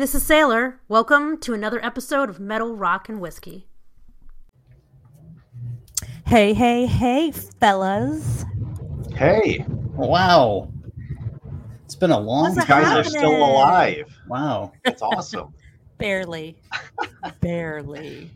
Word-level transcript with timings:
Hey, 0.00 0.04
this 0.04 0.14
is 0.14 0.22
Sailor. 0.22 0.80
Welcome 0.88 1.36
to 1.40 1.52
another 1.52 1.78
episode 1.84 2.30
of 2.30 2.40
Metal, 2.40 2.74
Rock, 2.74 3.10
and 3.10 3.20
Whiskey. 3.20 3.66
Hey, 6.24 6.54
hey, 6.54 6.86
hey, 6.86 7.32
fellas. 7.32 8.46
Hey, 9.14 9.62
Wow. 9.68 10.72
It's 11.84 11.94
been 11.94 12.12
a 12.12 12.18
long 12.18 12.54
What's 12.54 12.66
you 12.66 12.74
guys 12.74 12.96
are 12.96 13.04
still 13.04 13.44
alive. 13.44 14.10
Wow. 14.26 14.72
That's 14.86 15.02
awesome. 15.02 15.52
Barely. 15.98 16.56
Barely. 17.42 18.30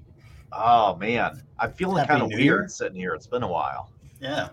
oh 0.53 0.97
man, 0.97 1.43
I'm 1.59 1.73
feeling 1.73 2.05
kind 2.07 2.21
of 2.21 2.29
weird 2.29 2.43
Year. 2.43 2.69
sitting 2.69 2.97
here. 2.99 3.15
It's 3.15 3.27
been 3.27 3.43
a 3.43 3.49
while. 3.49 3.91
Yeah. 4.21 4.51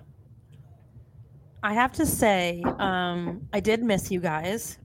I 1.62 1.74
have 1.74 1.92
to 1.92 2.06
say, 2.06 2.64
um, 2.80 3.50
I 3.52 3.60
did 3.60 3.84
miss 3.84 4.12
you 4.12 4.22
guys. 4.22 4.78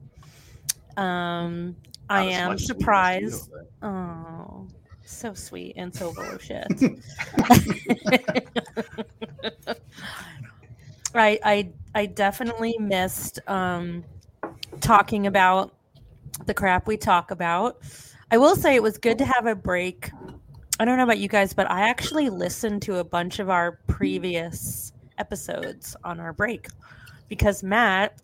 Um, 0.97 1.77
I 1.87 1.96
Not 2.09 2.27
as 2.29 2.33
am 2.35 2.47
much 2.47 2.61
as 2.63 2.71
we 2.73 3.21
missed 3.21 3.45
surprised. 3.45 3.49
you, 3.51 3.87
Oh, 3.87 4.67
so 5.05 5.33
sweet 5.33 5.73
and 5.77 5.93
so 5.93 6.11
full 6.13 6.23
of 6.29 6.41
shit. 6.41 6.67
I 11.15 11.39
I 11.43 11.69
I 11.95 12.05
definitely 12.05 12.75
missed 12.79 13.39
um 13.47 14.03
talking 14.79 15.27
about 15.27 15.73
the 16.45 16.53
crap 16.53 16.87
we 16.87 16.97
talk 16.97 17.31
about. 17.31 17.81
I 18.31 18.37
will 18.37 18.55
say 18.55 18.75
it 18.75 18.83
was 18.83 18.97
good 18.97 19.17
to 19.19 19.25
have 19.25 19.45
a 19.45 19.55
break. 19.55 20.11
I 20.79 20.85
don't 20.85 20.97
know 20.97 21.03
about 21.03 21.19
you 21.19 21.27
guys, 21.27 21.53
but 21.53 21.69
I 21.71 21.89
actually 21.89 22.29
listened 22.29 22.81
to 22.83 22.97
a 22.97 23.03
bunch 23.03 23.39
of 23.39 23.49
our 23.49 23.79
previous 23.87 24.91
episodes 25.17 25.95
on 26.03 26.19
our 26.19 26.33
break 26.33 26.67
because 27.29 27.63
Matt 27.63 28.21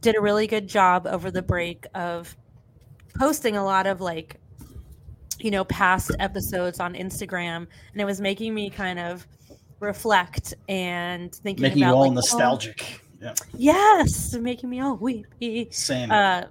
did 0.00 0.16
a 0.16 0.20
really 0.20 0.46
good 0.46 0.68
job 0.68 1.06
over 1.06 1.30
the 1.30 1.42
break 1.42 1.86
of 1.94 2.36
posting 3.14 3.56
a 3.56 3.64
lot 3.64 3.86
of 3.86 4.00
like 4.00 4.40
you 5.38 5.50
know 5.50 5.64
past 5.64 6.12
episodes 6.18 6.80
on 6.80 6.94
Instagram 6.94 7.66
and 7.92 8.00
it 8.00 8.04
was 8.04 8.20
making 8.20 8.54
me 8.54 8.70
kind 8.70 8.98
of 8.98 9.26
reflect 9.80 10.54
and 10.68 11.34
thinking 11.34 11.62
Making 11.62 11.78
you 11.78 11.86
all 11.86 12.00
like, 12.00 12.10
oh, 12.10 12.14
nostalgic. 12.14 13.00
Yeah. 13.20 13.34
yes 13.56 14.34
making 14.34 14.68
me 14.68 14.80
all 14.80 14.96
weepy 14.96 15.68
Same. 15.70 16.10
uh 16.10 16.44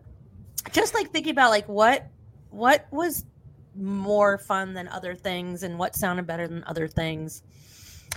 just 0.72 0.94
like 0.96 1.12
thinking 1.12 1.32
about 1.32 1.52
like 1.52 1.68
what 1.68 2.08
what 2.50 2.88
was 2.92 3.26
more 3.76 4.38
fun 4.38 4.74
than 4.74 4.88
other 4.88 5.14
things 5.14 5.64
and 5.64 5.78
what 5.78 5.96
sounded 5.96 6.26
better 6.26 6.48
than 6.48 6.64
other 6.66 6.88
things 6.88 7.44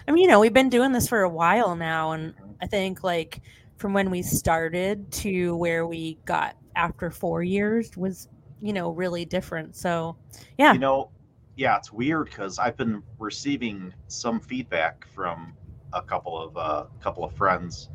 i 0.08 0.10
mean 0.10 0.22
you 0.22 0.28
know 0.28 0.40
we've 0.40 0.54
been 0.54 0.70
doing 0.70 0.92
this 0.92 1.08
for 1.08 1.22
a 1.22 1.28
while 1.28 1.76
now 1.76 2.12
and 2.12 2.34
i 2.62 2.66
think 2.66 3.02
like 3.02 3.42
from 3.76 3.92
when 3.92 4.10
we 4.10 4.22
started 4.22 5.10
to 5.12 5.54
where 5.56 5.86
we 5.86 6.18
got 6.24 6.56
after 6.76 7.10
four 7.10 7.42
years 7.42 7.94
was 7.96 8.28
you 8.60 8.72
know 8.72 8.90
really 8.90 9.24
different. 9.24 9.76
So 9.76 10.16
yeah. 10.58 10.72
You 10.72 10.78
know, 10.78 11.10
yeah, 11.56 11.76
it's 11.76 11.92
weird 11.92 12.26
because 12.26 12.58
I've 12.58 12.76
been 12.76 13.02
receiving 13.18 13.92
some 14.08 14.40
feedback 14.40 15.06
from 15.14 15.54
a 15.92 16.02
couple 16.02 16.40
of 16.40 16.56
uh, 16.56 16.84
couple 17.00 17.24
of 17.24 17.34
friends 17.34 17.88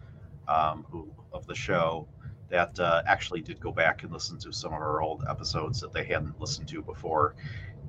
um, 0.48 0.86
who 0.90 1.08
of 1.32 1.46
the 1.48 1.56
show 1.56 2.08
that 2.50 2.78
uh, 2.80 3.02
actually 3.08 3.42
did 3.42 3.60
go 3.60 3.72
back 3.72 4.04
and 4.04 4.12
listen 4.12 4.38
to 4.38 4.52
some 4.52 4.74
of 4.74 4.80
our 4.80 5.02
old 5.02 5.24
episodes 5.30 5.80
that 5.80 5.94
they 5.94 6.04
hadn't 6.04 6.40
listened 6.40 6.68
to 6.68 6.82
before, 6.82 7.36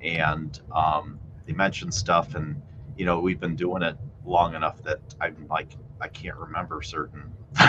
and 0.01 0.61
um, 0.73 1.19
they 1.45 1.53
mentioned 1.53 1.93
stuff, 1.93 2.35
and 2.35 2.61
you 2.97 3.05
know, 3.05 3.19
we've 3.19 3.39
been 3.39 3.55
doing 3.55 3.83
it 3.83 3.97
long 4.25 4.55
enough 4.55 4.81
that 4.83 4.99
I'm 5.19 5.47
like, 5.49 5.75
I 6.03 6.09
can't 6.09 6.35
remember 6.35 6.81
certain 6.81 7.31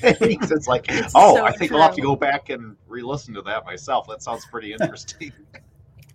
things. 0.00 0.50
It's 0.50 0.68
like, 0.68 0.84
It's 0.90 1.12
oh, 1.14 1.36
so 1.36 1.44
I 1.46 1.52
think 1.52 1.72
I'll 1.72 1.80
have 1.80 1.94
to 1.94 2.02
go 2.02 2.14
back 2.14 2.50
and 2.50 2.76
re-listen 2.86 3.32
to 3.34 3.42
that 3.42 3.64
myself. 3.64 4.06
That 4.08 4.22
sounds 4.22 4.44
pretty 4.44 4.72
interesting. 4.78 5.32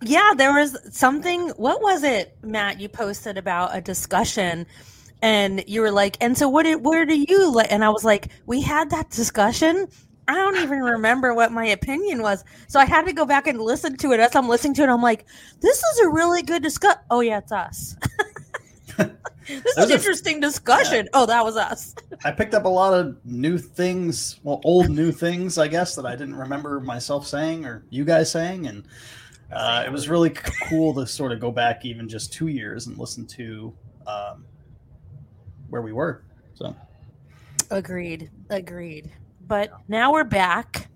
Yeah, 0.02 0.30
there 0.36 0.52
was 0.52 0.76
something. 0.96 1.48
What 1.50 1.82
was 1.82 2.04
it, 2.04 2.36
Matt? 2.42 2.80
You 2.80 2.88
posted 2.88 3.38
about 3.38 3.76
a 3.76 3.80
discussion, 3.80 4.66
and 5.20 5.64
you 5.66 5.80
were 5.80 5.90
like, 5.90 6.16
"And 6.20 6.36
so, 6.36 6.48
what? 6.48 6.64
Did, 6.64 6.84
where 6.84 7.06
do 7.06 7.16
you?" 7.16 7.52
Like, 7.52 7.72
and 7.72 7.84
I 7.84 7.88
was 7.88 8.04
like, 8.04 8.28
"We 8.46 8.60
had 8.60 8.90
that 8.90 9.10
discussion." 9.10 9.88
I 10.28 10.34
don't 10.34 10.56
even 10.56 10.78
remember 10.96 11.34
what 11.34 11.52
my 11.52 11.66
opinion 11.66 12.22
was, 12.22 12.44
so 12.68 12.78
I 12.78 12.84
had 12.84 13.06
to 13.06 13.12
go 13.12 13.24
back 13.24 13.46
and 13.46 13.60
listen 13.60 13.96
to 13.98 14.12
it. 14.12 14.20
As 14.20 14.36
I'm 14.36 14.48
listening 14.48 14.74
to 14.74 14.82
it, 14.82 14.88
I'm 14.90 15.02
like, 15.02 15.24
"This 15.60 15.78
is 15.78 16.00
a 16.00 16.08
really 16.10 16.42
good 16.42 16.62
discuss." 16.62 16.96
Oh 17.10 17.20
yeah, 17.20 17.38
it's 17.38 17.52
us. 17.52 17.96
This 18.96 19.10
is 19.46 19.76
an 19.76 19.90
interesting 19.90 20.40
discussion. 20.40 21.08
Oh, 21.12 21.26
that 21.26 21.44
was 21.44 21.56
us. 21.56 21.94
I 22.24 22.30
picked 22.30 22.54
up 22.54 22.64
a 22.64 22.68
lot 22.68 22.94
of 22.94 23.16
new 23.24 23.58
things, 23.58 24.40
well, 24.42 24.60
old 24.64 24.88
new 24.88 25.12
things, 25.12 25.58
I 25.58 25.68
guess, 25.68 25.94
that 25.96 26.06
I 26.06 26.12
didn't 26.12 26.36
remember 26.36 26.80
myself 26.80 27.26
saying 27.26 27.64
or 27.64 27.84
you 27.90 28.04
guys 28.04 28.30
saying. 28.30 28.66
And 28.66 28.84
uh, 29.52 29.84
it 29.86 29.92
was 29.92 30.08
really 30.08 30.30
cool 30.30 30.94
to 30.94 31.06
sort 31.06 31.32
of 31.32 31.40
go 31.40 31.50
back 31.50 31.84
even 31.84 32.08
just 32.08 32.32
two 32.32 32.48
years 32.48 32.86
and 32.86 32.98
listen 32.98 33.26
to 33.26 33.74
um, 34.06 34.44
where 35.68 35.82
we 35.82 35.92
were. 35.92 36.24
So, 36.54 36.74
Agreed. 37.70 38.30
Agreed. 38.50 39.10
But 39.46 39.72
now 39.88 40.12
we're 40.12 40.24
back. 40.24 40.88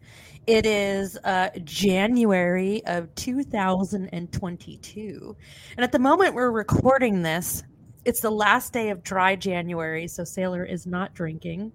It 0.47 0.64
is 0.64 1.19
uh, 1.25 1.50
January 1.64 2.82
of 2.87 3.14
2022. 3.16 5.37
And 5.76 5.84
at 5.84 5.92
the 5.92 5.98
moment 5.98 6.34
we're 6.34 6.50
recording 6.50 7.20
this, 7.20 7.64
it's 8.08 8.20
the 8.20 8.30
last 8.30 8.72
day 8.72 8.88
of 8.88 9.04
dry 9.04 9.36
January. 9.36 10.08
So 10.08 10.24
Sailor 10.24 10.64
is 10.64 10.86
not 10.86 11.12
drinking. 11.12 11.72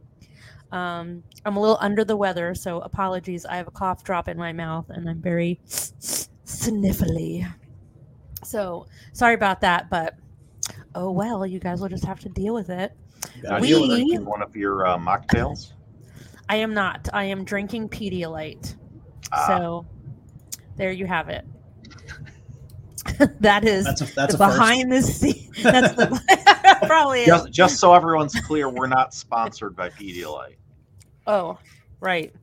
Um, 0.72 1.22
I'm 1.46 1.56
a 1.56 1.62
little 1.62 1.78
under 1.80 2.04
the 2.04 2.18
weather. 2.18 2.56
So 2.56 2.82
apologies. 2.82 3.46
I 3.46 3.58
have 3.58 3.68
a 3.68 3.72
cough 3.72 4.04
drop 4.04 4.28
in 4.28 4.36
my 4.36 4.52
mouth 4.52 4.90
and 4.90 5.08
I'm 5.08 5.22
very 5.22 5.60
sniffly. 5.68 7.48
So 8.44 8.88
sorry 9.14 9.36
about 9.36 9.62
that. 9.62 9.92
But 9.92 10.16
oh 10.96 11.12
well, 11.12 11.46
you 11.46 11.60
guys 11.60 11.80
will 11.82 11.90
just 11.90 12.06
have 12.06 12.20
to 12.22 12.30
deal 12.30 12.56
with 12.56 12.72
it. 12.72 12.94
Now, 13.44 13.60
We- 13.60 13.68
you 13.68 13.88
drinking 13.88 14.26
one 14.26 14.42
of 14.42 14.56
your 14.56 14.88
uh, 14.88 14.98
mocktails? 14.98 15.74
I 16.50 16.56
am 16.56 16.74
not. 16.74 17.10
I 17.14 17.26
am 17.26 17.44
drinking 17.44 17.90
Pedialyte. 17.90 18.76
Ah. 19.32 19.46
So 19.48 19.86
there 20.78 20.92
you 20.92 21.06
have 21.06 21.30
it. 21.30 21.46
that 23.40 23.66
is 23.66 23.86
that's 23.86 24.02
a, 24.02 24.16
that's 24.16 24.36
the 24.36 24.44
a 24.44 24.48
behind 24.48 24.92
the 24.92 25.04
scene. 25.04 25.43
That's 25.62 25.96
the 25.96 26.80
probably 26.88 27.22
is. 27.22 27.28
just, 27.28 27.52
just 27.52 27.80
so 27.80 27.94
everyone's 27.94 28.40
clear, 28.42 28.70
we're 28.70 28.88
not 28.88 29.14
sponsored 29.14 29.76
by 29.76 29.90
Pedialyte. 29.90 30.56
Oh, 31.28 31.58
right. 32.00 32.34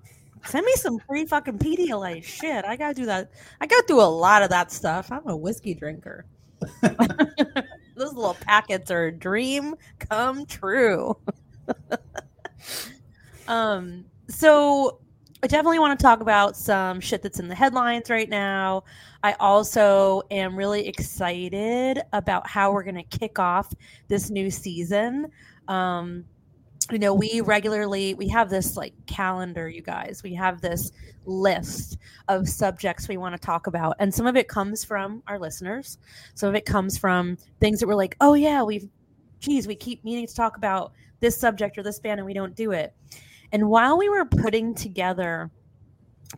Send 0.47 0.65
me 0.65 0.73
some 0.77 0.99
free 1.01 1.27
fucking 1.27 1.59
Pedialyte. 1.59 2.25
Shit, 2.25 2.65
I 2.65 2.77
gotta 2.77 2.95
do 2.95 3.07
that. 3.07 3.31
I 3.61 3.67
go 3.67 3.81
through 3.83 4.03
a 4.03 4.05
lot 4.05 4.43
of 4.43 4.51
that 4.51 4.73
stuff. 4.73 5.13
I'm 5.13 5.29
a 5.29 5.37
whiskey 5.37 5.75
drinker. 5.75 6.25
Those 6.81 8.15
little 8.15 8.37
packets 8.41 8.91
are 8.91 9.07
a 9.07 9.13
dream 9.13 9.75
come 9.99 10.47
true. 10.47 11.17
um, 13.49 14.07
so 14.29 15.01
I 15.43 15.47
definitely 15.47 15.79
want 15.79 15.99
to 15.99 16.03
talk 16.03 16.21
about 16.21 16.55
some 16.55 17.01
shit 17.01 17.23
that's 17.23 17.41
in 17.41 17.49
the 17.49 17.55
headlines 17.55 18.11
right 18.11 18.29
now. 18.29 18.85
I 19.23 19.33
also 19.41 20.21
am 20.31 20.55
really 20.55 20.87
excited 20.87 22.03
about 22.13 22.47
how 22.47 22.73
we're 22.73 22.83
going 22.83 22.97
to 22.97 23.19
kick 23.19 23.39
off 23.39 23.73
this 24.09 24.29
new 24.29 24.51
season. 24.51 25.33
Um, 25.67 26.27
you 26.91 26.99
know, 26.99 27.15
we 27.15 27.41
regularly 27.41 28.13
we 28.13 28.29
have 28.29 28.51
this 28.51 28.77
like 28.77 28.93
calendar, 29.07 29.67
you 29.67 29.81
guys. 29.81 30.23
We 30.23 30.35
have 30.35 30.61
this 30.61 30.93
list 31.25 31.97
of 32.29 32.47
subjects 32.47 33.09
we 33.09 33.17
want 33.17 33.35
to 33.35 33.41
talk 33.41 33.67
about, 33.67 33.97
and 33.99 34.13
some 34.13 34.27
of 34.27 34.37
it 34.37 34.47
comes 34.47 34.85
from 34.85 35.23
our 35.27 35.39
listeners. 35.39 35.97
Some 36.35 36.51
of 36.51 36.55
it 36.55 36.67
comes 36.67 36.99
from 36.99 37.39
things 37.61 37.81
that 37.81 37.87
we're 37.87 37.95
like, 37.95 38.15
oh 38.21 38.35
yeah, 38.35 38.63
we've, 38.63 38.89
geez, 39.39 39.67
we 39.67 39.75
keep 39.75 40.05
meaning 40.05 40.27
to 40.27 40.35
talk 40.35 40.59
about 40.59 40.93
this 41.21 41.39
subject 41.39 41.79
or 41.79 41.83
this 41.83 41.99
band, 41.99 42.21
and 42.21 42.27
we 42.27 42.35
don't 42.35 42.55
do 42.55 42.73
it. 42.73 42.93
And 43.53 43.69
while 43.69 43.99
we 43.99 44.09
were 44.09 44.25
putting 44.25 44.75
together 44.75 45.51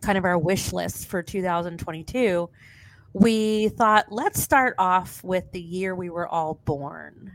kind 0.01 0.17
of 0.17 0.25
our 0.25 0.37
wish 0.37 0.73
list 0.73 1.07
for 1.07 1.21
2022, 1.21 2.49
we 3.13 3.69
thought, 3.69 4.11
let's 4.11 4.41
start 4.41 4.75
off 4.79 5.23
with 5.23 5.51
the 5.51 5.61
year 5.61 5.95
we 5.95 6.09
were 6.09 6.27
all 6.27 6.55
born. 6.65 7.31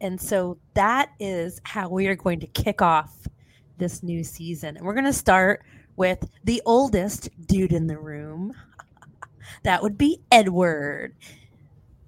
And 0.00 0.20
so 0.20 0.58
that 0.74 1.10
is 1.18 1.60
how 1.64 1.88
we 1.88 2.06
are 2.06 2.14
going 2.14 2.40
to 2.40 2.46
kick 2.46 2.82
off 2.82 3.26
this 3.78 4.02
new 4.02 4.22
season. 4.22 4.76
And 4.76 4.86
we're 4.86 4.94
going 4.94 5.04
to 5.04 5.12
start 5.12 5.64
with 5.96 6.28
the 6.44 6.62
oldest 6.66 7.30
dude 7.46 7.72
in 7.72 7.86
the 7.86 7.98
room. 7.98 8.54
that 9.64 9.82
would 9.82 9.98
be 9.98 10.20
Edward. 10.30 11.14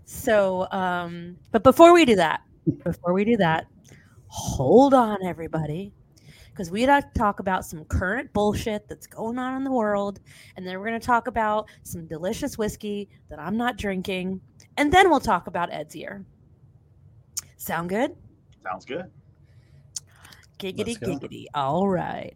So, 0.04 0.68
um, 0.70 1.36
but 1.50 1.64
before 1.64 1.92
we 1.92 2.04
do 2.04 2.16
that, 2.16 2.42
before 2.84 3.12
we 3.12 3.24
do 3.24 3.36
that, 3.38 3.66
hold 4.28 4.94
on, 4.94 5.18
everybody 5.24 5.92
because 6.58 6.72
we 6.72 6.84
got 6.84 7.14
to 7.14 7.18
talk 7.20 7.38
about 7.38 7.64
some 7.64 7.84
current 7.84 8.32
bullshit 8.32 8.88
that's 8.88 9.06
going 9.06 9.38
on 9.38 9.56
in 9.56 9.62
the 9.62 9.70
world. 9.70 10.18
And 10.56 10.66
then 10.66 10.76
we're 10.76 10.88
going 10.88 10.98
to 10.98 11.06
talk 11.06 11.28
about 11.28 11.68
some 11.84 12.04
delicious 12.08 12.58
whiskey 12.58 13.08
that 13.30 13.38
I'm 13.38 13.56
not 13.56 13.76
drinking. 13.76 14.40
And 14.76 14.92
then 14.92 15.08
we'll 15.08 15.20
talk 15.20 15.46
about 15.46 15.72
Ed's 15.72 15.94
year. 15.94 16.26
Sound 17.58 17.90
good? 17.90 18.16
Sounds 18.64 18.84
good. 18.84 19.08
Giggity, 20.58 20.98
go. 20.98 21.06
giggity. 21.06 21.44
All 21.54 21.86
right. 21.86 22.34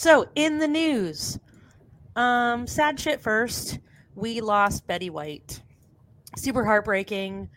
So 0.00 0.26
in 0.34 0.56
the 0.56 0.66
news, 0.66 1.38
um, 2.16 2.66
sad 2.66 2.98
shit 2.98 3.20
first. 3.20 3.80
We 4.14 4.40
lost 4.40 4.86
Betty 4.86 5.10
White. 5.10 5.60
Super 6.38 6.64
heartbreaking. 6.64 7.50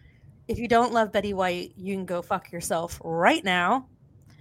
If 0.50 0.60
you 0.60 0.68
don't 0.68 0.92
love 0.92 1.13
Betty 1.13 1.34
White, 1.34 1.72
you 1.78 1.95
can 1.95 2.04
go 2.04 2.22
fuck 2.22 2.51
yourself 2.51 3.00
right 3.01 3.45
now. 3.45 3.88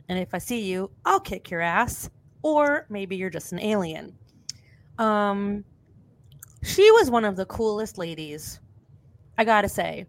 And 0.08 0.18
if 0.18 0.34
I 0.34 0.38
see 0.38 0.64
you, 0.64 0.90
I'll 1.04 1.20
kick 1.20 1.48
your 1.48 1.60
ass. 1.60 2.10
Or 2.42 2.86
maybe 2.90 3.14
you're 3.14 3.30
just 3.30 3.52
an 3.52 3.60
alien. 3.60 4.12
Um, 4.98 5.64
she 6.64 6.90
was 6.90 7.08
one 7.08 7.24
of 7.24 7.36
the 7.36 7.46
coolest 7.46 7.98
ladies, 7.98 8.58
I 9.38 9.44
gotta 9.44 9.68
say. 9.68 10.06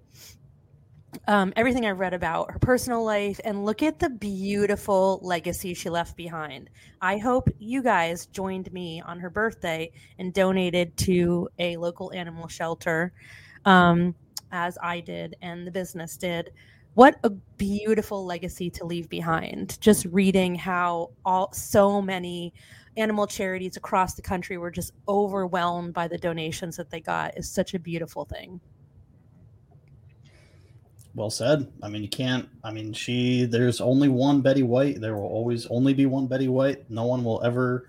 Um, 1.27 1.53
everything 1.55 1.85
I've 1.85 1.99
read 1.99 2.13
about 2.13 2.51
her 2.51 2.59
personal 2.59 3.03
life, 3.03 3.39
and 3.43 3.65
look 3.65 3.81
at 3.83 3.99
the 3.99 4.09
beautiful 4.09 5.19
legacy 5.21 5.73
she 5.73 5.89
left 5.89 6.17
behind. 6.17 6.69
I 7.01 7.17
hope 7.17 7.49
you 7.59 7.81
guys 7.81 8.25
joined 8.27 8.71
me 8.73 9.01
on 9.01 9.19
her 9.19 9.29
birthday 9.29 9.91
and 10.19 10.33
donated 10.33 10.95
to 10.97 11.49
a 11.59 11.77
local 11.77 12.11
animal 12.13 12.47
shelter, 12.47 13.13
um, 13.65 14.15
as 14.51 14.77
I 14.81 14.99
did 14.99 15.35
and 15.41 15.65
the 15.65 15.71
business 15.71 16.17
did. 16.17 16.51
What 16.95 17.17
a 17.23 17.29
beautiful 17.29 18.23
legacy 18.25 18.69
to 18.71 18.85
leave 18.85 19.09
behind. 19.09 19.79
Just 19.81 20.05
reading 20.05 20.53
how 20.53 21.09
all 21.25 21.51
so 21.51 22.01
many 22.01 22.53
animal 22.97 23.25
charities 23.25 23.77
across 23.77 24.13
the 24.13 24.21
country 24.21 24.57
were 24.57 24.69
just 24.69 24.93
overwhelmed 25.07 25.93
by 25.93 26.07
the 26.07 26.17
donations 26.17 26.77
that 26.77 26.91
they 26.91 26.99
got 26.99 27.35
is 27.35 27.49
such 27.49 27.73
a 27.73 27.79
beautiful 27.79 28.25
thing. 28.25 28.59
Well 31.15 31.29
said. 31.29 31.71
I 31.83 31.89
mean, 31.89 32.01
you 32.01 32.09
can't. 32.09 32.49
I 32.63 32.71
mean, 32.71 32.91
she. 32.91 33.45
There's 33.45 33.81
only 33.81 34.09
one 34.09 34.41
Betty 34.41 34.63
White. 34.63 34.99
There 34.99 35.15
will 35.15 35.27
always 35.27 35.67
only 35.67 35.93
be 35.93 36.07
one 36.07 36.25
Betty 36.25 36.47
White. 36.47 36.89
No 36.89 37.05
one 37.05 37.23
will 37.23 37.43
ever 37.43 37.87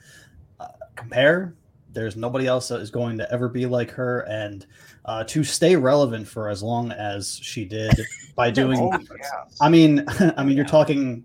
uh, 0.60 0.68
compare. 0.94 1.54
There's 1.92 2.16
nobody 2.16 2.46
else 2.46 2.68
that 2.68 2.80
is 2.80 2.90
going 2.90 3.16
to 3.18 3.32
ever 3.32 3.48
be 3.48 3.64
like 3.66 3.90
her. 3.92 4.20
And 4.28 4.66
uh, 5.06 5.24
to 5.24 5.42
stay 5.42 5.74
relevant 5.74 6.28
for 6.28 6.50
as 6.50 6.62
long 6.62 6.92
as 6.92 7.38
she 7.42 7.64
did 7.64 7.98
by 8.36 8.50
doing. 8.50 8.78
Oh, 8.78 8.98
yes. 9.18 9.56
I 9.58 9.70
mean, 9.70 10.04
I 10.36 10.44
mean, 10.44 10.56
you're 10.56 10.66
talking 10.66 11.24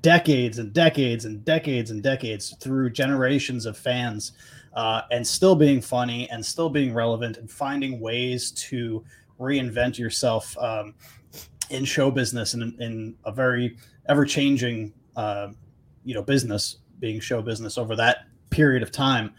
decades 0.00 0.58
and 0.58 0.72
decades 0.72 1.24
and 1.24 1.42
decades 1.44 1.90
and 1.90 2.02
decades 2.02 2.54
through 2.60 2.90
generations 2.90 3.64
of 3.64 3.78
fans, 3.78 4.32
uh, 4.74 5.02
and 5.10 5.26
still 5.26 5.54
being 5.56 5.80
funny 5.80 6.28
and 6.30 6.44
still 6.44 6.68
being 6.68 6.92
relevant 6.92 7.38
and 7.38 7.50
finding 7.50 8.00
ways 8.00 8.50
to 8.50 9.04
reinvent 9.40 9.98
yourself 9.98 10.56
um, 10.58 10.94
in 11.70 11.84
show 11.84 12.10
business 12.10 12.54
and 12.54 12.62
in, 12.62 12.82
in 12.82 13.16
a 13.24 13.32
very 13.32 13.76
ever 14.08 14.24
changing, 14.24 14.92
uh, 15.16 15.48
you 16.04 16.14
know, 16.14 16.22
business 16.22 16.78
being 17.00 17.20
show 17.20 17.42
business 17.42 17.78
over 17.78 17.96
that 17.96 18.18
period 18.50 18.82
of 18.82 18.90
time. 18.92 19.32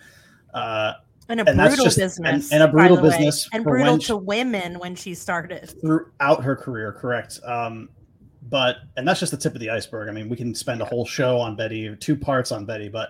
Uh, 0.53 0.93
And 1.29 1.39
a 1.41 1.47
And 1.49 1.57
brutal 1.57 1.85
just- 1.85 1.97
business. 1.97 2.51
and- 2.51 2.61
and 2.61 2.69
a 2.69 2.71
brutal 2.71 3.01
business 3.01 3.47
And 3.53 3.63
brutal 3.63 3.97
to 3.99 4.17
women 4.17 4.77
when 4.79 4.95
she 4.95 5.13
started. 5.15 5.69
throughout 5.81 6.43
her 6.43 6.55
career, 6.55 6.91
correct. 6.93 7.39
Um, 7.45 7.89
but 8.47 8.77
and 8.95 9.07
that's 9.07 9.19
just 9.19 9.31
the 9.31 9.37
tip 9.37 9.53
of 9.55 9.59
the 9.59 9.71
iceberg. 9.71 10.07
I 10.07 10.11
mean, 10.11 10.29
we 10.29 10.35
can 10.37 10.53
spend 10.53 10.81
a 10.81 10.85
whole 10.85 11.05
show 11.05 11.37
on 11.39 11.55
Betty, 11.55 11.95
two 11.99 12.15
parts 12.15 12.51
on 12.51 12.65
Betty, 12.65 12.89
but 12.89 13.09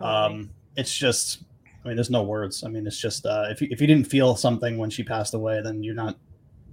um, 0.00 0.50
it's 0.76 0.94
just. 0.94 1.44
I 1.84 1.88
mean, 1.88 1.96
there's 1.96 2.10
no 2.10 2.22
words. 2.22 2.64
I 2.64 2.68
mean, 2.68 2.86
it's 2.86 2.98
just 2.98 3.24
uh, 3.26 3.44
if 3.50 3.60
you, 3.60 3.68
if 3.70 3.78
you 3.80 3.86
didn't 3.86 4.06
feel 4.06 4.36
something 4.36 4.76
when 4.78 4.88
she 4.90 5.02
passed 5.02 5.34
away, 5.34 5.60
then 5.62 5.82
you're 5.82 5.94
not 5.94 6.16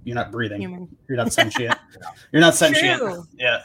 you're 0.04 0.14
not 0.14 0.32
breathing. 0.32 0.60
Human. 0.60 0.96
You're 1.08 1.16
not 1.16 1.32
sentient. 1.32 1.76
you're 2.32 2.40
not 2.40 2.54
sentient. 2.54 2.98
True. 3.00 3.26
Yeah. 3.38 3.62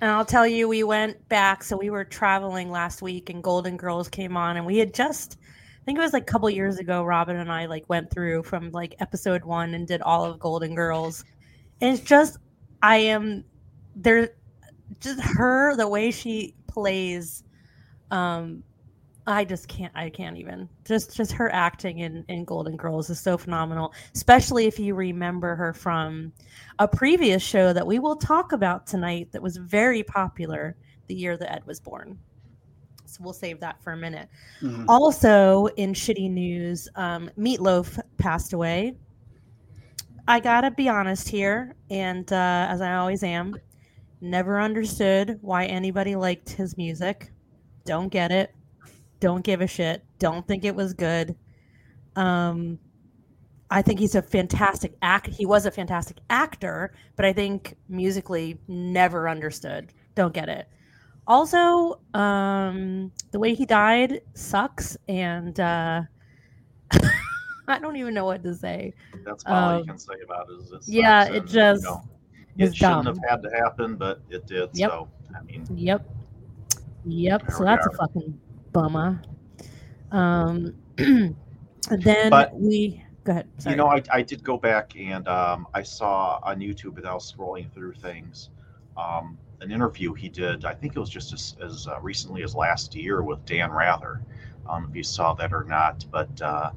And 0.00 0.10
I'll 0.10 0.24
tell 0.24 0.46
you, 0.46 0.68
we 0.68 0.84
went 0.84 1.28
back. 1.28 1.62
So 1.62 1.76
we 1.76 1.90
were 1.90 2.04
traveling 2.04 2.70
last 2.70 3.02
week, 3.02 3.30
and 3.30 3.42
Golden 3.42 3.76
Girls 3.76 4.08
came 4.08 4.36
on, 4.36 4.56
and 4.56 4.66
we 4.66 4.78
had 4.78 4.92
just, 4.92 5.38
I 5.40 5.84
think 5.84 5.98
it 5.98 6.02
was 6.02 6.12
like 6.12 6.24
a 6.24 6.26
couple 6.26 6.48
years 6.50 6.78
ago. 6.78 7.04
Robin 7.04 7.36
and 7.36 7.50
I 7.50 7.66
like 7.66 7.88
went 7.88 8.10
through 8.10 8.42
from 8.42 8.70
like 8.70 8.94
episode 9.00 9.44
one 9.44 9.74
and 9.74 9.86
did 9.86 10.02
all 10.02 10.24
of 10.24 10.38
Golden 10.38 10.74
Girls, 10.74 11.24
and 11.80 11.96
it's 11.96 12.06
just, 12.06 12.38
I 12.82 12.96
am 12.96 13.44
there, 13.96 14.30
just 15.00 15.20
her 15.20 15.76
the 15.76 15.88
way 15.88 16.10
she 16.10 16.54
plays. 16.66 17.44
Um, 18.10 18.62
I 19.26 19.44
just 19.44 19.68
can't. 19.68 19.92
I 19.94 20.10
can't 20.10 20.36
even. 20.36 20.68
Just 20.84 21.16
just 21.16 21.32
her 21.32 21.50
acting 21.52 22.00
in 22.00 22.24
in 22.28 22.44
Golden 22.44 22.76
Girls 22.76 23.08
is 23.08 23.18
so 23.18 23.38
phenomenal. 23.38 23.94
Especially 24.14 24.66
if 24.66 24.78
you 24.78 24.94
remember 24.94 25.54
her 25.54 25.72
from 25.72 26.32
a 26.78 26.86
previous 26.86 27.42
show 27.42 27.72
that 27.72 27.86
we 27.86 27.98
will 27.98 28.16
talk 28.16 28.52
about 28.52 28.86
tonight 28.86 29.28
that 29.32 29.42
was 29.42 29.56
very 29.56 30.02
popular 30.02 30.76
the 31.06 31.14
year 31.14 31.36
that 31.38 31.50
Ed 31.50 31.66
was 31.66 31.80
born. 31.80 32.18
So 33.06 33.22
we'll 33.22 33.32
save 33.32 33.60
that 33.60 33.82
for 33.82 33.92
a 33.92 33.96
minute. 33.96 34.28
Mhm. 34.60 34.84
Also, 34.88 35.66
in 35.76 35.94
shitty 35.94 36.30
news, 36.30 36.88
um, 36.96 37.30
Meatloaf 37.38 37.98
passed 38.18 38.52
away. 38.52 38.96
I 40.26 40.40
gotta 40.40 40.70
be 40.70 40.88
honest 40.88 41.28
here, 41.28 41.76
and 41.90 42.30
uh, 42.32 42.66
as 42.68 42.80
I 42.80 42.94
always 42.96 43.22
am, 43.22 43.56
never 44.20 44.60
understood 44.60 45.38
why 45.42 45.66
anybody 45.66 46.16
liked 46.16 46.50
his 46.50 46.76
music. 46.76 47.30
Don't 47.84 48.08
get 48.08 48.32
it. 48.32 48.54
Don't 49.24 49.42
give 49.42 49.62
a 49.62 49.66
shit. 49.66 50.04
Don't 50.18 50.46
think 50.46 50.66
it 50.66 50.74
was 50.76 50.92
good. 50.92 51.34
Um, 52.14 52.78
I 53.70 53.80
think 53.80 53.98
he's 53.98 54.14
a 54.14 54.20
fantastic 54.20 54.98
act. 55.00 55.28
He 55.28 55.46
was 55.46 55.64
a 55.64 55.70
fantastic 55.70 56.18
actor, 56.28 56.92
but 57.16 57.24
I 57.24 57.32
think 57.32 57.74
musically 57.88 58.58
never 58.68 59.26
understood. 59.26 59.94
Don't 60.14 60.34
get 60.34 60.50
it. 60.50 60.68
Also, 61.26 62.00
um, 62.12 63.10
the 63.30 63.38
way 63.38 63.54
he 63.54 63.64
died 63.64 64.20
sucks, 64.34 64.94
and 65.08 65.58
uh, 65.58 66.02
I 67.66 67.78
don't 67.78 67.96
even 67.96 68.12
know 68.12 68.26
what 68.26 68.42
to 68.42 68.54
say. 68.54 68.92
That's 69.24 69.42
all 69.46 69.76
you 69.76 69.80
Um, 69.80 69.86
can 69.86 69.98
say 69.98 70.14
about 70.22 70.48
it. 70.50 70.62
Is 70.64 70.70
it 70.72 70.92
yeah, 70.92 71.24
it 71.32 71.46
just 71.46 71.82
you 71.84 71.88
know, 71.88 72.02
it 72.58 72.76
shouldn't 72.76 73.04
dumb. 73.06 73.06
have 73.06 73.18
had 73.26 73.42
to 73.42 73.48
happen, 73.56 73.96
but 73.96 74.20
it 74.28 74.46
did. 74.46 74.68
Yep. 74.74 74.90
So 74.90 75.08
I 75.34 75.42
mean, 75.44 75.66
Yep. 75.74 76.06
Yep. 77.06 77.50
So 77.52 77.64
that's 77.64 77.86
a 77.86 77.90
fucking 77.92 78.38
bummer. 78.74 79.22
Um, 80.12 80.74
then 80.96 82.28
But- 82.28 82.54
we 82.54 83.02
go 83.24 83.32
ahead. 83.32 83.48
Sorry. 83.56 83.72
you 83.72 83.76
know, 83.78 83.86
I, 83.88 84.02
I 84.12 84.20
did 84.20 84.44
go 84.44 84.58
back 84.58 84.94
and 84.96 85.26
um, 85.28 85.66
I 85.72 85.82
saw 85.82 86.40
on 86.42 86.58
YouTube 86.58 86.94
without 86.94 87.20
scrolling 87.20 87.72
through 87.72 87.94
things, 87.94 88.50
um, 88.98 89.38
an 89.62 89.70
interview 89.70 90.12
he 90.12 90.28
did. 90.28 90.66
I 90.66 90.74
think 90.74 90.94
it 90.94 90.98
was 91.00 91.08
just 91.08 91.32
as, 91.32 91.56
as 91.62 91.88
uh, 91.88 91.98
recently 92.00 92.42
as 92.42 92.54
last 92.54 92.94
year 92.94 93.22
with 93.22 93.42
Dan 93.46 93.70
Rather. 93.70 94.20
I 94.66 94.72
don't 94.74 94.82
know 94.82 94.88
if 94.90 94.96
you 94.96 95.02
saw 95.02 95.32
that 95.34 95.54
or 95.54 95.64
not, 95.64 96.04
but 96.10 96.42
uh, 96.42 96.70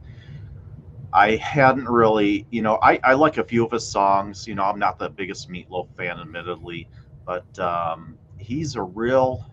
I 1.12 1.36
hadn't 1.36 1.88
really, 1.89 2.46
you 2.50 2.62
know, 2.62 2.80
I, 2.82 3.00
I 3.04 3.13
like 3.13 3.38
a 3.38 3.44
few 3.44 3.66
of 3.66 3.72
his 3.72 3.86
songs. 3.88 4.48
You 4.48 4.56
know, 4.56 4.63
I'm 4.63 4.80
not 4.80 5.00
the 5.00 5.10
biggest 5.10 5.50
Meatloaf 5.50 5.88
fan, 5.98 6.20
admittedly, 6.20 6.88
but 7.25 7.58
um, 7.60 8.18
he's 8.38 8.75
a 8.75 8.82
real 8.82 9.50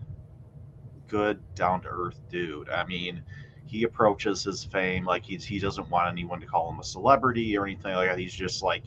good, 1.07 1.39
down 1.55 1.81
to 1.81 1.87
earth 1.87 2.19
dude. 2.29 2.69
I 2.69 2.85
mean, 2.85 3.23
he 3.65 3.83
approaches 3.83 4.43
his 4.43 4.63
fame 4.63 5.05
like 5.05 5.23
he's 5.25 5.43
he 5.43 5.59
doesn't 5.59 5.89
want 5.89 6.07
anyone 6.07 6.39
to 6.39 6.45
call 6.45 6.69
him 6.71 6.79
a 6.79 6.83
celebrity 6.83 7.57
or 7.57 7.65
anything 7.65 7.93
like 7.95 8.09
that. 8.09 8.19
He's 8.19 8.33
just 8.33 8.63
like, 8.63 8.83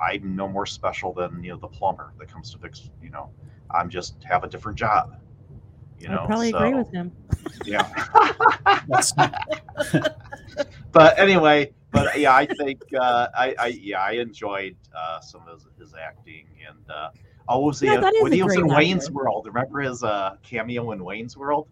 I'm 0.00 0.36
no 0.36 0.48
more 0.48 0.66
special 0.66 1.12
than 1.12 1.42
you 1.42 1.50
know 1.50 1.58
the 1.58 1.68
plumber 1.68 2.12
that 2.18 2.32
comes 2.32 2.52
to 2.52 2.58
fix. 2.58 2.90
You 3.02 3.10
know, 3.10 3.30
I'm 3.70 3.90
just 3.90 4.22
have 4.24 4.44
a 4.44 4.48
different 4.48 4.78
job. 4.78 5.16
You 5.98 6.08
know, 6.08 6.22
I 6.22 6.26
probably 6.26 6.50
so, 6.50 6.58
agree 6.58 6.74
with 6.74 6.90
him. 6.92 7.12
Yeah. 7.64 7.88
That's, 8.88 9.12
but 10.92 11.18
anyway, 11.18 11.72
but 11.92 12.18
yeah, 12.18 12.34
I 12.34 12.46
think 12.46 12.82
uh, 12.98 13.28
I, 13.36 13.54
I 13.58 13.66
yeah 13.68 14.00
I 14.00 14.12
enjoyed 14.12 14.76
uh, 14.96 15.20
some 15.20 15.42
of 15.46 15.60
his, 15.60 15.66
his 15.78 15.94
acting 15.94 16.46
and 16.68 16.90
uh, 16.90 17.10
oh 17.48 17.60
was 17.60 17.80
he 17.80 17.86
Yeah, 17.86 18.00
that 18.00 18.14
is 18.14 18.22
when 18.22 18.32
he 18.32 18.42
was 18.42 18.54
in 18.54 18.62
great 18.68 18.76
Wayne's. 18.76 19.10
World? 19.10 19.46
Remember 19.46 19.80
his 19.80 20.02
uh, 20.02 20.36
cameo 20.42 20.92
in 20.92 21.04
Wayne's 21.04 21.36
World? 21.36 21.68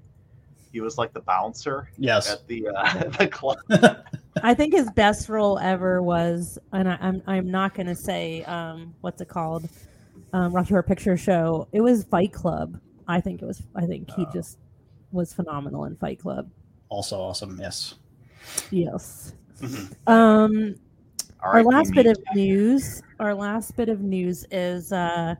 He 0.72 0.80
was 0.80 0.98
like 0.98 1.12
the 1.12 1.20
bouncer 1.20 1.88
yes. 1.98 2.30
at 2.32 2.46
the 2.48 2.68
uh, 2.68 3.04
the 3.18 3.28
club. 3.28 3.58
I 4.42 4.54
think 4.54 4.74
his 4.74 4.90
best 4.90 5.28
role 5.28 5.58
ever 5.60 6.02
was, 6.02 6.58
and 6.72 6.88
I, 6.88 6.98
I'm 7.00 7.22
I'm 7.26 7.50
not 7.50 7.74
going 7.74 7.86
to 7.86 7.94
say 7.94 8.42
um, 8.44 8.94
what's 9.00 9.20
it 9.20 9.28
called, 9.28 9.68
um, 10.32 10.52
Rocky 10.52 10.70
Horror 10.70 10.82
Picture 10.82 11.16
Show. 11.16 11.68
It 11.72 11.80
was 11.80 12.04
Fight 12.04 12.32
Club. 12.32 12.80
I 13.06 13.20
think 13.20 13.40
it 13.42 13.46
was. 13.46 13.62
I 13.76 13.86
think 13.86 14.10
he 14.16 14.22
Oh. 14.26 14.30
just 14.32 14.58
was 15.12 15.32
phenomenal 15.32 15.84
in 15.84 15.94
Fight 15.96 16.18
Club. 16.18 16.50
Also 16.88 17.20
awesome. 17.20 17.58
Yes. 17.60 17.94
Yes. 18.70 19.32
Mhm. 19.60 19.94
Um, 20.08 20.74
our 21.40 21.62
last 21.62 21.92
bit 21.92 22.06
of 22.06 22.16
news 22.34 23.02
our 23.20 23.34
last 23.34 23.76
bit 23.76 23.88
of 23.88 24.00
news 24.00 24.44
is 24.50 24.92
uh 24.92 25.34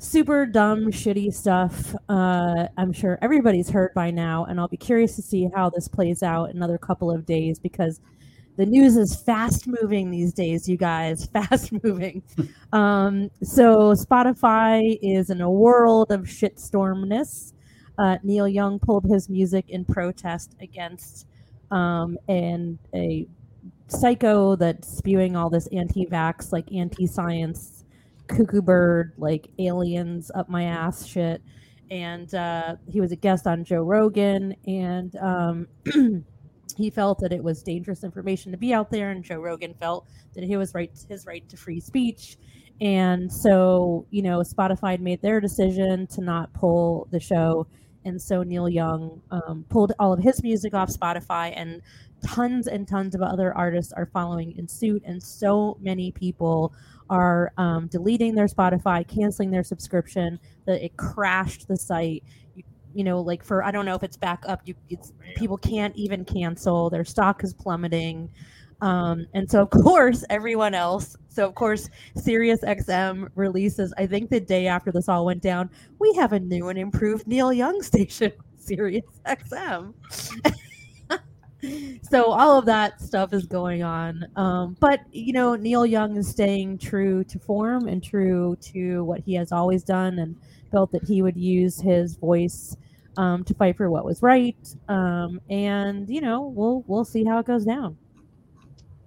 super 0.00 0.46
dumb 0.46 0.86
shitty 0.86 1.30
stuff 1.32 1.94
uh 2.08 2.66
i'm 2.78 2.90
sure 2.90 3.18
everybody's 3.20 3.68
heard 3.68 3.92
by 3.94 4.10
now 4.10 4.46
and 4.46 4.58
i'll 4.58 4.66
be 4.66 4.76
curious 4.76 5.14
to 5.14 5.20
see 5.20 5.46
how 5.54 5.68
this 5.68 5.88
plays 5.88 6.22
out 6.22 6.54
another 6.54 6.78
couple 6.78 7.10
of 7.10 7.26
days 7.26 7.58
because 7.58 8.00
the 8.56 8.64
news 8.64 8.96
is 8.96 9.14
fast 9.14 9.66
moving 9.66 10.10
these 10.10 10.32
days 10.32 10.66
you 10.66 10.78
guys 10.78 11.26
fast 11.32 11.72
moving. 11.84 12.22
Um 12.72 13.30
so 13.42 13.92
spotify 13.92 14.98
is 15.02 15.28
in 15.28 15.40
a 15.40 15.50
world 15.50 16.10
of 16.12 16.20
shitstormness. 16.22 17.52
Uh, 17.98 18.16
Neil 18.22 18.48
Young 18.48 18.78
pulled 18.78 19.04
his 19.04 19.28
music 19.28 19.68
in 19.68 19.84
protest 19.84 20.56
against 20.60 21.26
um, 21.70 22.16
and 22.28 22.78
a 22.94 23.26
psycho 23.88 24.56
that's 24.56 24.96
spewing 24.96 25.36
all 25.36 25.50
this 25.50 25.66
anti-vax, 25.68 26.52
like 26.52 26.72
anti-science, 26.72 27.79
cuckoo 28.30 28.62
bird, 28.62 29.12
like 29.18 29.50
aliens 29.58 30.30
up 30.34 30.48
my 30.48 30.64
ass 30.64 31.06
shit. 31.06 31.42
And 31.90 32.32
uh, 32.34 32.76
he 32.88 33.00
was 33.00 33.10
a 33.10 33.16
guest 33.16 33.46
on 33.46 33.64
Joe 33.64 33.82
Rogan, 33.82 34.54
and 34.64 35.16
um, 35.16 35.66
he 36.76 36.88
felt 36.88 37.18
that 37.18 37.32
it 37.32 37.42
was 37.42 37.62
dangerous 37.64 38.04
information 38.04 38.52
to 38.52 38.58
be 38.58 38.72
out 38.72 38.90
there, 38.90 39.10
and 39.10 39.24
Joe 39.24 39.40
Rogan 39.40 39.74
felt 39.74 40.06
that 40.34 40.44
he 40.44 40.56
was 40.56 40.72
right 40.72 40.90
his 41.08 41.26
right 41.26 41.48
to 41.48 41.56
free 41.56 41.80
speech. 41.80 42.36
And 42.80 43.30
so, 43.30 44.06
you 44.10 44.22
know, 44.22 44.40
Spotify 44.40 44.98
made 44.98 45.20
their 45.20 45.40
decision 45.40 46.06
to 46.08 46.22
not 46.22 46.52
pull 46.54 47.08
the 47.10 47.20
show. 47.20 47.66
And 48.04 48.20
so 48.20 48.42
Neil 48.42 48.68
Young 48.68 49.20
um, 49.30 49.66
pulled 49.68 49.92
all 49.98 50.12
of 50.12 50.20
his 50.20 50.42
music 50.42 50.72
off 50.72 50.88
Spotify, 50.88 51.52
and 51.54 51.82
tons 52.24 52.66
and 52.66 52.88
tons 52.88 53.14
of 53.14 53.20
other 53.20 53.54
artists 53.54 53.92
are 53.92 54.06
following 54.06 54.56
in 54.56 54.66
suit. 54.68 55.02
And 55.04 55.22
so 55.22 55.76
many 55.80 56.10
people 56.12 56.72
are 57.10 57.52
um, 57.58 57.88
deleting 57.88 58.34
their 58.34 58.46
Spotify, 58.46 59.06
canceling 59.06 59.50
their 59.50 59.64
subscription, 59.64 60.38
that 60.66 60.82
it 60.82 60.96
crashed 60.96 61.68
the 61.68 61.76
site. 61.76 62.22
You, 62.54 62.62
you 62.94 63.04
know, 63.04 63.20
like 63.20 63.44
for, 63.44 63.62
I 63.62 63.70
don't 63.70 63.84
know 63.84 63.94
if 63.94 64.02
it's 64.02 64.16
back 64.16 64.44
up, 64.46 64.62
you, 64.64 64.74
it's, 64.88 65.12
people 65.36 65.58
can't 65.58 65.94
even 65.96 66.24
cancel, 66.24 66.88
their 66.88 67.04
stock 67.04 67.44
is 67.44 67.52
plummeting. 67.52 68.30
Um, 68.80 69.26
and 69.34 69.50
so, 69.50 69.60
of 69.62 69.70
course, 69.82 70.24
everyone 70.30 70.72
else. 70.72 71.16
So, 71.28 71.46
of 71.46 71.54
course, 71.54 71.90
Sirius 72.16 72.60
XM 72.60 73.28
releases. 73.34 73.92
I 73.98 74.06
think 74.06 74.30
the 74.30 74.40
day 74.40 74.66
after 74.66 74.90
this 74.92 75.08
all 75.08 75.26
went 75.26 75.42
down, 75.42 75.68
we 75.98 76.12
have 76.14 76.32
a 76.32 76.40
new 76.40 76.68
and 76.68 76.78
improved 76.78 77.26
Neil 77.26 77.52
Young 77.52 77.82
station, 77.82 78.32
Sirius 78.56 79.04
XM. 79.26 79.92
so 82.02 82.30
all 82.30 82.58
of 82.58 82.66
that 82.66 83.00
stuff 83.00 83.32
is 83.32 83.46
going 83.46 83.82
on. 83.82 84.26
Um, 84.36 84.76
but 84.80 85.00
you 85.12 85.32
know, 85.32 85.54
Neil 85.54 85.86
Young 85.86 86.16
is 86.16 86.28
staying 86.28 86.78
true 86.78 87.24
to 87.24 87.38
form 87.38 87.88
and 87.88 88.02
true 88.02 88.56
to 88.72 89.04
what 89.04 89.20
he 89.20 89.34
has 89.34 89.52
always 89.52 89.82
done, 89.82 90.18
and 90.18 90.36
felt 90.70 90.92
that 90.92 91.04
he 91.04 91.22
would 91.22 91.36
use 91.36 91.80
his 91.80 92.16
voice 92.16 92.76
um, 93.16 93.44
to 93.44 93.54
fight 93.54 93.76
for 93.76 93.90
what 93.90 94.04
was 94.04 94.22
right. 94.22 94.76
Um, 94.88 95.40
and 95.50 96.08
you 96.08 96.20
know, 96.20 96.42
we'll 96.42 96.84
we'll 96.86 97.04
see 97.04 97.24
how 97.24 97.38
it 97.38 97.46
goes 97.46 97.64
down 97.64 97.96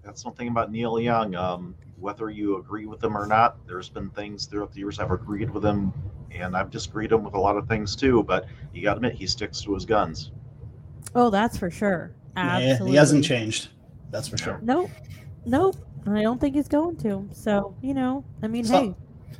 that's 0.03 0.25
one 0.25 0.33
thing 0.35 0.49
about 0.49 0.71
Neil 0.71 0.99
Young. 0.99 1.33
Um, 1.35 1.75
whether 1.97 2.29
you 2.29 2.57
agree 2.57 2.85
with 2.85 3.03
him 3.03 3.17
or 3.17 3.25
not, 3.25 3.65
there's 3.65 3.89
been 3.89 4.09
things 4.09 4.45
throughout 4.45 4.73
the 4.73 4.79
years 4.79 4.99
I've 4.99 5.11
agreed 5.11 5.49
with 5.49 5.63
him, 5.63 5.93
and 6.31 6.55
I've 6.55 6.69
disagreed 6.69 7.11
him 7.11 7.23
with 7.23 7.33
a 7.33 7.39
lot 7.39 7.57
of 7.57 7.67
things 7.67 7.95
too. 7.95 8.23
But 8.23 8.45
you 8.73 8.83
got 8.83 8.93
to 8.93 8.97
admit, 8.97 9.15
he 9.15 9.25
sticks 9.25 9.61
to 9.61 9.73
his 9.73 9.85
guns. 9.85 10.31
Oh, 11.15 11.29
that's 11.29 11.57
for 11.57 11.71
sure. 11.71 12.13
Absolutely. 12.35 12.85
Yeah, 12.87 12.91
he 12.91 12.95
hasn't 12.97 13.25
changed. 13.25 13.69
That's 14.11 14.27
for 14.27 14.37
sure. 14.37 14.59
Nope. 14.61 14.89
Nope. 15.45 15.75
I 16.07 16.21
don't 16.21 16.39
think 16.39 16.55
he's 16.55 16.67
going 16.67 16.97
to. 16.97 17.27
So, 17.33 17.75
you 17.81 17.93
know, 17.93 18.23
I 18.41 18.47
mean, 18.47 18.65
hey. 18.65 18.95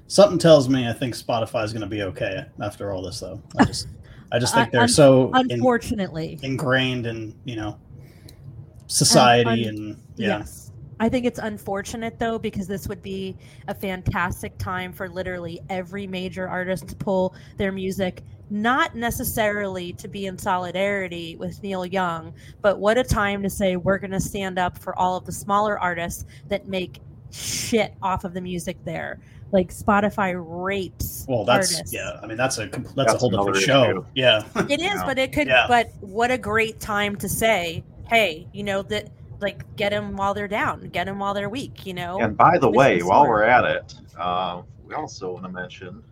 Something 0.07 0.38
tells 0.38 0.69
me 0.69 0.88
I 0.88 0.93
think 0.93 1.15
Spotify 1.15 1.63
is 1.63 1.73
going 1.73 1.81
to 1.81 1.88
be 1.88 2.03
okay 2.03 2.45
after 2.62 2.91
all 2.91 3.01
this, 3.01 3.19
though. 3.19 3.41
I 3.57 3.65
just, 3.65 3.88
I 4.31 4.39
just 4.39 4.53
think 4.55 4.71
they're 4.71 4.88
so 4.88 5.31
unfortunately 5.33 6.39
in, 6.41 6.51
ingrained 6.51 7.05
in 7.05 7.35
you 7.45 7.55
know 7.55 7.79
society 8.88 9.65
and, 9.65 9.77
and 9.77 10.03
yeah. 10.15 10.39
Yes. 10.39 10.71
I 11.00 11.09
think 11.09 11.25
it's 11.25 11.39
unfortunate 11.39 12.19
though 12.19 12.38
because 12.38 12.67
this 12.67 12.88
would 12.88 13.01
be 13.01 13.35
a 13.67 13.73
fantastic 13.73 14.57
time 14.57 14.93
for 14.93 15.09
literally 15.09 15.59
every 15.69 16.07
major 16.07 16.47
artist 16.47 16.88
to 16.89 16.95
pull 16.95 17.35
their 17.57 17.71
music 17.71 18.23
not 18.53 18.93
necessarily 18.93 19.93
to 19.93 20.07
be 20.07 20.27
in 20.27 20.38
solidarity 20.38 21.36
with 21.38 21.62
Neil 21.63 21.88
Young, 21.88 22.31
but 22.62 22.77
what 22.77 23.00
a 23.00 23.03
time 23.03 23.41
to 23.41 23.50
say 23.50 23.77
we're 23.77 23.98
going 23.98 24.12
to 24.12 24.19
stand 24.19 24.60
up 24.60 24.77
for 24.77 24.98
all 24.98 25.17
of 25.17 25.25
the 25.25 25.31
smaller 25.31 25.79
artists 25.79 26.25
that 26.50 26.67
make 26.67 27.00
shit 27.31 27.95
off 28.03 28.25
of 28.25 28.36
the 28.36 28.41
music 28.41 28.77
there. 28.86 29.19
Like 29.51 29.74
Spotify 29.74 30.36
rapes. 30.38 31.25
Well, 31.27 31.45
that's 31.45 31.74
artists. 31.74 31.93
yeah. 31.93 32.19
I 32.22 32.27
mean, 32.27 32.38
that's 32.38 32.60
a 32.60 32.67
that's, 32.67 32.93
that's 32.93 33.13
a 33.15 33.17
whole 33.17 33.31
different 33.31 33.57
show. 33.57 33.83
Issue. 33.83 34.05
Yeah, 34.13 34.43
it 34.69 34.81
is, 34.81 35.01
but 35.03 35.17
it 35.17 35.33
could. 35.33 35.48
Yeah. 35.48 35.65
But 35.67 35.91
what 36.01 36.29
a 36.29 36.38
great 36.38 36.79
time 36.79 37.15
to 37.17 37.29
say, 37.29 37.83
hey, 38.07 38.48
you 38.53 38.63
know 38.63 38.83
that 38.83 39.10
like 39.41 39.63
get 39.75 39.89
them 39.89 40.15
while 40.15 40.36
they're 40.36 40.48
down, 40.48 40.89
get 40.89 41.05
them 41.05 41.17
while 41.17 41.33
they're 41.33 41.50
weak. 41.50 41.88
You 41.88 41.93
know. 41.95 42.19
And 42.19 42.38
by 42.38 42.60
the 42.60 42.69
way, 42.69 43.01
while 43.01 43.27
we're 43.27 43.43
at 43.43 43.65
it, 43.65 43.95
uh, 44.17 44.62
we 44.86 44.93
also 44.93 45.31
want 45.33 45.45
to 45.45 45.51
mention. 45.51 46.03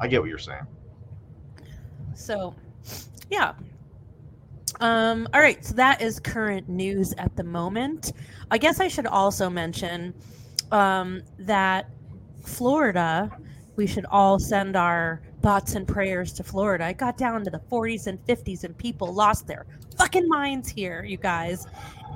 I 0.00 0.08
get 0.08 0.20
what 0.20 0.28
you're 0.28 0.38
saying. 0.38 0.66
So, 2.14 2.54
yeah. 3.30 3.52
Um, 4.80 5.28
all 5.34 5.40
right, 5.40 5.62
so 5.64 5.74
that 5.74 6.00
is 6.00 6.18
current 6.18 6.68
news 6.68 7.12
at 7.18 7.36
the 7.36 7.44
moment. 7.44 8.12
I 8.50 8.58
guess 8.58 8.80
I 8.80 8.88
should 8.88 9.06
also 9.06 9.50
mention 9.50 10.14
um, 10.72 11.22
that 11.38 11.90
Florida, 12.42 13.30
we 13.76 13.86
should 13.86 14.06
all 14.06 14.38
send 14.38 14.76
our 14.76 15.20
thoughts 15.42 15.74
and 15.74 15.86
prayers 15.86 16.32
to 16.34 16.44
Florida. 16.44 16.88
It 16.88 16.98
got 16.98 17.16
down 17.18 17.44
to 17.44 17.50
the 17.50 17.60
40s 17.70 18.06
and 18.06 18.18
50s, 18.26 18.64
and 18.64 18.76
people 18.76 19.12
lost 19.12 19.46
their 19.46 19.66
fucking 19.96 20.28
minds 20.28 20.68
here, 20.68 21.04
you 21.04 21.16
guys. 21.16 21.66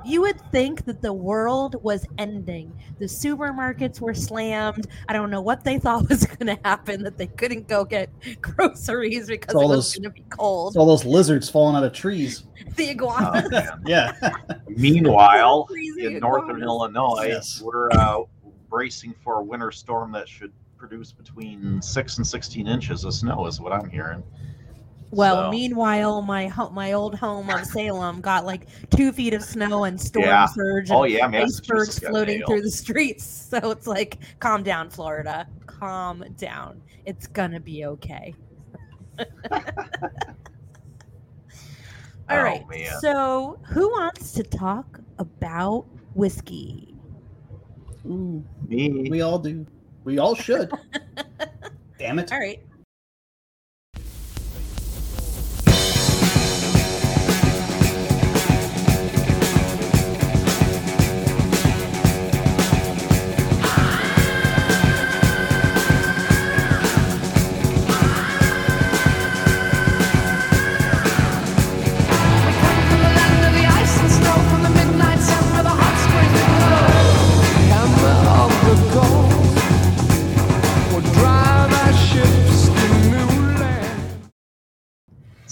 You 0.05 0.21
would 0.21 0.39
think 0.51 0.85
that 0.85 1.01
the 1.01 1.11
world 1.11 1.81
was 1.83 2.05
ending. 2.19 2.71
The 2.99 3.05
supermarkets 3.05 3.99
were 3.99 4.13
slammed. 4.13 4.87
I 5.09 5.13
don't 5.13 5.31
know 5.31 5.41
what 5.41 5.63
they 5.63 5.79
thought 5.85 6.07
was 6.07 6.25
going 6.25 6.55
to 6.55 6.59
happen, 6.63 7.03
that 7.03 7.17
they 7.17 7.27
couldn't 7.27 7.67
go 7.67 7.83
get 7.83 8.09
groceries 8.41 9.27
because 9.27 9.53
it 9.53 9.67
was 9.67 9.95
going 9.95 10.03
to 10.03 10.09
be 10.11 10.23
cold. 10.29 10.77
all 10.77 10.85
those 10.85 11.05
lizards 11.05 11.49
falling 11.49 11.75
out 11.75 11.83
of 11.83 11.91
trees. 11.93 12.43
the 12.75 12.89
iguanas. 12.89 13.49
Oh, 13.51 13.77
yeah. 13.85 14.13
Meanwhile, 14.67 15.67
in 15.97 16.19
northern 16.19 16.61
Illinois, 16.61 17.25
yes. 17.27 17.61
we're 17.61 17.89
uh, 17.91 18.21
bracing 18.69 19.15
for 19.23 19.39
a 19.39 19.43
winter 19.43 19.71
storm 19.71 20.11
that 20.11 20.29
should 20.29 20.53
produce 20.77 21.11
between 21.11 21.81
six 21.81 22.17
and 22.17 22.27
16 22.27 22.67
inches 22.67 23.05
of 23.05 23.13
snow, 23.13 23.47
is 23.47 23.59
what 23.59 23.73
I'm 23.73 23.89
hearing. 23.89 24.23
Well, 25.15 25.45
so. 25.45 25.51
meanwhile, 25.51 26.21
my 26.21 26.51
my 26.73 26.91
old 26.91 27.15
home 27.15 27.49
of 27.49 27.65
Salem 27.65 28.19
got 28.19 28.45
like 28.45 28.67
two 28.89 29.13
feet 29.13 29.33
of 29.33 29.43
snow 29.43 29.85
and 29.85 29.99
storm 29.99 30.25
yeah. 30.25 30.45
surge. 30.45 30.89
And 30.89 30.97
oh 30.97 31.03
yeah, 31.05 31.27
icebergs 31.27 31.99
floating 31.99 32.43
through 32.45 32.61
the 32.61 32.71
streets. 32.71 33.43
So 33.55 33.71
it's 33.71 33.87
like, 33.87 34.17
calm 34.39 34.63
down, 34.63 34.89
Florida. 34.89 35.47
Calm 35.65 36.25
down. 36.35 36.81
It's 37.05 37.25
gonna 37.27 37.59
be 37.59 37.85
okay. 37.85 38.33
All 42.27 42.37
oh, 42.37 42.41
right. 42.41 42.67
Man. 42.67 42.99
So, 42.99 43.59
who 43.67 43.87
wants 43.89 44.33
to 44.33 44.43
talk 44.43 44.99
about 45.19 45.85
whiskey? 46.15 46.95
Ooh, 48.05 48.43
Me. 48.67 49.07
We 49.09 49.21
all 49.21 49.39
do. 49.39 49.65
We 50.03 50.17
all 50.17 50.35
should. 50.35 50.71
Damn 51.99 52.19
it. 52.19 52.31
All 52.33 52.39
right. 52.39 52.61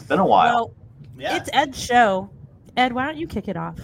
Been 0.07 0.19
a 0.19 0.25
while. 0.25 0.53
Well, 0.53 0.74
yeah. 1.17 1.38
It's 1.38 1.50
Ed's 1.53 1.81
show. 1.81 2.29
Ed, 2.75 2.93
why 2.93 3.05
don't 3.05 3.17
you 3.17 3.27
kick 3.27 3.48
it 3.48 3.57
off? 3.57 3.79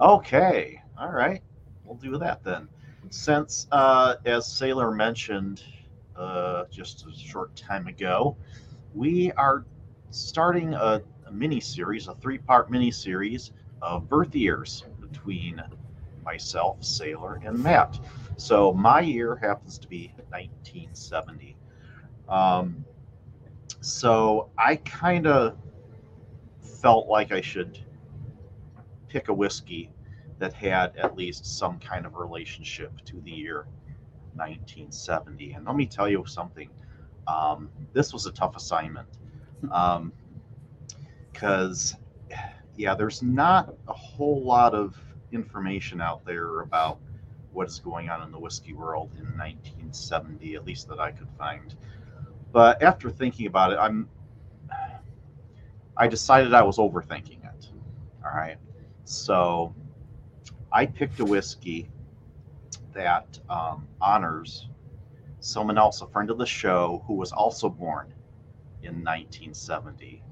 Okay. 0.00 0.82
All 0.98 1.10
right. 1.10 1.42
We'll 1.84 1.96
do 1.96 2.18
that 2.18 2.42
then. 2.42 2.68
Since, 3.10 3.68
uh, 3.70 4.16
as 4.24 4.50
Sailor 4.50 4.90
mentioned 4.90 5.62
uh, 6.16 6.64
just 6.70 7.06
a 7.06 7.16
short 7.16 7.54
time 7.54 7.86
ago, 7.86 8.36
we 8.94 9.30
are 9.32 9.64
starting 10.10 10.74
a, 10.74 11.02
a 11.26 11.32
mini 11.32 11.60
series, 11.60 12.08
a 12.08 12.14
three 12.14 12.38
part 12.38 12.70
mini 12.70 12.90
series 12.90 13.52
of 13.82 14.08
birth 14.08 14.34
years 14.34 14.84
between 15.00 15.62
myself, 16.24 16.82
Sailor, 16.82 17.40
and 17.44 17.62
Matt. 17.62 18.00
So 18.36 18.72
my 18.72 19.00
year 19.00 19.36
happens 19.36 19.78
to 19.78 19.88
be 19.88 20.12
1970. 20.30 21.56
Um, 22.28 22.84
so 23.86 24.50
I 24.58 24.76
kind 24.76 25.28
of 25.28 25.56
felt 26.62 27.08
like 27.08 27.32
I 27.32 27.40
should 27.40 27.78
pick 29.08 29.28
a 29.28 29.34
whiskey 29.34 29.92
that 30.38 30.52
had 30.54 30.96
at 30.96 31.16
least 31.16 31.46
some 31.46 31.78
kind 31.80 32.06
of 32.06 32.16
relationship 32.16 32.92
to 33.06 33.20
the 33.22 33.30
year 33.30 33.66
1970. 34.34 35.52
And 35.54 35.66
let 35.66 35.76
me 35.76 35.86
tell 35.86 36.08
you 36.08 36.24
something 36.26 36.70
Um, 37.28 37.70
this 37.94 38.12
was 38.12 38.26
a 38.26 38.32
tough 38.32 38.56
assignment 38.56 39.08
because, 41.32 41.96
yeah, 42.76 42.94
there's 42.94 43.22
not 43.22 43.74
a 43.88 43.92
whole 43.94 44.44
lot 44.44 44.74
of 44.74 44.96
information 45.32 46.00
out 46.00 46.24
there 46.24 46.60
about 46.60 47.00
what 47.52 47.68
is 47.68 47.80
going 47.80 48.10
on 48.10 48.22
in 48.22 48.32
the 48.32 48.38
whiskey 48.40 48.74
world 48.74 49.12
in 49.18 49.26
1970, 49.38 50.56
at 50.56 50.66
least 50.66 50.88
that 50.88 51.00
I 51.00 51.12
could 51.12 51.30
find. 51.38 51.74
But 52.56 52.82
after 52.82 53.10
thinking 53.10 53.48
about 53.48 53.72
it, 53.74 53.78
I'm 53.78 54.08
I 55.94 56.08
decided 56.08 56.54
I 56.54 56.62
was 56.62 56.78
overthinking 56.78 57.44
it. 57.44 57.68
All 58.24 58.30
right. 58.34 58.56
So 59.04 59.74
I 60.72 60.86
picked 60.86 61.20
a 61.20 61.24
whiskey 61.26 61.90
that 62.94 63.38
um, 63.50 63.86
honors 64.00 64.68
someone 65.40 65.76
else, 65.76 66.00
a 66.00 66.06
friend 66.06 66.30
of 66.30 66.38
the 66.38 66.46
show, 66.46 67.04
who 67.06 67.12
was 67.12 67.30
also 67.30 67.68
born 67.68 68.14
in 68.82 69.04
1970. 69.04 70.22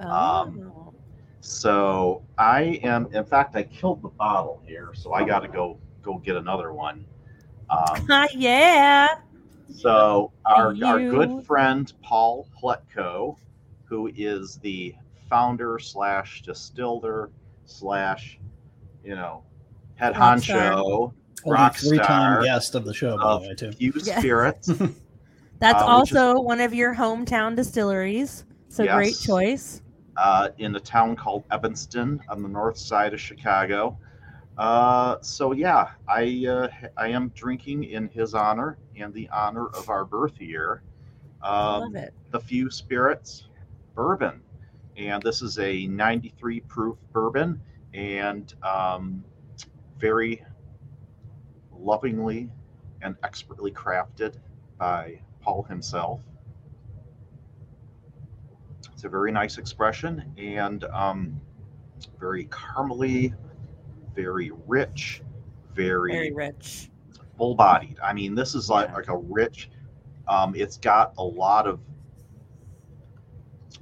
Um, 0.00 0.10
Oh. 0.10 0.92
So 1.42 2.24
I 2.38 2.80
am, 2.82 3.06
in 3.14 3.24
fact, 3.24 3.54
I 3.54 3.62
killed 3.62 4.02
the 4.02 4.08
bottle 4.08 4.60
here, 4.66 4.94
so 4.94 5.12
I 5.12 5.24
got 5.24 5.40
to 5.44 5.48
go 5.48 5.78
go 6.02 6.18
get 6.18 6.34
another 6.34 6.72
one. 6.72 7.04
Um, 7.70 8.08
Ah, 8.10 8.26
yeah. 8.34 9.06
So 9.74 10.32
our, 10.44 10.72
You- 10.74 10.86
our 10.86 10.98
good 11.00 11.44
friend 11.46 11.92
Paul 12.02 12.46
Hletko, 12.62 13.36
who 13.84 14.10
is 14.16 14.56
the 14.58 14.94
founder 15.28 15.78
slash 15.78 16.42
distiller 16.42 17.30
slash, 17.64 18.38
you 19.04 19.14
know, 19.14 19.42
head 19.94 20.16
Rock 20.16 20.38
honcho 20.40 21.12
Only 21.44 21.56
Rock 21.58 21.76
three-time 21.76 22.44
guest 22.44 22.74
of 22.74 22.84
the 22.84 22.94
show, 22.94 23.16
by 23.16 23.34
the 23.34 23.48
way, 23.48 23.54
too. 23.54 23.72
Few 23.72 23.92
Yes. 24.04 24.18
Spirits. 24.18 24.66
That's 25.58 25.82
Uh, 25.82 25.98
which 26.00 26.10
is- 26.12 26.16
also 26.16 26.40
one 26.40 26.60
of 26.60 26.74
your 26.74 26.94
hometown 26.94 27.54
distilleries. 27.56 28.44
So 28.68 28.84
great 28.86 29.08
Yes. 29.12 29.22
choice. 29.24 29.78
uh, 30.18 30.50
in 30.58 30.76
a 30.76 30.80
town 30.80 31.16
called 31.16 31.42
Evanston 31.50 32.20
on 32.28 32.42
the 32.42 32.48
north 32.48 32.76
side 32.76 33.14
of 33.14 33.20
Chicago. 33.20 33.96
Uh, 34.58 35.16
so 35.22 35.52
yeah, 35.52 35.90
I 36.08 36.46
uh, 36.48 36.68
I 36.96 37.08
am 37.08 37.30
drinking 37.30 37.84
in 37.84 38.08
his 38.08 38.34
honor 38.34 38.78
and 38.96 39.12
the 39.14 39.28
honor 39.30 39.66
of 39.68 39.88
our 39.88 40.04
birth 40.04 40.40
year. 40.40 40.82
Um, 41.42 41.80
love 41.80 41.94
it. 41.96 42.14
the 42.30 42.40
Few 42.40 42.70
Spirits 42.70 43.48
bourbon, 43.94 44.42
and 44.96 45.22
this 45.22 45.42
is 45.42 45.58
a 45.58 45.86
93 45.86 46.60
proof 46.60 46.98
bourbon, 47.12 47.60
and 47.94 48.52
um, 48.62 49.24
very 49.98 50.44
lovingly 51.72 52.50
and 53.02 53.16
expertly 53.24 53.72
crafted 53.72 54.34
by 54.78 55.20
Paul 55.40 55.64
himself. 55.64 56.20
It's 58.92 59.04
a 59.04 59.08
very 59.08 59.32
nice 59.32 59.58
expression 59.58 60.32
and 60.36 60.84
um, 60.84 61.40
very 62.20 62.44
caramely, 62.46 63.34
very 64.14 64.50
rich, 64.66 65.22
very, 65.74 66.12
Very 66.12 66.32
rich. 66.32 66.90
full 67.36 67.54
bodied. 67.54 67.98
I 68.02 68.12
mean, 68.12 68.34
this 68.34 68.54
is 68.54 68.68
like, 68.70 68.88
Yeah. 68.88 68.94
like 68.96 69.08
a 69.08 69.16
rich, 69.16 69.70
um, 70.28 70.54
it's 70.54 70.76
got 70.78 71.14
a 71.18 71.24
lot 71.24 71.66
of 71.66 71.80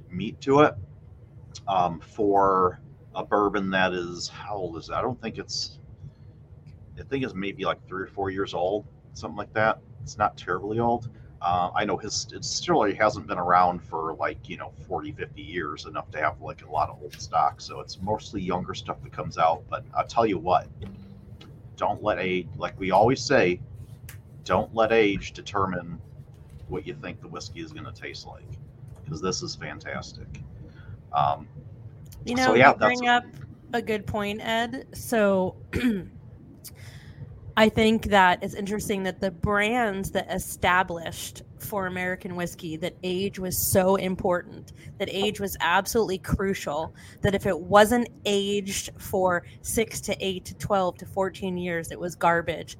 meat 0.09 0.39
to 0.41 0.61
it 0.61 0.75
um, 1.67 1.99
for 1.99 2.79
a 3.15 3.23
bourbon 3.23 3.69
that 3.71 3.93
is, 3.93 4.27
how 4.29 4.55
old 4.55 4.77
is 4.77 4.89
it? 4.89 4.93
I 4.93 5.01
don't 5.01 5.21
think 5.21 5.37
it's, 5.37 5.79
I 6.99 7.03
think 7.03 7.23
it's 7.23 7.33
maybe 7.33 7.65
like 7.65 7.85
three 7.87 8.03
or 8.03 8.07
four 8.07 8.29
years 8.29 8.53
old, 8.53 8.85
something 9.13 9.37
like 9.37 9.53
that. 9.53 9.79
It's 10.03 10.17
not 10.17 10.37
terribly 10.37 10.79
old. 10.79 11.09
Uh, 11.41 11.71
I 11.73 11.85
know 11.85 11.97
his 11.97 12.27
it 12.33 12.45
still 12.45 12.83
hasn't 12.93 13.25
been 13.25 13.39
around 13.39 13.79
for 13.83 14.13
like, 14.13 14.47
you 14.47 14.57
know, 14.57 14.71
40, 14.87 15.11
50 15.13 15.41
years, 15.41 15.85
enough 15.87 16.11
to 16.11 16.19
have 16.19 16.39
like 16.39 16.63
a 16.63 16.69
lot 16.71 16.89
of 16.89 17.01
old 17.01 17.19
stock. 17.19 17.59
So 17.59 17.79
it's 17.79 17.99
mostly 18.01 18.41
younger 18.41 18.75
stuff 18.75 19.01
that 19.01 19.11
comes 19.11 19.39
out. 19.39 19.63
But 19.69 19.83
I'll 19.95 20.05
tell 20.05 20.25
you 20.25 20.37
what, 20.37 20.67
don't 21.77 22.03
let 22.03 22.19
age, 22.19 22.47
like 22.57 22.79
we 22.79 22.91
always 22.91 23.19
say, 23.21 23.59
don't 24.45 24.73
let 24.75 24.91
age 24.91 25.31
determine 25.31 25.99
what 26.67 26.85
you 26.85 26.93
think 26.93 27.21
the 27.21 27.27
whiskey 27.27 27.61
is 27.61 27.71
going 27.73 27.85
to 27.85 27.91
taste 27.91 28.27
like. 28.27 28.43
Because 29.03 29.19
this 29.19 29.41
is 29.41 29.55
fantastic. 29.55 30.27
Um, 31.11 31.47
You 32.25 32.37
So, 32.37 32.49
know, 32.49 32.53
yeah, 32.53 32.71
you 32.73 32.77
that's- 32.77 32.99
bring 32.99 33.09
up 33.09 33.23
a 33.73 33.81
good 33.81 34.05
point, 34.05 34.41
Ed. 34.43 34.85
So 34.93 35.55
I 37.57 37.69
think 37.69 38.05
that 38.05 38.41
it's 38.43 38.53
interesting 38.53 39.03
that 39.03 39.19
the 39.19 39.31
brands 39.31 40.11
that 40.11 40.31
established 40.31 41.43
for 41.59 41.85
American 41.85 42.35
whiskey 42.35 42.77
that 42.77 42.95
age 43.03 43.39
was 43.39 43.71
so 43.71 43.95
important, 43.95 44.71
that 44.99 45.09
age 45.11 45.39
was 45.39 45.57
absolutely 45.59 46.17
crucial, 46.17 46.95
that 47.21 47.35
if 47.35 47.45
it 47.45 47.59
wasn't 47.59 48.07
aged 48.25 48.91
for 48.97 49.43
six 49.61 49.99
to 50.01 50.15
eight 50.25 50.45
to 50.45 50.55
12 50.55 50.99
to 50.99 51.05
14 51.05 51.57
years, 51.57 51.91
it 51.91 51.99
was 51.99 52.15
garbage. 52.15 52.77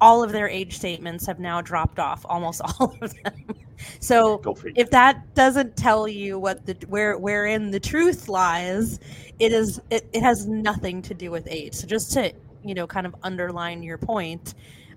All 0.00 0.22
of 0.22 0.32
their 0.32 0.48
age 0.48 0.76
statements 0.76 1.26
have 1.26 1.38
now 1.38 1.62
dropped 1.62 1.98
off, 1.98 2.26
almost 2.28 2.60
all 2.78 2.96
of 3.00 3.14
them. 3.22 3.54
So 4.00 4.42
if 4.76 4.90
that 4.90 5.34
doesn't 5.34 5.76
tell 5.76 6.06
you 6.06 6.38
what 6.38 6.66
the 6.66 6.76
where 6.88 7.18
wherein 7.18 7.70
the 7.70 7.80
truth 7.80 8.28
lies 8.28 9.00
it 9.40 9.52
is 9.52 9.80
it, 9.90 10.08
it 10.12 10.22
has 10.22 10.46
nothing 10.46 11.02
to 11.02 11.14
do 11.14 11.32
with 11.32 11.48
age 11.50 11.74
so 11.74 11.86
just 11.86 12.12
to 12.12 12.32
you 12.64 12.74
know 12.74 12.86
kind 12.86 13.06
of 13.06 13.14
underline 13.22 13.82
your 13.82 13.98
point 13.98 14.54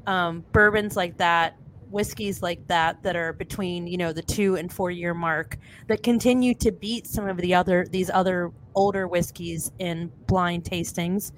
um, 0.07 0.43
bourbons 0.51 0.95
like 0.95 1.17
that 1.17 1.57
whiskeys 1.89 2.41
like 2.41 2.65
that 2.67 3.01
that 3.03 3.15
are 3.15 3.33
between 3.33 3.87
you 3.87 3.97
know 3.97 4.11
the 4.11 4.21
two 4.21 4.55
and 4.55 4.71
four 4.71 4.91
year 4.91 5.13
mark 5.13 5.57
that 5.87 6.03
continue 6.03 6.53
to 6.53 6.71
beat 6.71 7.07
some 7.07 7.27
of 7.27 7.37
the 7.37 7.53
other 7.53 7.85
these 7.89 8.09
other 8.09 8.51
older 8.75 9.07
whiskeys 9.07 9.71
in 9.79 10.11
blind 10.27 10.63
tastings. 10.63 11.31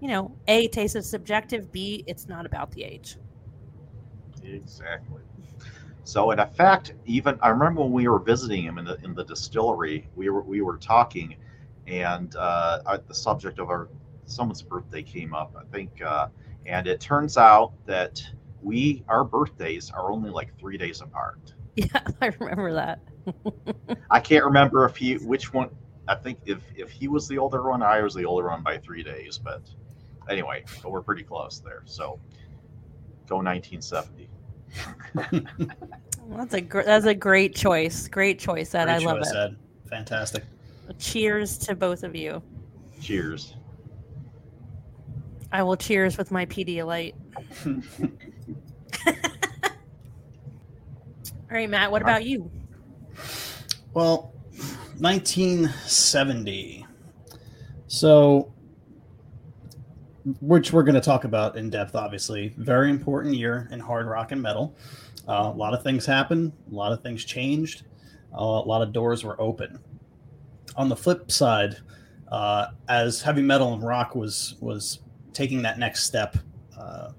You 0.00 0.08
know 0.08 0.36
a 0.48 0.68
taste 0.68 0.96
is 0.96 1.08
subjective. 1.08 1.72
B 1.72 2.04
it's 2.06 2.28
not 2.28 2.46
about 2.46 2.70
the 2.72 2.84
age. 2.84 3.16
Exactly. 4.42 5.22
So, 6.04 6.32
in 6.32 6.38
effect 6.38 6.92
even 7.06 7.38
I 7.40 7.48
remember 7.48 7.80
when 7.82 7.92
we 7.92 8.08
were 8.08 8.18
visiting 8.18 8.62
him 8.62 8.78
in 8.78 8.84
the 8.84 8.98
in 9.02 9.14
the 9.14 9.24
distillery, 9.24 10.08
we 10.16 10.28
were 10.28 10.42
we 10.42 10.60
were 10.60 10.76
talking, 10.76 11.36
and 11.86 12.34
uh, 12.36 12.80
uh, 12.84 12.98
the 13.06 13.14
subject 13.14 13.58
of 13.58 13.70
our 13.70 13.88
someone's 14.26 14.62
birthday 14.62 15.02
came 15.02 15.34
up, 15.34 15.54
I 15.58 15.64
think, 15.74 16.02
uh, 16.02 16.28
and 16.66 16.86
it 16.86 17.00
turns 17.00 17.36
out 17.36 17.72
that 17.86 18.22
we 18.62 19.04
our 19.08 19.24
birthdays 19.24 19.90
are 19.90 20.10
only 20.10 20.30
like 20.30 20.56
three 20.58 20.78
days 20.78 21.00
apart. 21.02 21.52
yeah 21.76 21.86
i 22.20 22.30
remember 22.38 22.72
that 22.72 23.00
I 24.10 24.20
can't 24.20 24.44
remember 24.44 24.84
if 24.84 24.96
he 24.96 25.14
which 25.16 25.52
one. 25.52 25.70
I 26.06 26.14
think 26.14 26.38
if 26.44 26.58
if 26.76 26.90
he 26.90 27.08
was 27.08 27.26
the 27.28 27.38
older 27.38 27.68
one, 27.68 27.82
I 27.82 28.02
was 28.02 28.14
the 28.14 28.24
older 28.24 28.48
one 28.48 28.62
by 28.62 28.78
three 28.78 29.02
days. 29.02 29.38
But 29.38 29.62
anyway, 30.28 30.64
but 30.82 30.90
we're 30.90 31.02
pretty 31.02 31.22
close 31.22 31.60
there. 31.60 31.82
So, 31.86 32.20
go 33.26 33.36
1970. 33.36 34.28
Well, 36.26 36.38
that's 36.38 36.54
a 36.54 36.60
gr- 36.60 36.82
that's 36.82 37.06
a 37.06 37.14
great 37.14 37.54
choice. 37.54 38.08
Great 38.08 38.38
choice, 38.38 38.74
Ed. 38.74 38.84
Great 38.84 38.94
I 38.94 38.98
love 38.98 39.18
choice, 39.18 39.30
it. 39.30 39.36
Ed. 39.36 39.56
Fantastic. 39.88 40.44
Cheers 40.98 41.58
to 41.58 41.74
both 41.74 42.02
of 42.02 42.14
you. 42.14 42.42
Cheers. 43.00 43.54
I 45.54 45.62
will 45.62 45.76
cheers 45.76 46.18
with 46.18 46.32
my 46.32 46.46
Pedialyte. 46.46 47.14
All 49.06 49.12
right, 51.48 51.70
Matt. 51.70 51.92
What 51.92 52.02
about 52.02 52.24
you? 52.24 52.50
Well, 53.92 54.32
1970. 54.98 56.84
So, 57.86 58.52
which 60.40 60.72
we're 60.72 60.82
going 60.82 60.96
to 60.96 61.00
talk 61.00 61.22
about 61.22 61.56
in 61.56 61.70
depth, 61.70 61.94
obviously. 61.94 62.52
Very 62.56 62.90
important 62.90 63.36
year 63.36 63.68
in 63.70 63.78
hard 63.78 64.08
rock 64.08 64.32
and 64.32 64.42
metal. 64.42 64.74
Uh, 65.28 65.52
a 65.54 65.56
lot 65.56 65.72
of 65.72 65.84
things 65.84 66.04
happened, 66.04 66.50
a 66.68 66.74
lot 66.74 66.90
of 66.90 67.00
things 67.00 67.24
changed, 67.24 67.84
uh, 68.36 68.42
a 68.42 68.66
lot 68.66 68.82
of 68.82 68.92
doors 68.92 69.22
were 69.22 69.40
open. 69.40 69.78
On 70.74 70.88
the 70.88 70.96
flip 70.96 71.30
side, 71.30 71.76
uh, 72.26 72.70
as 72.88 73.22
heavy 73.22 73.42
metal 73.42 73.72
and 73.72 73.84
rock 73.84 74.16
was 74.16 74.56
was 74.60 74.98
taking 75.34 75.60
that 75.62 75.78
next 75.78 76.04
step 76.04 76.36
uh, 76.78 77.10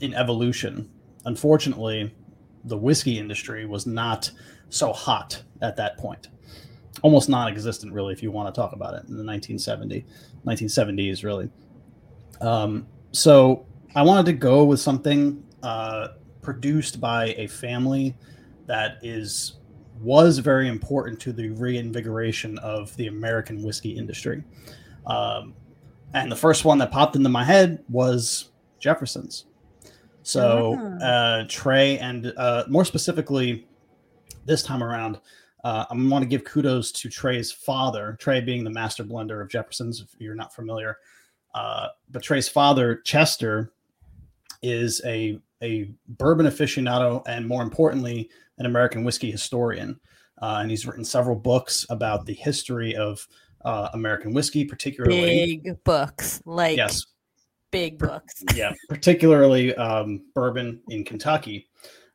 in 0.00 0.14
evolution, 0.14 0.90
unfortunately, 1.24 2.12
the 2.64 2.76
whiskey 2.76 3.18
industry 3.18 3.66
was 3.66 3.86
not 3.86 4.30
so 4.68 4.92
hot 4.92 5.42
at 5.62 5.76
that 5.76 5.96
point. 5.98 6.28
Almost 7.02 7.28
non-existent, 7.28 7.92
really, 7.92 8.12
if 8.12 8.22
you 8.22 8.30
want 8.30 8.52
to 8.52 8.58
talk 8.60 8.72
about 8.72 8.94
it 8.94 9.04
in 9.08 9.16
the 9.16 9.24
1970, 9.24 10.04
1970s, 10.44 11.22
really. 11.22 11.48
Um, 12.40 12.86
so 13.12 13.66
I 13.94 14.02
wanted 14.02 14.26
to 14.26 14.32
go 14.32 14.64
with 14.64 14.80
something 14.80 15.44
uh, 15.62 16.08
produced 16.42 17.00
by 17.00 17.28
a 17.36 17.46
family 17.46 18.16
that 18.66 18.98
is 19.02 19.56
was 20.00 20.38
very 20.38 20.68
important 20.68 21.20
to 21.20 21.32
the 21.32 21.50
reinvigoration 21.50 22.56
of 22.58 22.96
the 22.96 23.08
American 23.08 23.62
whiskey 23.62 23.90
industry. 23.90 24.42
Um, 25.06 25.54
and 26.14 26.30
the 26.30 26.36
first 26.36 26.64
one 26.64 26.78
that 26.78 26.90
popped 26.90 27.16
into 27.16 27.28
my 27.28 27.44
head 27.44 27.82
was 27.88 28.50
Jefferson's. 28.78 29.46
So 30.22 30.76
Ah. 30.78 31.04
uh, 31.04 31.44
Trey 31.48 31.98
and 31.98 32.32
uh, 32.36 32.64
more 32.68 32.84
specifically 32.84 33.66
this 34.44 34.62
time 34.62 34.82
around, 34.82 35.20
uh, 35.64 35.84
I 35.90 35.94
want 35.94 36.22
to 36.22 36.28
give 36.28 36.44
kudos 36.44 36.92
to 36.92 37.08
Trey's 37.08 37.52
father, 37.52 38.16
Trey 38.20 38.40
being 38.40 38.64
the 38.64 38.70
master 38.70 39.04
blender 39.04 39.42
of 39.42 39.48
Jefferson's, 39.50 40.00
if 40.00 40.08
you're 40.18 40.34
not 40.34 40.54
familiar. 40.54 40.98
Uh, 41.54 41.88
but 42.10 42.22
Trey's 42.22 42.48
father, 42.48 42.96
Chester, 43.04 43.72
is 44.62 45.00
a, 45.04 45.38
a 45.62 45.90
bourbon 46.08 46.46
aficionado 46.46 47.22
and, 47.26 47.46
more 47.46 47.62
importantly, 47.62 48.30
an 48.58 48.66
American 48.66 49.04
whiskey 49.04 49.30
historian. 49.30 49.98
Uh, 50.40 50.58
and 50.60 50.70
he's 50.70 50.86
written 50.86 51.04
several 51.04 51.36
books 51.36 51.84
about 51.90 52.24
the 52.24 52.32
history 52.34 52.94
of 52.94 53.26
uh, 53.64 53.88
American 53.92 54.32
whiskey, 54.32 54.64
particularly. 54.64 55.60
Big 55.62 55.84
books, 55.84 56.42
like 56.44 56.76
Yes, 56.76 57.06
big 57.70 57.98
books. 57.98 58.42
yeah, 58.54 58.72
particularly 58.88 59.74
um, 59.76 60.22
bourbon 60.34 60.80
in 60.88 61.04
Kentucky. 61.04 61.68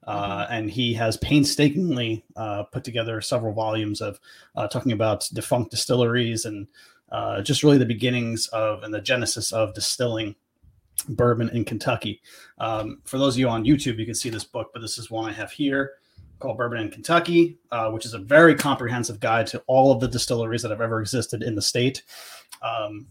Uh, 0.05 0.45
and 0.51 0.69
he 0.69 0.93
has 0.93 1.17
painstakingly 1.17 2.23
uh, 2.35 2.63
put 2.63 2.83
together 2.83 3.21
several 3.21 3.53
volumes 3.53 4.01
of 4.01 4.19
uh, 4.55 4.67
talking 4.67 4.91
about 4.91 5.27
defunct 5.33 5.71
distilleries 5.71 6.45
and 6.45 6.67
uh, 7.11 7.41
just 7.41 7.63
really 7.63 7.79
the 7.79 7.85
beginnings 7.85 8.47
of 8.47 8.83
and 8.83 8.93
the 8.93 9.01
genesis 9.01 9.51
of 9.51 9.73
distilling 9.73 10.35
bourbon 11.09 11.49
in 11.49 11.65
Kentucky. 11.65 12.21
Um, 12.59 13.01
for 13.05 13.17
those 13.17 13.35
of 13.35 13.39
you 13.39 13.49
on 13.49 13.65
YouTube, 13.65 13.97
you 13.97 14.05
can 14.05 14.13
see 14.13 14.29
this 14.29 14.43
book, 14.43 14.69
but 14.73 14.81
this 14.81 14.99
is 14.99 15.09
one 15.09 15.27
I 15.27 15.33
have 15.33 15.51
here 15.51 15.93
called 16.39 16.57
Bourbon 16.57 16.79
in 16.79 16.91
Kentucky, 16.91 17.57
uh, 17.71 17.91
which 17.91 18.05
is 18.05 18.13
a 18.13 18.19
very 18.19 18.55
comprehensive 18.55 19.19
guide 19.19 19.47
to 19.47 19.63
all 19.67 19.91
of 19.91 19.99
the 19.99 20.07
distilleries 20.07 20.61
that 20.61 20.71
have 20.71 20.81
ever 20.81 20.99
existed 20.99 21.43
in 21.43 21.55
the 21.55 21.61
state. 21.61 22.03
Um, 22.61 23.07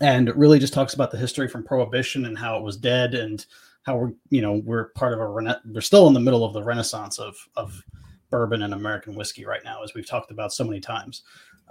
and 0.00 0.28
it 0.28 0.36
really 0.36 0.58
just 0.58 0.72
talks 0.72 0.94
about 0.94 1.10
the 1.10 1.18
history 1.18 1.48
from 1.48 1.64
prohibition 1.64 2.26
and 2.26 2.36
how 2.36 2.56
it 2.56 2.62
was 2.62 2.76
dead 2.76 3.14
and 3.14 3.44
how 3.84 3.96
we're 3.96 4.12
you 4.30 4.40
know 4.40 4.62
we're 4.64 4.88
part 4.90 5.12
of 5.12 5.20
a 5.20 5.26
rena- 5.26 5.60
we're 5.66 5.80
still 5.80 6.06
in 6.06 6.14
the 6.14 6.20
middle 6.20 6.44
of 6.44 6.52
the 6.52 6.62
renaissance 6.62 7.18
of 7.18 7.36
of 7.56 7.82
bourbon 8.30 8.62
and 8.62 8.74
American 8.74 9.14
whiskey 9.14 9.44
right 9.44 9.62
now, 9.64 9.82
as 9.82 9.94
we've 9.94 10.08
talked 10.08 10.30
about 10.30 10.52
so 10.52 10.64
many 10.64 10.80
times. 10.80 11.22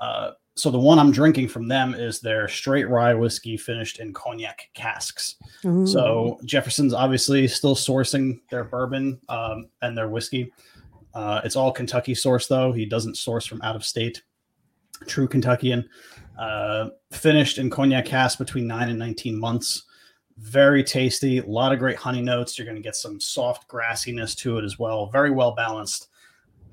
Uh, 0.02 0.32
so 0.56 0.70
the 0.70 0.80
one 0.80 1.00
I'm 1.00 1.12
drinking 1.12 1.48
from 1.48 1.68
them 1.70 1.94
is 1.94 2.20
their 2.20 2.48
straight 2.50 2.90
rye 2.90 3.14
whiskey 3.14 3.56
finished 3.56 4.00
in 4.00 4.14
cognac 4.14 4.70
casks. 4.74 5.36
So 5.88 6.40
Jefferson's 6.44 6.94
obviously 6.94 7.48
still 7.48 7.76
sourcing 7.76 8.40
their 8.50 8.66
bourbon 8.66 9.22
um, 9.30 9.70
and 9.82 9.98
their 9.98 10.10
whiskey. 10.10 10.52
Uh, 11.14 11.40
it's 11.46 11.56
all 11.56 11.72
Kentucky 11.72 12.14
source 12.16 12.48
though. 12.48 12.74
He 12.74 12.86
doesn't 12.86 13.18
source 13.18 13.46
from 13.46 13.62
out 13.62 13.78
of 13.78 13.86
state. 13.86 14.24
True 15.08 15.28
Kentuckian. 15.28 15.88
Uh, 16.38 16.90
finished 17.12 17.58
in 17.58 17.70
cognac 17.70 18.06
cask 18.06 18.38
between 18.38 18.68
nine 18.68 18.90
and 18.90 19.00
19 19.00 19.40
months. 19.40 19.84
Very 20.38 20.84
tasty. 20.84 21.38
A 21.38 21.46
lot 21.46 21.72
of 21.72 21.80
great 21.80 21.98
honey 21.98 22.22
notes. 22.22 22.58
You're 22.58 22.66
going 22.66 22.78
to 22.78 22.84
get 22.84 22.96
some 22.96 23.20
soft 23.20 23.70
grassiness 23.70 24.36
to 24.38 24.58
it 24.58 24.66
as 24.66 24.80
well. 24.80 25.08
Very 25.08 25.32
well 25.32 25.52
balanced. 25.52 26.08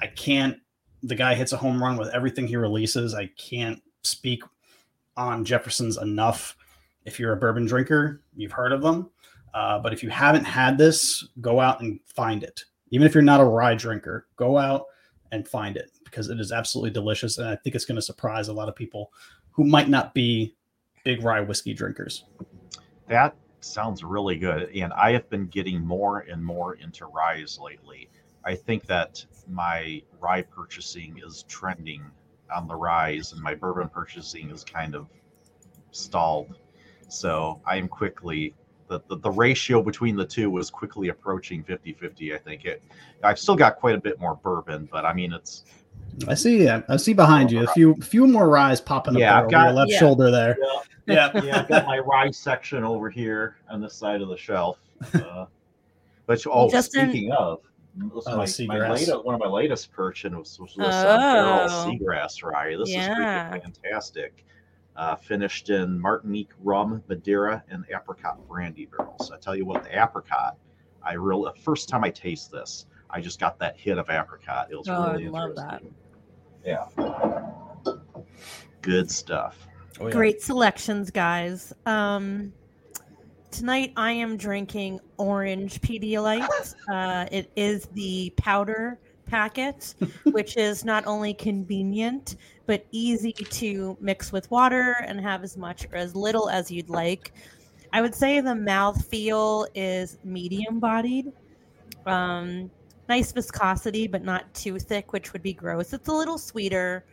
I 0.01 0.07
can't. 0.07 0.57
The 1.03 1.15
guy 1.15 1.35
hits 1.35 1.53
a 1.53 1.57
home 1.57 1.83
run 1.83 1.97
with 1.97 2.09
everything 2.09 2.47
he 2.47 2.57
releases. 2.57 3.15
I 3.15 3.31
can't 3.39 3.83
speak 4.03 4.43
on 5.17 5.45
Jefferson's 5.45 5.99
enough. 5.99 6.57
If 7.05 7.19
you're 7.19 7.33
a 7.33 7.37
bourbon 7.37 7.67
drinker, 7.67 8.23
you've 8.37 8.53
heard 8.53 8.73
of 8.73 8.83
them. 8.83 9.11
Uh, 9.55 9.79
but 9.79 9.93
if 9.93 10.03
you 10.03 10.11
haven't 10.11 10.45
had 10.45 10.77
this, 10.77 11.27
go 11.41 11.61
out 11.61 11.81
and 11.81 12.01
find 12.15 12.43
it. 12.43 12.65
Even 12.91 13.07
if 13.07 13.15
you're 13.15 13.23
not 13.23 13.41
a 13.41 13.45
rye 13.45 13.75
drinker, 13.75 14.27
go 14.37 14.59
out 14.59 14.85
and 15.33 15.47
find 15.47 15.77
it 15.77 15.91
because 16.05 16.31
it 16.31 16.41
is 16.41 16.53
absolutely 16.53 16.91
delicious. 16.91 17.39
And 17.39 17.49
I 17.49 17.57
think 17.57 17.75
it's 17.75 17.85
going 17.85 17.97
to 17.97 18.03
surprise 18.03 18.49
a 18.49 18.53
lot 18.53 18.69
of 18.69 18.77
people 18.77 19.13
who 19.51 19.65
might 19.65 19.89
not 19.89 20.15
be 20.15 20.55
big 21.05 21.23
rye 21.23 21.41
whiskey 21.41 21.75
drinkers. 21.75 22.25
That 23.09 23.35
sounds 23.61 24.05
really 24.05 24.37
good. 24.37 24.71
And 24.75 24.93
I 24.93 25.13
have 25.13 25.29
been 25.31 25.47
getting 25.49 25.85
more 25.85 26.21
and 26.21 26.45
more 26.45 26.75
into 26.75 27.07
ryes 27.07 27.59
lately. 27.59 28.09
I 28.49 28.55
think 28.55 28.87
that 28.87 29.23
my 29.47 30.03
rye 30.21 30.41
purchasing 30.43 31.21
is 31.25 31.45
trending 31.49 32.03
on 32.55 32.67
the 32.67 32.75
rise, 32.75 33.33
and 33.35 33.43
my 33.43 33.55
bourbon 33.55 33.91
purchasing 33.91 34.51
is 34.51 34.65
kind 34.65 34.95
of 34.95 35.07
stalled. 35.91 36.57
So 37.09 37.61
I 37.67 37.77
am 37.77 37.89
quickly 37.89 38.55
the, 38.89 39.03
the, 39.09 39.17
the 39.19 39.31
ratio 39.31 39.83
between 39.83 40.17
the 40.17 40.25
two 40.25 40.49
was 40.49 40.71
quickly 40.71 41.09
approaching 41.09 41.63
50-50 41.63 42.35
i 42.35 42.39
think 42.39 42.65
it 42.65 42.83
i've 43.23 43.39
still 43.39 43.55
got 43.55 43.77
quite 43.77 43.95
a 43.95 44.01
bit 44.01 44.19
more 44.19 44.37
bourbon 44.37 44.89
but 44.91 45.05
i 45.05 45.13
mean 45.13 45.31
it's 45.35 45.65
I 46.27 46.33
see. 46.35 46.67
I 46.71 46.97
see 46.97 47.13
behind 47.13 47.53
you 47.53 47.65
a 47.65 47.67
few 47.75 47.95
few 47.97 48.27
more 48.27 48.49
ryes 48.49 48.81
popping 48.81 49.15
up 49.17 49.21
Yeah, 49.21 49.29
there 49.29 49.37
I've 49.41 49.45
over 49.45 49.51
got- 49.51 49.65
your 49.67 49.73
left 49.75 49.91
yeah. 49.93 49.99
shoulder 49.99 50.31
there. 50.31 50.57
yeah 51.07 51.31
Yeah. 51.35 51.45
yeah 51.45 51.61
i've 51.61 51.69
got 51.69 51.85
my 51.87 51.99
rye 51.99 52.31
section 52.31 52.83
over 52.83 53.11
here 53.11 53.57
on 53.69 53.83
this 53.83 53.93
side 53.95 54.23
of 54.23 54.29
the 54.29 54.37
shelf 54.39 54.79
uh, 55.13 55.45
but 56.25 56.43
oh 56.51 56.71
Justin- 56.71 57.11
speaking 57.11 57.31
of 57.33 57.61
this 58.15 58.25
Oh, 58.27 58.31
my, 58.33 58.37
my 58.39 58.45
seagrass. 58.45 58.91
latest, 58.91 59.25
one 59.25 59.35
of 59.35 59.41
my 59.41 59.47
latest 59.49 59.93
purchase 59.93 60.33
was, 60.33 60.59
was 60.61 60.75
this 60.77 60.95
uh, 60.95 61.17
Barrell 61.19 61.67
Oh. 61.71 61.87
seagrass 61.87 62.43
rye. 62.43 62.77
This 62.77 62.91
Yeah. 62.91 63.03
is 63.11 63.17
freaking 63.19 63.63
fantastic. 63.63 64.45
Uh, 64.97 65.15
finished 65.17 65.71
in 65.71 65.99
Martinique 66.01 66.51
rum, 66.63 67.03
Madeira, 67.09 67.63
and 67.71 67.85
apricot 67.95 68.47
brandy 68.49 68.87
barrels. 68.87 69.31
I 69.31 69.39
tell 69.39 69.55
you 69.55 69.65
what, 69.65 69.85
the 69.85 70.03
apricot, 70.03 70.57
I 71.05 71.13
really 71.15 71.53
the 71.55 71.61
first 71.61 71.89
time 71.89 72.03
I 72.03 72.11
taste 72.11 72.51
this, 72.51 72.87
I 73.11 73.21
just 73.21 73.39
got 73.39 73.59
that 73.61 73.77
hit 73.77 73.97
of 73.99 74.11
apricot. 74.11 74.69
It 74.73 74.77
was 74.77 74.89
Oh, 74.89 74.95
I 74.95 75.13
really 75.13 75.29
love 75.29 75.55
that. 75.55 75.83
Yeah, 76.65 76.87
good 78.83 79.11
stuff. 79.11 79.67
Oh, 80.01 80.07
yeah. 80.07 80.13
Great 80.13 80.43
selections, 80.43 81.11
guys. 81.11 81.73
Um, 81.87 82.53
tonight 83.51 83.93
I 83.97 84.13
am 84.13 84.37
drinking 84.37 85.01
orange 85.17 85.81
Pedialyte. 85.81 86.75
Uh, 86.89 87.27
it 87.31 87.51
is 87.55 87.85
the 87.93 88.33
powder 88.39 88.99
packet, 89.27 89.95
which 90.25 90.57
is 90.57 90.87
not 90.87 91.07
only 91.07 91.35
convenient 91.35 92.37
but 92.65 92.87
easy 92.93 93.33
to 93.33 93.97
mix 94.01 94.33
with 94.33 94.51
water 94.51 94.97
and 95.07 95.21
have 95.21 95.43
as 95.43 95.57
much 95.57 95.87
or 95.93 95.97
as 95.97 96.15
little 96.15 96.49
as 96.49 96.71
you'd 96.71 96.89
like. 96.89 97.33
I 97.93 98.01
would 98.01 98.15
say 98.15 98.41
the 98.41 98.55
mouth 98.55 99.07
feel 99.07 99.67
is 99.75 100.19
medium 100.25 100.81
bodied. 100.81 101.33
Um, 102.07 102.71
nice 103.09 103.33
viscosity, 103.33 104.07
but 104.07 104.23
not 104.23 104.53
too 104.55 104.79
thick, 104.79 105.13
which 105.13 105.33
would 105.33 105.43
be 105.43 105.53
gross. 105.53 105.93
It's 105.93 106.09
a 106.09 106.13
little 106.13 106.39
sweeter 106.39 107.05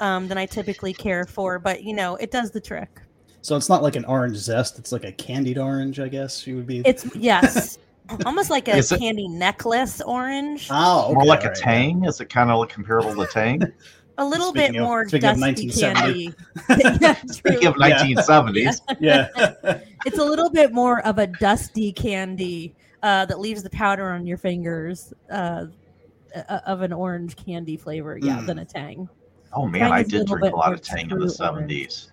um, 0.00 0.28
than 0.28 0.38
I 0.38 0.46
typically 0.46 0.92
care 0.92 1.24
for, 1.24 1.58
but 1.58 1.82
you 1.82 1.94
know, 1.94 2.16
it 2.16 2.30
does 2.30 2.50
the 2.50 2.60
trick. 2.60 3.00
So 3.42 3.56
it's 3.56 3.68
not 3.68 3.82
like 3.82 3.96
an 3.96 4.04
orange 4.04 4.36
zest; 4.36 4.78
it's 4.78 4.92
like 4.92 5.04
a 5.04 5.12
candied 5.12 5.58
orange, 5.58 5.98
I 6.00 6.08
guess 6.08 6.46
you 6.46 6.56
would 6.56 6.66
be. 6.66 6.80
It's 6.86 7.04
yes, 7.16 7.78
almost 8.26 8.50
like 8.50 8.68
a 8.68 8.76
Is 8.76 8.90
it- 8.92 8.98
candy 9.00 9.28
necklace 9.28 10.00
orange. 10.00 10.68
oh, 10.70 11.06
okay, 11.06 11.14
More 11.14 11.24
like 11.24 11.40
all 11.40 11.46
a 11.46 11.48
right, 11.50 11.56
Tang? 11.58 12.04
Is 12.04 12.20
it 12.20 12.26
kind 12.30 12.50
of 12.50 12.68
comparable 12.68 13.14
to 13.16 13.26
Tang? 13.32 13.60
a 14.18 14.24
little 14.24 14.50
speaking 14.50 14.72
bit 14.72 14.80
of- 14.80 14.86
more 14.86 15.08
speaking 15.08 15.20
dusty 15.40 15.66
1970. 15.66 16.32
candy. 16.68 16.98
yeah, 17.02 17.14
Speaking 17.32 17.66
of 17.66 17.74
true. 17.74 17.86
Yeah. 17.88 17.98
1970s, 18.04 18.80
Yeah. 19.00 19.78
It's 20.06 20.18
a 20.18 20.24
little 20.24 20.50
bit 20.50 20.72
more 20.72 21.00
of 21.06 21.18
a 21.18 21.26
dusty 21.26 21.92
candy 21.92 22.74
uh, 23.02 23.24
that 23.26 23.40
leaves 23.40 23.62
the 23.64 23.70
powder 23.70 24.10
on 24.10 24.24
your 24.26 24.36
fingers 24.36 25.12
uh, 25.32 25.66
uh, 26.36 26.60
of 26.66 26.82
an 26.82 26.92
orange 26.92 27.34
candy 27.34 27.76
flavor, 27.76 28.18
yeah, 28.22 28.38
Mm. 28.38 28.46
than 28.46 28.58
a 28.60 28.64
tang. 28.64 29.08
oh 29.52 29.66
man, 29.66 29.80
Tang 29.82 29.92
I 29.92 30.00
is 30.02 30.06
a 30.06 30.10
did 30.10 30.26
drink 30.28 30.52
a 30.54 30.56
lot 30.56 30.72
of 30.72 30.80
Tang 30.82 31.02
in 31.04 31.08
true 31.08 31.26
the 31.26 31.34
orange. 31.50 32.06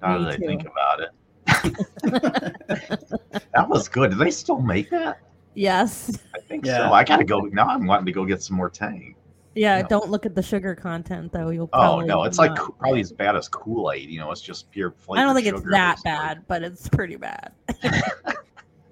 70s. 0.00 0.02
Now 0.02 0.18
Me 0.18 0.24
that 0.24 0.34
I 0.34 0.36
think 0.36 0.66
about 0.66 1.00
it. 1.00 1.10
that 3.54 3.68
was 3.68 3.88
good. 3.88 4.10
Do 4.12 4.16
they 4.16 4.30
still 4.30 4.60
make 4.60 4.90
that? 4.90 5.20
Yes. 5.54 6.18
I 6.34 6.40
think 6.40 6.64
Yeah. 6.66 6.88
so. 6.88 6.92
I 6.92 7.04
gotta 7.04 7.24
go 7.24 7.40
now. 7.40 7.68
I'm 7.68 7.86
wanting 7.86 8.06
to 8.06 8.12
go 8.12 8.24
get 8.24 8.42
some 8.42 8.56
more 8.56 8.70
Tang. 8.70 9.14
Yeah, 9.54 9.78
Yeah. 9.78 9.86
don't 9.88 10.10
look 10.10 10.26
at 10.26 10.34
the 10.34 10.42
sugar 10.42 10.74
content 10.74 11.32
though. 11.32 11.50
You'll 11.50 11.68
Oh 11.72 11.78
probably 11.78 12.06
no, 12.06 12.22
it's 12.24 12.38
like 12.38 12.50
not- 12.52 12.58
Ko- 12.58 12.72
probably 12.78 13.00
as 13.00 13.12
bad 13.12 13.36
as 13.36 13.48
Kool 13.48 13.90
Aid. 13.92 14.08
You 14.08 14.20
know, 14.20 14.30
it's 14.30 14.40
just 14.40 14.70
pure 14.70 14.92
flavor. 14.92 15.20
I 15.20 15.24
don't 15.24 15.34
think 15.34 15.48
it's 15.48 15.62
that 15.70 15.96
basically. 15.96 16.10
bad, 16.12 16.44
but 16.46 16.62
it's 16.62 16.88
pretty 16.88 17.16
bad. 17.16 17.52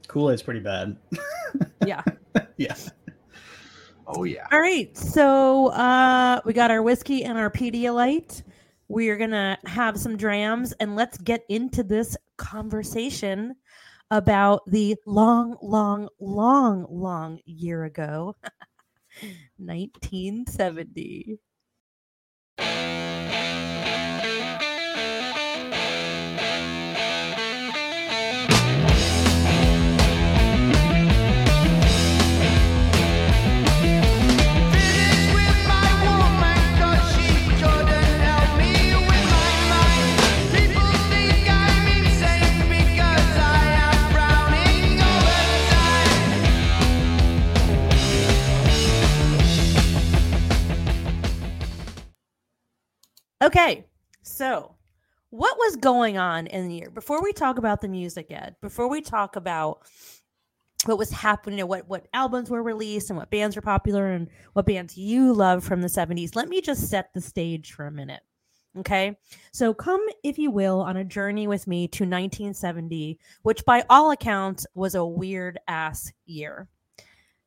Kool 0.08 0.30
Aid's 0.30 0.42
pretty 0.42 0.60
bad. 0.60 0.96
Yeah. 1.86 2.02
yeah. 2.58 2.74
Oh 4.06 4.24
yeah. 4.24 4.46
All 4.52 4.60
right. 4.60 4.94
So 4.96 5.68
uh 5.68 6.40
we 6.44 6.52
got 6.52 6.70
our 6.70 6.82
whiskey 6.82 7.24
and 7.24 7.38
our 7.38 7.50
Pedialyte. 7.50 8.42
We 8.88 9.10
are 9.10 9.16
gonna 9.16 9.58
have 9.66 9.98
some 9.98 10.16
drams 10.16 10.72
and 10.72 10.96
let's 10.96 11.18
get 11.18 11.44
into 11.48 11.82
this 11.82 12.16
conversation 12.36 13.54
about 14.10 14.62
the 14.66 14.96
long, 15.06 15.56
long, 15.62 16.08
long, 16.20 16.86
long 16.90 17.40
year 17.44 17.84
ago. 17.84 18.36
1970. 19.58 21.38
What 55.38 55.56
was 55.56 55.76
going 55.76 56.18
on 56.18 56.48
in 56.48 56.66
the 56.66 56.74
year 56.74 56.90
before 56.90 57.22
we 57.22 57.32
talk 57.32 57.58
about 57.58 57.80
the 57.80 57.86
music, 57.86 58.26
Ed? 58.30 58.56
Before 58.60 58.88
we 58.88 59.00
talk 59.00 59.36
about 59.36 59.82
what 60.84 60.98
was 60.98 61.12
happening, 61.12 61.64
what 61.68 61.88
what 61.88 62.08
albums 62.12 62.50
were 62.50 62.62
released 62.62 63.08
and 63.08 63.16
what 63.16 63.30
bands 63.30 63.54
were 63.54 63.62
popular 63.62 64.08
and 64.08 64.28
what 64.54 64.66
bands 64.66 64.98
you 64.98 65.32
love 65.32 65.62
from 65.62 65.80
the 65.80 65.86
70s, 65.86 66.34
let 66.34 66.48
me 66.48 66.60
just 66.60 66.88
set 66.88 67.14
the 67.14 67.20
stage 67.20 67.72
for 67.72 67.86
a 67.86 67.92
minute. 67.92 68.22
Okay. 68.78 69.16
So 69.52 69.72
come, 69.72 70.04
if 70.24 70.38
you 70.38 70.50
will, 70.50 70.80
on 70.80 70.96
a 70.96 71.04
journey 71.04 71.46
with 71.46 71.68
me 71.68 71.86
to 71.86 72.02
1970, 72.02 73.20
which 73.42 73.64
by 73.64 73.84
all 73.88 74.10
accounts 74.10 74.66
was 74.74 74.96
a 74.96 75.06
weird 75.06 75.60
ass 75.68 76.12
year. 76.26 76.68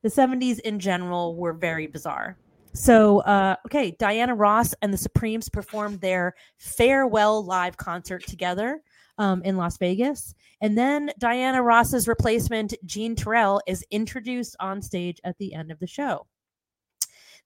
The 0.02 0.10
70s 0.10 0.60
in 0.62 0.80
general 0.80 1.36
were 1.36 1.54
very 1.54 1.88
bizarre. 1.88 2.38
So, 2.74 3.20
uh, 3.20 3.56
okay, 3.66 3.96
Diana 4.00 4.34
Ross 4.34 4.74
and 4.82 4.94
the 4.94 4.98
Supremes 4.98 5.50
performed 5.50 6.00
their 6.00 6.34
farewell 6.58 7.44
live 7.44 7.78
concert 7.78 8.26
together 8.26 8.82
um, 9.18 9.42
in 9.44 9.58
Las 9.58 9.78
Vegas. 9.78 10.34
And 10.62 10.78
then 10.78 11.12
Diana 11.20 11.62
Ross's 11.62 12.08
replacement, 12.08 12.74
Jean 12.86 13.16
Terrell, 13.16 13.62
is 13.68 13.84
introduced 13.92 14.56
on 14.60 14.82
stage 14.82 15.20
at 15.24 15.38
the 15.38 15.54
end 15.54 15.72
of 15.72 15.80
the 15.80 15.88
show. 15.88 16.28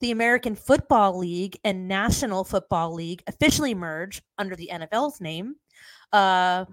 The 0.01 0.11
American 0.11 0.55
Football 0.55 1.17
League 1.17 1.57
and 1.63 1.87
National 1.87 2.43
Football 2.43 2.93
League 2.93 3.23
officially 3.27 3.73
merge 3.73 4.21
under 4.37 4.55
the 4.55 4.69
NFL's 4.71 5.21
name. 5.21 5.55
Uh, 6.11 6.65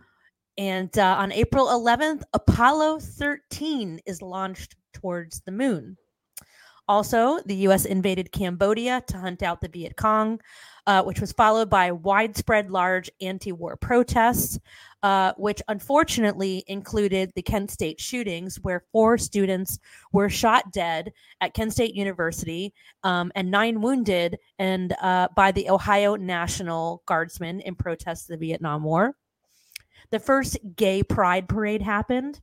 and 0.58 0.96
uh, 0.98 1.16
on 1.18 1.32
April 1.32 1.66
11th, 1.66 2.22
Apollo 2.34 3.00
13 3.00 4.00
is 4.06 4.20
launched 4.20 4.76
towards 4.92 5.40
the 5.40 5.52
moon. 5.52 5.96
Also, 6.88 7.38
the 7.46 7.54
U.S. 7.56 7.84
invaded 7.84 8.32
Cambodia 8.32 9.02
to 9.06 9.16
hunt 9.16 9.42
out 9.42 9.60
the 9.60 9.68
Viet 9.68 9.96
Cong, 9.96 10.40
uh, 10.86 11.02
which 11.02 11.20
was 11.20 11.32
followed 11.32 11.70
by 11.70 11.92
widespread 11.92 12.70
large 12.70 13.08
anti 13.20 13.52
war 13.52 13.76
protests, 13.76 14.58
uh, 15.02 15.32
which 15.36 15.62
unfortunately 15.68 16.64
included 16.66 17.30
the 17.34 17.42
Kent 17.42 17.70
State 17.70 18.00
shootings, 18.00 18.56
where 18.62 18.84
four 18.90 19.16
students 19.16 19.78
were 20.12 20.28
shot 20.28 20.72
dead 20.72 21.12
at 21.40 21.54
Kent 21.54 21.72
State 21.72 21.94
University 21.94 22.74
um, 23.04 23.30
and 23.36 23.50
nine 23.50 23.80
wounded 23.80 24.38
and 24.58 24.94
uh, 25.00 25.28
by 25.36 25.52
the 25.52 25.70
Ohio 25.70 26.16
National 26.16 27.02
Guardsmen 27.06 27.60
in 27.60 27.76
protest 27.76 28.28
of 28.28 28.38
the 28.38 28.46
Vietnam 28.46 28.82
War. 28.82 29.14
The 30.10 30.18
first 30.18 30.58
gay 30.76 31.02
pride 31.02 31.48
parade 31.48 31.80
happened 31.80 32.40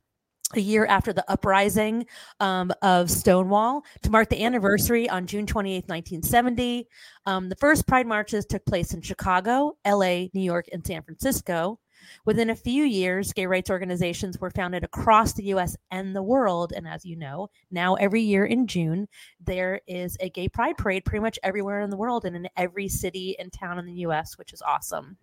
a 0.54 0.60
year 0.60 0.86
after 0.86 1.12
the 1.12 1.24
uprising 1.30 2.06
um, 2.40 2.72
of 2.82 3.10
Stonewall 3.10 3.84
to 4.02 4.10
mark 4.10 4.28
the 4.28 4.44
anniversary 4.44 5.08
on 5.08 5.26
June 5.26 5.46
28, 5.46 5.88
1970. 5.88 6.88
Um, 7.26 7.48
the 7.48 7.56
first 7.56 7.86
pride 7.86 8.06
marches 8.06 8.46
took 8.46 8.64
place 8.64 8.92
in 8.92 9.00
Chicago, 9.00 9.76
LA, 9.86 10.26
New 10.34 10.40
York, 10.40 10.66
and 10.72 10.84
San 10.84 11.02
Francisco. 11.02 11.78
Within 12.24 12.50
a 12.50 12.56
few 12.56 12.84
years, 12.84 13.32
gay 13.32 13.46
rights 13.46 13.70
organizations 13.70 14.40
were 14.40 14.50
founded 14.50 14.84
across 14.84 15.34
the 15.34 15.44
US 15.44 15.76
and 15.90 16.16
the 16.16 16.22
world. 16.22 16.72
And 16.74 16.88
as 16.88 17.04
you 17.04 17.16
know, 17.16 17.48
now 17.70 17.94
every 17.94 18.22
year 18.22 18.46
in 18.46 18.66
June, 18.66 19.06
there 19.38 19.80
is 19.86 20.16
a 20.20 20.30
gay 20.30 20.48
pride 20.48 20.78
parade 20.78 21.04
pretty 21.04 21.22
much 21.22 21.38
everywhere 21.42 21.80
in 21.80 21.90
the 21.90 21.96
world 21.96 22.24
and 22.24 22.34
in 22.34 22.48
every 22.56 22.88
city 22.88 23.38
and 23.38 23.52
town 23.52 23.78
in 23.78 23.86
the 23.86 24.00
US, 24.06 24.38
which 24.38 24.52
is 24.52 24.62
awesome. 24.62 25.18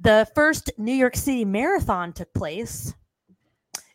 The 0.00 0.28
first 0.34 0.72
New 0.76 0.92
York 0.92 1.14
City 1.14 1.44
Marathon 1.44 2.12
took 2.12 2.32
place 2.34 2.94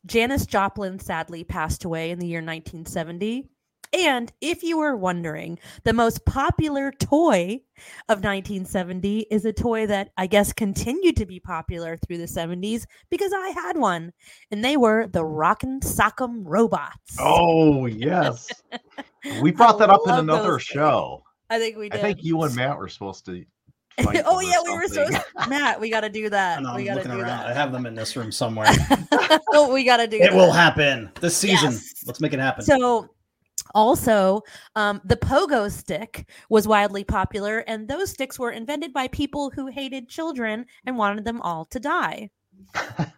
Janis 0.06 0.46
Joplin 0.46 1.00
sadly 1.00 1.44
passed 1.44 1.84
away 1.84 2.12
in 2.12 2.20
the 2.20 2.28
year 2.28 2.40
1970. 2.40 3.50
And 3.92 4.32
if 4.40 4.62
you 4.62 4.78
were 4.78 4.96
wondering, 4.96 5.58
the 5.84 5.94
most 5.94 6.24
popular 6.26 6.92
toy 6.92 7.60
of 8.08 8.20
1970 8.20 9.26
is 9.32 9.46
a 9.46 9.54
toy 9.54 9.88
that 9.88 10.12
I 10.16 10.28
guess 10.28 10.54
continued 10.54 11.18
to 11.18 11.26
be 11.26 11.40
popular 11.40 11.98
through 11.98 12.20
the 12.20 12.26
70s 12.26 12.86
because 13.10 13.32
I 13.34 13.50
had 13.50 13.78
one, 13.78 14.14
and 14.52 14.64
they 14.64 14.78
were 14.78 15.08
the 15.08 15.26
Rockin' 15.26 15.80
Sock'em 15.80 16.44
robots. 16.46 17.16
Oh 17.20 17.88
yes, 17.88 18.50
we 19.42 19.52
brought 19.54 19.80
that 19.80 19.90
up 19.90 20.02
in 20.06 20.14
another 20.14 20.50
those 20.50 20.58
things. 20.58 20.64
show. 20.66 21.24
I 21.50 21.58
think 21.58 21.78
we 21.78 21.90
did. 21.90 22.00
I 22.00 22.04
think 22.04 22.24
you 22.24 22.44
and 22.44 22.56
Matt 22.56 22.78
were 22.78 22.90
supposed 22.90 23.26
to. 23.26 23.44
Fight 24.04 24.24
oh 24.26 24.40
yeah, 24.42 24.58
we 24.64 24.72
were 24.74 24.88
something. 24.88 25.16
supposed. 25.16 25.50
Matt, 25.50 25.80
we 25.80 25.90
got 25.90 26.02
to 26.02 26.10
do 26.10 26.30
that. 26.30 26.60
I 26.60 26.62
know, 26.62 26.76
we 26.76 26.90
I'm 26.90 26.96
got 26.98 27.04
to 27.04 27.10
looking 27.10 27.12
do 27.24 27.28
around. 27.28 27.46
I 27.48 27.54
have 27.54 27.72
them 27.72 27.86
in 27.86 27.96
this 27.96 28.16
room 28.16 28.32
somewhere. 28.32 28.68
oh, 29.54 29.72
we 29.74 29.84
got 29.84 29.98
to 29.98 30.08
do 30.08 30.18
it 30.18 30.32
that. 30.32 30.34
will 30.34 30.52
happen 30.52 31.10
this 31.22 31.36
season. 31.38 31.72
Yes. 31.72 31.94
Let's 32.06 32.20
make 32.22 32.34
it 32.34 32.40
happen. 32.40 32.64
So, 32.66 33.10
also, 33.76 34.42
um, 34.76 35.00
the 35.06 35.16
pogo 35.16 35.70
stick 35.72 36.28
was 36.50 36.68
wildly 36.68 37.04
popular, 37.04 37.60
and 37.60 37.88
those 37.88 38.10
sticks 38.12 38.40
were 38.40 38.52
invented 38.52 38.94
by 38.94 39.08
people 39.10 39.52
who 39.52 39.68
hated 39.68 40.10
children 40.10 40.66
and 40.86 40.98
wanted 40.98 41.24
them 41.26 41.40
all 41.42 41.66
to 41.66 41.80
die. 41.80 42.30
I 42.76 43.12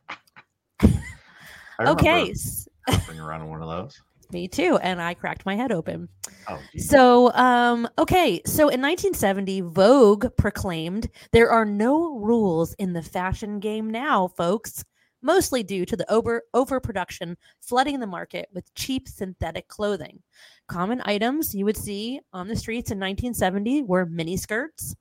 Okay, 1.81 2.31
s- 2.31 2.67
hopping 2.87 3.19
around 3.19 3.47
one 3.47 3.61
of 3.61 3.69
those. 3.69 4.01
Me 4.33 4.47
too, 4.47 4.77
and 4.81 5.01
I 5.01 5.13
cracked 5.13 5.45
my 5.45 5.55
head 5.55 5.71
open. 5.71 6.09
Oh, 6.49 6.59
geez. 6.71 6.89
So, 6.89 7.31
um, 7.33 7.87
okay, 7.97 8.41
so 8.45 8.63
in 8.63 8.81
1970, 8.81 9.61
Vogue 9.61 10.25
proclaimed 10.37 11.09
there 11.31 11.49
are 11.49 11.65
no 11.65 12.17
rules 12.19 12.73
in 12.75 12.93
the 12.93 13.01
fashion 13.01 13.59
game 13.59 13.89
now, 13.89 14.27
folks. 14.27 14.83
Mostly 15.23 15.61
due 15.61 15.85
to 15.85 15.95
the 15.95 16.11
over 16.11 16.43
overproduction 16.55 17.37
flooding 17.59 17.99
the 17.99 18.07
market 18.07 18.49
with 18.53 18.73
cheap 18.73 19.07
synthetic 19.07 19.67
clothing. 19.67 20.19
Common 20.67 20.99
items 21.05 21.53
you 21.53 21.63
would 21.65 21.77
see 21.77 22.19
on 22.33 22.47
the 22.47 22.55
streets 22.55 22.89
in 22.89 22.97
1970 22.97 23.83
were 23.83 24.07
miniskirts, 24.07 24.95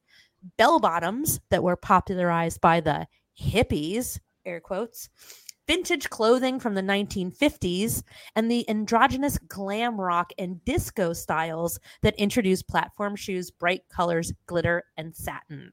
bell 0.59 0.79
bottoms 0.79 1.41
that 1.49 1.63
were 1.63 1.77
popularized 1.77 2.61
by 2.61 2.81
the 2.81 3.07
hippies, 3.41 4.21
air 4.45 4.61
quotes, 4.61 5.09
vintage 5.71 6.11
clothing 6.11 6.59
from 6.59 6.75
the 6.75 6.83
1950s, 6.83 8.03
and 8.35 8.51
the 8.51 8.69
androgynous 8.69 9.39
glam 9.39 10.01
rock 10.01 10.33
and 10.37 10.65
disco 10.65 11.13
styles 11.13 11.79
that 12.03 12.13
introduced 12.17 12.67
platform 12.67 13.15
shoes, 13.15 13.53
bright 13.53 13.83
colors, 13.89 14.33
glitter, 14.47 14.83
and 14.97 15.15
satin. 15.15 15.73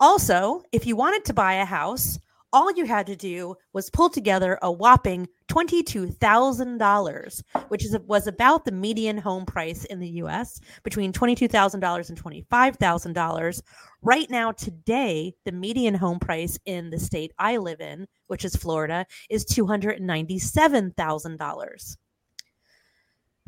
Also, 0.00 0.60
if 0.72 0.88
you 0.88 0.96
wanted 0.96 1.24
to 1.24 1.32
buy 1.32 1.52
a 1.54 1.64
house, 1.64 2.18
all 2.52 2.70
you 2.72 2.84
had 2.84 3.06
to 3.06 3.16
do 3.16 3.54
was 3.72 3.88
pull 3.90 4.10
together 4.10 4.58
a 4.62 4.70
whopping 4.70 5.28
$22,000, 5.48 7.42
which 7.68 7.84
is, 7.84 7.96
was 8.06 8.26
about 8.26 8.64
the 8.64 8.72
median 8.72 9.18
home 9.18 9.46
price 9.46 9.84
in 9.86 10.00
the 10.00 10.08
US, 10.22 10.60
between 10.82 11.12
$22,000 11.12 12.08
and 12.08 12.22
$25,000. 12.22 13.62
Right 14.02 14.30
now, 14.30 14.52
today, 14.52 15.34
the 15.44 15.52
median 15.52 15.94
home 15.94 16.18
price 16.18 16.58
in 16.64 16.90
the 16.90 16.98
state 16.98 17.32
I 17.38 17.56
live 17.56 17.80
in, 17.80 18.06
which 18.26 18.44
is 18.44 18.56
Florida, 18.56 19.06
is 19.30 19.46
$297,000. 19.46 21.96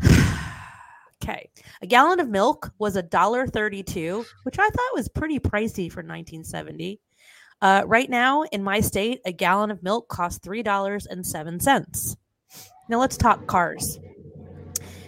okay. 1.23 1.51
A 1.83 1.87
gallon 1.87 2.21
of 2.21 2.29
milk 2.29 2.73
was 2.79 2.97
$1.32, 2.97 4.25
which 4.45 4.59
I 4.59 4.69
thought 4.69 4.95
was 4.95 5.09
pretty 5.09 5.39
pricey 5.39 5.91
for 5.91 6.01
1970. 6.01 7.01
Uh, 7.63 7.83
right 7.87 8.11
now, 8.11 8.43
in 8.43 8.63
my 8.63 8.81
state, 8.81 9.21
a 9.25 9.33
gallon 9.33 9.71
of 9.71 9.83
milk 9.83 10.09
costs 10.09 10.47
$3.07. 10.47 12.17
Now 12.89 13.01
let's 13.01 13.17
talk 13.17 13.47
cars. 13.47 13.99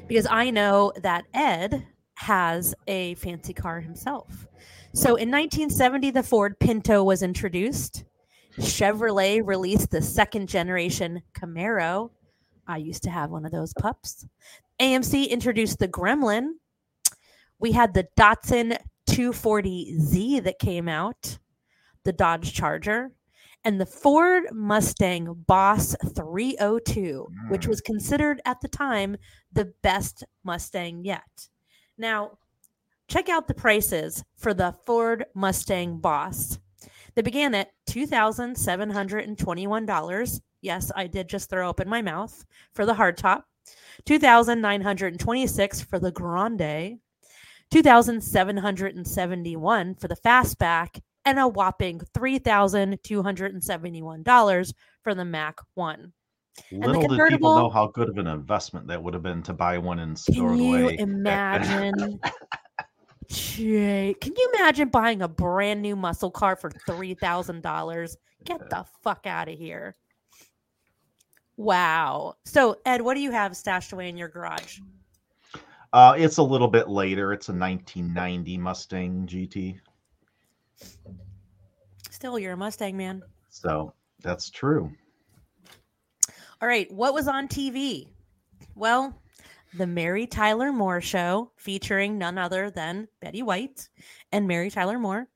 Because 0.06 0.26
I 0.30 0.50
know 0.50 0.92
that 1.02 1.24
Ed 1.34 1.86
has 2.14 2.74
a 2.86 3.14
fancy 3.16 3.52
car 3.52 3.80
himself. 3.80 4.46
So 4.94 5.16
in 5.16 5.30
1970, 5.30 6.12
the 6.12 6.22
Ford 6.22 6.58
Pinto 6.58 7.04
was 7.04 7.22
introduced. 7.22 8.04
Chevrolet 8.58 9.42
released 9.44 9.90
the 9.90 10.00
second 10.00 10.48
generation 10.48 11.22
Camaro. 11.34 12.10
I 12.66 12.78
used 12.78 13.02
to 13.02 13.10
have 13.10 13.30
one 13.30 13.44
of 13.44 13.52
those 13.52 13.74
pups. 13.74 14.26
AMC 14.80 15.28
introduced 15.28 15.78
the 15.78 15.88
Gremlin. 15.88 16.52
We 17.58 17.72
had 17.72 17.92
the 17.92 18.08
Datsun 18.18 18.78
240Z 19.10 20.44
that 20.44 20.58
came 20.58 20.88
out, 20.88 21.38
the 22.06 22.12
Dodge 22.12 22.54
Charger, 22.54 23.10
and 23.64 23.80
the 23.80 23.84
Ford 23.84 24.44
Mustang 24.52 25.44
Boss 25.46 25.94
302, 26.14 27.26
which 27.48 27.66
mm. 27.66 27.68
was 27.68 27.80
considered 27.80 28.40
at 28.44 28.60
the 28.60 28.68
time 28.68 29.16
the 29.52 29.72
best 29.82 30.22
Mustang 30.44 31.04
yet. 31.04 31.48
Now, 31.98 32.38
check 33.08 33.28
out 33.28 33.48
the 33.48 33.54
prices 33.54 34.22
for 34.36 34.54
the 34.54 34.72
Ford 34.86 35.24
Mustang 35.34 35.98
Boss. 35.98 36.60
They 37.16 37.22
began 37.22 37.56
at 37.56 37.72
$2,721. 37.88 40.40
Yes, 40.62 40.92
I 40.94 41.08
did 41.08 41.28
just 41.28 41.50
throw 41.50 41.68
open 41.68 41.88
my 41.88 42.02
mouth 42.02 42.44
for 42.72 42.86
the 42.86 42.94
hardtop. 42.94 43.42
2,926 44.04 45.80
for 45.80 45.98
the 45.98 46.12
Grande, 46.12 47.00
2,771 47.72 49.96
for 49.96 50.06
the 50.06 50.14
fastback, 50.14 51.00
and 51.26 51.38
a 51.38 51.46
whopping 51.46 52.00
$3,271 52.16 54.72
for 55.02 55.14
the 55.14 55.24
Mach 55.24 55.62
1. 55.74 56.12
the 56.70 56.78
Little 56.78 57.08
did 57.08 57.28
people 57.28 57.58
know 57.58 57.68
how 57.68 57.88
good 57.88 58.08
of 58.08 58.16
an 58.16 58.28
investment 58.28 58.86
that 58.86 59.02
would 59.02 59.12
have 59.12 59.22
been 59.22 59.42
to 59.42 59.52
buy 59.52 59.76
one 59.76 59.98
and 59.98 60.18
store 60.18 60.52
Can 60.52 60.60
it 60.60 60.62
you 60.62 60.84
away. 60.84 60.96
imagine? 60.98 62.18
Jay, 63.28 64.14
can 64.20 64.32
you 64.36 64.52
imagine 64.54 64.88
buying 64.88 65.22
a 65.22 65.28
brand 65.28 65.82
new 65.82 65.96
muscle 65.96 66.30
car 66.30 66.54
for 66.54 66.70
three 66.86 67.14
thousand 67.14 67.62
dollars? 67.62 68.16
Get 68.44 68.70
the 68.70 68.84
fuck 69.02 69.26
out 69.26 69.48
of 69.48 69.58
here! 69.58 69.96
Wow. 71.56 72.34
So, 72.44 72.76
Ed, 72.86 73.02
what 73.02 73.14
do 73.14 73.20
you 73.20 73.32
have 73.32 73.56
stashed 73.56 73.92
away 73.92 74.08
in 74.08 74.16
your 74.16 74.28
garage? 74.28 74.78
Uh, 75.92 76.14
it's 76.16 76.36
a 76.36 76.42
little 76.42 76.68
bit 76.68 76.88
later. 76.88 77.32
It's 77.32 77.48
a 77.48 77.52
1990 77.52 78.58
Mustang 78.58 79.26
GT. 79.26 79.80
Still, 82.10 82.38
you're 82.38 82.52
a 82.54 82.56
Mustang 82.56 82.96
man. 82.96 83.22
So 83.50 83.92
that's 84.22 84.50
true. 84.50 84.90
All 86.60 86.68
right, 86.68 86.90
what 86.90 87.12
was 87.14 87.28
on 87.28 87.48
TV? 87.48 88.08
Well, 88.74 89.20
the 89.74 89.86
Mary 89.86 90.26
Tyler 90.26 90.72
Moore 90.72 91.00
Show, 91.02 91.50
featuring 91.56 92.16
none 92.16 92.38
other 92.38 92.70
than 92.70 93.08
Betty 93.20 93.42
White 93.42 93.88
and 94.32 94.48
Mary 94.48 94.70
Tyler 94.70 94.98
Moore, 94.98 95.28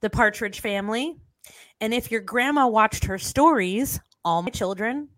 The 0.00 0.10
Partridge 0.10 0.60
Family, 0.60 1.16
and 1.80 1.94
if 1.94 2.10
your 2.10 2.20
grandma 2.20 2.66
watched 2.68 3.04
her 3.06 3.18
stories, 3.18 3.98
All 4.24 4.42
My 4.42 4.50
Children, 4.50 5.08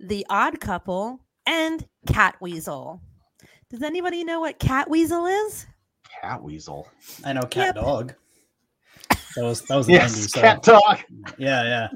The 0.00 0.26
Odd 0.28 0.60
Couple, 0.60 1.20
and 1.46 1.86
Catweazle. 2.08 3.00
Does 3.70 3.82
anybody 3.82 4.24
know 4.24 4.40
what 4.40 4.58
Catweazle 4.58 5.46
is? 5.46 5.66
Catweazle. 6.22 6.86
I 7.24 7.32
know 7.32 7.42
cat 7.42 7.76
Yep. 7.76 7.84
dog. 7.84 8.14
That 9.36 9.44
was 9.44 9.62
that 9.62 9.76
was 9.76 9.86
the 9.86 9.92
Yes, 9.94 10.14
90s. 10.14 10.30
so- 10.30 10.40
Cat 10.40 10.62
Dog. 10.62 10.98
yeah, 11.38 11.88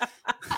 yeah, 0.00 0.08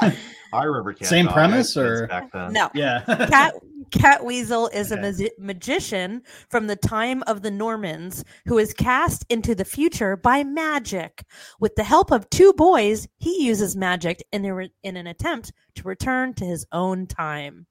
I 0.52 0.64
remember 0.64 0.92
Cat 0.92 1.08
Same 1.08 1.26
Dog. 1.26 1.32
I 1.32 1.34
premise, 1.34 1.76
or- 1.76 2.06
back 2.08 2.32
then. 2.32 2.52
No. 2.52 2.70
yeah. 2.74 3.02
Cat 3.30 3.54
Catweazle 3.90 4.74
is 4.74 4.90
a 4.90 4.94
Okay. 4.94 5.02
magi- 5.02 5.30
magician 5.38 6.22
from 6.48 6.66
the 6.66 6.74
time 6.76 7.22
of 7.26 7.42
the 7.42 7.50
Normans 7.50 8.24
who 8.46 8.58
is 8.58 8.72
cast 8.72 9.24
into 9.28 9.54
the 9.54 9.64
future 9.64 10.16
by 10.16 10.42
magic. 10.42 11.24
With 11.60 11.76
the 11.76 11.84
help 11.84 12.10
of 12.10 12.28
two 12.30 12.52
boys, 12.54 13.06
he 13.18 13.44
uses 13.44 13.76
magic 13.76 14.24
in, 14.32 14.44
a 14.46 14.54
re- 14.54 14.72
in 14.82 14.96
an 14.96 15.06
attempt 15.06 15.52
to 15.76 15.82
return 15.84 16.34
to 16.34 16.44
his 16.44 16.66
own 16.72 17.06
time. 17.06 17.66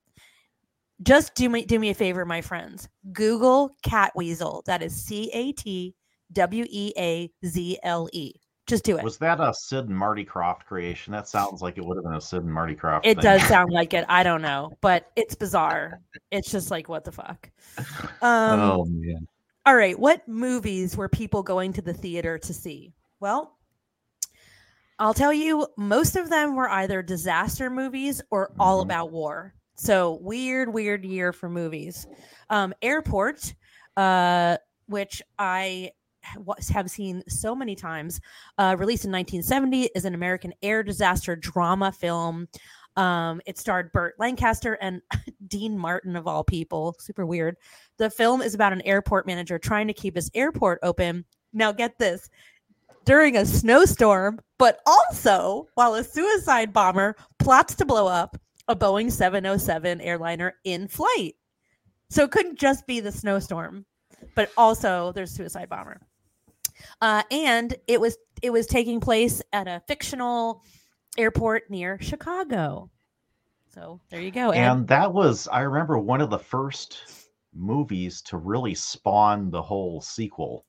Just 1.01 1.35
do 1.35 1.49
me 1.49 1.65
do 1.65 1.79
me 1.79 1.89
a 1.89 1.93
favor, 1.95 2.23
my 2.25 2.39
friends. 2.41 2.87
Google 3.11 3.75
Catweazle. 3.85 4.63
That 4.65 4.81
is 4.83 4.95
C 4.95 5.29
A 5.33 5.51
T 5.51 5.95
W 6.31 6.65
E 6.69 6.93
A 6.97 7.29
Z 7.45 7.79
L 7.83 8.07
E. 8.13 8.33
Just 8.65 8.85
do 8.85 8.97
it. 8.97 9.03
Was 9.03 9.17
that 9.17 9.41
a 9.41 9.53
Sid 9.53 9.89
and 9.89 9.97
Marty 9.97 10.23
Krofft 10.23 10.65
creation? 10.65 11.11
That 11.11 11.27
sounds 11.27 11.61
like 11.61 11.77
it 11.77 11.85
would 11.85 11.97
have 11.97 12.05
been 12.05 12.13
a 12.13 12.21
Sid 12.21 12.43
and 12.43 12.53
Marty 12.53 12.75
Krofft. 12.75 13.01
It 13.03 13.15
thing. 13.15 13.23
does 13.23 13.41
sound 13.43 13.71
like 13.73 13.93
it. 13.93 14.05
I 14.07 14.23
don't 14.23 14.41
know, 14.41 14.71
but 14.79 15.11
it's 15.17 15.35
bizarre. 15.35 15.99
It's 16.31 16.49
just 16.49 16.71
like 16.71 16.87
what 16.87 17.03
the 17.03 17.11
fuck. 17.11 17.49
Um, 18.21 18.59
oh 18.61 18.85
man. 18.85 19.27
All 19.65 19.75
right, 19.75 19.97
what 19.99 20.25
movies 20.27 20.95
were 20.95 21.09
people 21.09 21.43
going 21.43 21.73
to 21.73 21.81
the 21.81 21.93
theater 21.93 22.37
to 22.37 22.53
see? 22.53 22.93
Well, 23.19 23.57
I'll 24.99 25.13
tell 25.13 25.33
you, 25.33 25.67
most 25.77 26.15
of 26.15 26.29
them 26.29 26.55
were 26.55 26.69
either 26.69 27.01
disaster 27.01 27.69
movies 27.69 28.21
or 28.31 28.51
all 28.59 28.79
Mhm. 28.79 28.85
about 28.85 29.11
war. 29.11 29.53
So 29.75 30.19
weird, 30.21 30.71
weird 30.73 31.03
year 31.03 31.33
for 31.33 31.49
movies. 31.49 32.05
Um, 32.49 32.73
Airport, 32.81 33.53
uh, 33.97 34.57
which 34.87 35.21
I 35.39 35.91
have 36.71 36.89
seen 36.89 37.23
so 37.27 37.55
many 37.55 37.75
times, 37.75 38.19
uh, 38.57 38.75
released 38.77 39.05
in 39.05 39.11
1970, 39.11 39.89
is 39.95 40.05
an 40.05 40.15
American 40.15 40.53
air 40.61 40.83
disaster 40.83 41.35
drama 41.35 41.91
film. 41.91 42.47
Um, 42.95 43.41
it 43.45 43.57
starred 43.57 43.91
Burt 43.91 44.15
Lancaster 44.19 44.73
and 44.73 45.01
Dean 45.47 45.77
Martin, 45.77 46.15
of 46.15 46.27
all 46.27 46.43
people. 46.43 46.95
Super 46.99 47.25
weird. 47.25 47.57
The 47.97 48.09
film 48.09 48.41
is 48.41 48.53
about 48.53 48.73
an 48.73 48.81
airport 48.81 49.25
manager 49.25 49.57
trying 49.57 49.87
to 49.87 49.93
keep 49.93 50.15
his 50.15 50.29
airport 50.33 50.79
open. 50.83 51.25
Now, 51.53 51.71
get 51.71 51.97
this 51.97 52.29
during 53.05 53.35
a 53.37 53.45
snowstorm, 53.45 54.39
but 54.57 54.79
also 54.85 55.67
while 55.75 55.95
a 55.95 56.03
suicide 56.03 56.71
bomber 56.71 57.15
plots 57.39 57.75
to 57.75 57.85
blow 57.85 58.07
up 58.07 58.37
a 58.67 58.75
Boeing 58.75 59.11
707 59.11 59.99
airliner 60.01 60.55
in 60.63 60.87
flight. 60.87 61.35
So 62.09 62.23
it 62.23 62.31
couldn't 62.31 62.59
just 62.59 62.87
be 62.87 62.99
the 62.99 63.11
snowstorm, 63.11 63.85
but 64.35 64.51
also 64.55 65.11
there's 65.13 65.31
a 65.31 65.35
suicide 65.35 65.69
bomber. 65.69 65.99
Uh, 67.01 67.23
and 67.31 67.75
it 67.87 67.99
was 67.99 68.17
it 68.41 68.51
was 68.51 68.67
taking 68.67 68.99
place 68.99 69.41
at 69.53 69.67
a 69.67 69.81
fictional 69.87 70.61
airport 71.17 71.69
near 71.69 71.97
Chicago. 72.01 72.89
So 73.73 73.99
there 74.09 74.21
you 74.21 74.31
go. 74.31 74.51
Ed. 74.51 74.57
And 74.69 74.87
that 74.87 75.11
was, 75.11 75.47
I 75.47 75.61
remember, 75.61 75.97
one 75.97 76.21
of 76.21 76.29
the 76.29 76.37
first 76.37 77.29
movies 77.55 78.21
to 78.23 78.37
really 78.37 78.75
spawn 78.75 79.49
the 79.49 79.61
whole 79.61 80.01
sequel 80.01 80.65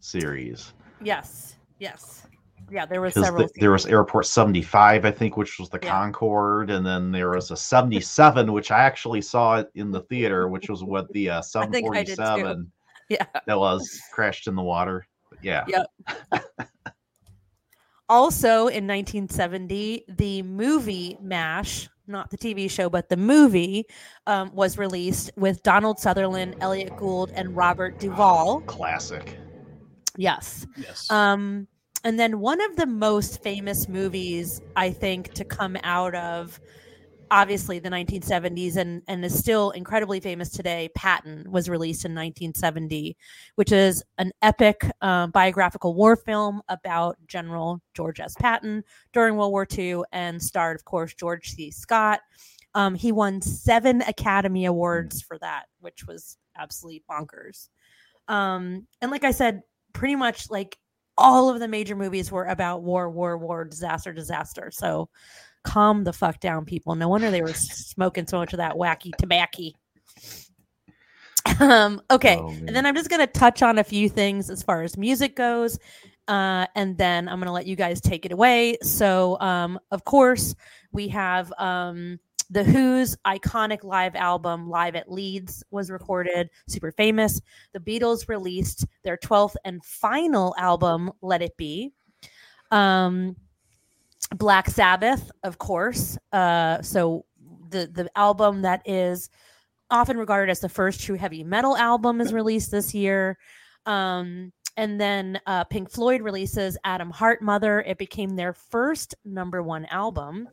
series. 0.00 0.72
yes, 1.02 1.56
yes, 1.78 2.26
yeah. 2.70 2.86
There 2.86 3.00
was 3.00 3.14
several. 3.14 3.48
there 3.56 3.72
was. 3.72 3.86
Airport 3.86 4.26
75, 4.26 5.04
I 5.04 5.10
think, 5.10 5.36
which 5.36 5.58
was 5.58 5.68
the 5.68 5.78
Yeah. 5.82 5.90
Concorde, 5.90 6.70
and 6.70 6.86
then 6.86 7.10
there 7.10 7.30
was 7.30 7.50
a 7.50 7.56
77, 7.56 8.52
which 8.52 8.70
I 8.70 8.78
actually 8.80 9.20
saw 9.20 9.62
in 9.74 9.90
the 9.90 10.00
theater, 10.02 10.48
which 10.48 10.70
was 10.70 10.82
what 10.84 11.12
the 11.12 11.30
uh, 11.30 11.42
I 11.56 11.66
think 11.66 11.94
I 11.94 12.04
did 12.04 12.10
too. 12.10 12.14
747 12.16 12.72
Yeah. 13.08 13.24
that 13.46 13.58
was 13.58 14.00
crashed 14.12 14.46
in 14.48 14.54
the 14.54 14.62
water. 14.62 15.06
But 15.36 15.44
yeah. 15.44 15.64
Yeah. 15.68 16.40
Also 18.08 18.68
in 18.68 18.86
1970, 18.86 20.04
the 20.08 20.42
movie 20.42 21.18
MASH, 21.20 21.88
not 22.06 22.30
the 22.30 22.38
TV 22.38 22.70
show, 22.70 22.88
but 22.88 23.08
the 23.08 23.16
movie, 23.16 23.84
um, 24.28 24.54
was 24.54 24.78
released 24.78 25.32
with 25.36 25.60
Donald 25.64 25.98
Sutherland, 25.98 26.54
Elliot 26.60 26.96
Gould, 26.96 27.32
and 27.34 27.56
Robert 27.56 27.98
Duvall. 27.98 28.60
Classic. 28.62 29.36
Yes. 30.16 30.66
yes. 30.76 31.10
Um, 31.10 31.66
and 32.04 32.18
then 32.18 32.38
one 32.38 32.60
of 32.60 32.76
the 32.76 32.86
most 32.86 33.42
famous 33.42 33.88
movies, 33.88 34.60
I 34.76 34.90
think, 34.90 35.34
to 35.34 35.44
come 35.44 35.76
out 35.82 36.14
of 36.14 36.60
obviously 37.30 37.78
the 37.78 37.88
1970s 37.88 38.76
and, 38.76 39.02
and 39.08 39.24
is 39.24 39.38
still 39.38 39.70
incredibly 39.70 40.20
famous 40.20 40.50
today, 40.50 40.88
Patton 40.94 41.46
was 41.50 41.68
released 41.68 42.04
in 42.04 42.12
1970, 42.12 43.16
which 43.56 43.72
is 43.72 44.02
an 44.18 44.32
epic 44.42 44.88
uh, 45.00 45.26
biographical 45.28 45.94
war 45.94 46.16
film 46.16 46.62
about 46.68 47.16
General 47.26 47.80
George 47.94 48.20
S. 48.20 48.34
Patton 48.38 48.84
during 49.12 49.36
World 49.36 49.52
War 49.52 49.66
II 49.76 50.02
and 50.12 50.42
starred, 50.42 50.76
of 50.76 50.84
course, 50.84 51.14
George 51.14 51.50
C. 51.50 51.70
Scott. 51.70 52.20
Um, 52.74 52.94
he 52.94 53.10
won 53.10 53.40
seven 53.40 54.02
Academy 54.02 54.66
Awards 54.66 55.22
for 55.22 55.38
that, 55.38 55.64
which 55.80 56.06
was 56.06 56.36
absolutely 56.56 57.02
bonkers. 57.10 57.68
Um, 58.28 58.86
and 59.00 59.10
like 59.10 59.24
I 59.24 59.30
said, 59.30 59.62
pretty 59.92 60.16
much 60.16 60.50
like 60.50 60.76
all 61.18 61.48
of 61.48 61.60
the 61.60 61.68
major 61.68 61.96
movies 61.96 62.30
were 62.30 62.44
about 62.44 62.82
war, 62.82 63.08
war, 63.10 63.38
war, 63.38 63.64
disaster, 63.64 64.12
disaster. 64.12 64.70
So 64.70 65.08
calm 65.66 66.04
the 66.04 66.12
fuck 66.12 66.40
down, 66.40 66.64
people. 66.64 66.94
No 66.94 67.08
wonder 67.08 67.30
they 67.30 67.42
were 67.42 67.52
smoking 67.52 68.26
so 68.26 68.38
much 68.38 68.52
of 68.54 68.58
that 68.58 68.76
wacky 68.76 69.14
tobacco. 69.18 69.64
Um, 71.60 72.02
okay, 72.10 72.38
Oh, 72.40 72.48
and 72.48 72.74
then 72.74 72.84
I'm 72.86 72.94
just 72.96 73.08
gonna 73.08 73.26
touch 73.26 73.62
on 73.62 73.78
a 73.78 73.84
few 73.84 74.08
things 74.08 74.50
as 74.50 74.64
far 74.64 74.82
as 74.82 74.96
music 74.98 75.36
goes, 75.36 75.78
uh, 76.26 76.66
and 76.74 76.98
then 76.98 77.28
I'm 77.28 77.38
gonna 77.38 77.52
let 77.52 77.66
you 77.66 77.76
guys 77.76 78.00
take 78.00 78.26
it 78.26 78.32
away. 78.32 78.76
So, 78.82 79.38
um, 79.40 79.78
of 79.92 80.04
course, 80.04 80.56
we 80.90 81.06
have 81.08 81.52
um, 81.56 82.18
the 82.50 82.64
Who's 82.64 83.16
iconic 83.24 83.84
live 83.84 84.16
album 84.16 84.68
"Live 84.68 84.96
at 84.96 85.10
Leeds" 85.10 85.62
was 85.70 85.88
recorded, 85.88 86.50
super 86.66 86.90
famous. 86.90 87.40
The 87.72 87.80
Beatles 87.80 88.28
released 88.28 88.84
their 89.04 89.16
12th 89.16 89.54
and 89.64 89.84
final 89.84 90.52
album, 90.58 91.12
"Let 91.22 91.42
It 91.42 91.56
Be." 91.56 91.92
Um, 92.72 93.36
Black 94.34 94.68
Sabbath, 94.68 95.30
of 95.42 95.58
course. 95.58 96.18
Uh, 96.32 96.82
so 96.82 97.24
the 97.70 97.86
the 97.86 98.10
album 98.16 98.62
that 98.62 98.82
is 98.84 99.30
often 99.90 100.16
regarded 100.16 100.50
as 100.50 100.60
the 100.60 100.68
first 100.68 101.00
true 101.00 101.16
heavy 101.16 101.44
metal 101.44 101.76
album 101.76 102.20
is 102.20 102.32
released 102.32 102.70
this 102.70 102.94
year. 102.94 103.38
Um, 103.86 104.52
and 104.76 105.00
then 105.00 105.40
uh, 105.46 105.64
Pink 105.64 105.90
Floyd 105.90 106.22
releases 106.22 106.76
Atom 106.84 107.10
Heart 107.10 107.40
Mother. 107.40 107.80
It 107.80 107.98
became 107.98 108.36
their 108.36 108.52
first 108.52 109.14
number 109.24 109.62
one 109.62 109.86
album. 109.86 110.48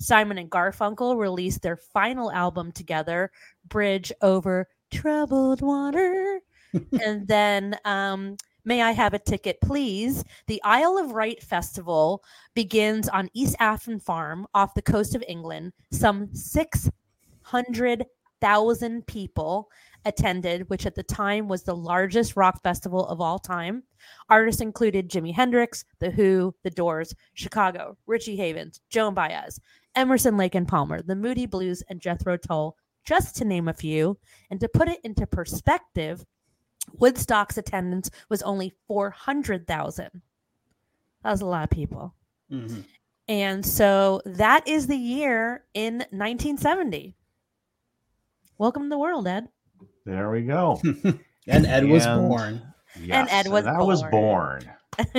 Simon 0.00 0.38
and 0.38 0.50
Garfunkel 0.50 1.16
released 1.16 1.62
their 1.62 1.76
final 1.76 2.32
album 2.32 2.72
together, 2.72 3.30
Bridge 3.68 4.10
Over 4.20 4.68
Troubled 4.90 5.60
Water. 5.60 6.40
and 7.00 7.28
then 7.28 7.76
um, 7.84 8.36
May 8.64 8.80
I 8.80 8.92
Have 8.92 9.12
a 9.12 9.18
Ticket, 9.18 9.60
Please? 9.60 10.22
The 10.46 10.62
Isle 10.62 10.96
of 10.98 11.10
Wight 11.10 11.42
Festival 11.42 12.22
begins 12.54 13.08
on 13.08 13.28
East 13.34 13.56
Afton 13.58 13.98
Farm 13.98 14.46
off 14.54 14.74
the 14.74 14.82
coast 14.82 15.16
of 15.16 15.24
England. 15.26 15.72
Some 15.90 16.32
600,000 16.32 19.06
people 19.08 19.68
attended, 20.04 20.70
which 20.70 20.86
at 20.86 20.94
the 20.94 21.02
time 21.02 21.48
was 21.48 21.64
the 21.64 21.74
largest 21.74 22.36
rock 22.36 22.62
festival 22.62 23.04
of 23.08 23.20
all 23.20 23.40
time. 23.40 23.82
Artists 24.28 24.62
included 24.62 25.10
Jimi 25.10 25.34
Hendrix, 25.34 25.84
The 25.98 26.12
Who, 26.12 26.54
The 26.62 26.70
Doors, 26.70 27.12
Chicago, 27.34 27.96
Richie 28.06 28.36
Havens, 28.36 28.80
Joan 28.90 29.14
Baez, 29.14 29.58
Emerson, 29.96 30.36
Lake 30.36 30.54
and 30.54 30.68
Palmer, 30.68 31.02
The 31.02 31.16
Moody 31.16 31.46
Blues, 31.46 31.82
and 31.88 32.00
Jethro 32.00 32.36
Tull, 32.36 32.76
just 33.04 33.34
to 33.36 33.44
name 33.44 33.66
a 33.66 33.74
few. 33.74 34.16
And 34.52 34.60
to 34.60 34.68
put 34.68 34.86
it 34.86 35.00
into 35.02 35.26
perspective, 35.26 36.24
Woodstock's 36.98 37.56
attendance 37.58 38.10
was 38.28 38.42
only 38.42 38.72
400,000. 38.88 40.22
That 41.22 41.30
was 41.30 41.40
a 41.40 41.46
lot 41.46 41.64
of 41.64 41.70
people. 41.70 42.14
Mhm. 42.50 42.84
And 43.28 43.64
so 43.64 44.20
that 44.24 44.66
is 44.66 44.86
the 44.88 44.96
year 44.96 45.64
in 45.74 45.98
1970. 46.10 47.16
Welcome 48.58 48.84
to 48.84 48.88
the 48.88 48.98
world, 48.98 49.26
Ed. 49.26 49.48
There 50.04 50.30
we 50.30 50.42
go. 50.42 50.80
and 51.46 51.66
Ed 51.66 51.86
was 51.88 52.04
And- 52.06 52.28
born. 52.28 52.62
Yes, 53.00 53.28
Ed 53.32 53.48
was 53.50 53.64
I 53.66 53.78
was 53.80 54.02
born. 54.02 54.10
born, 54.10 54.70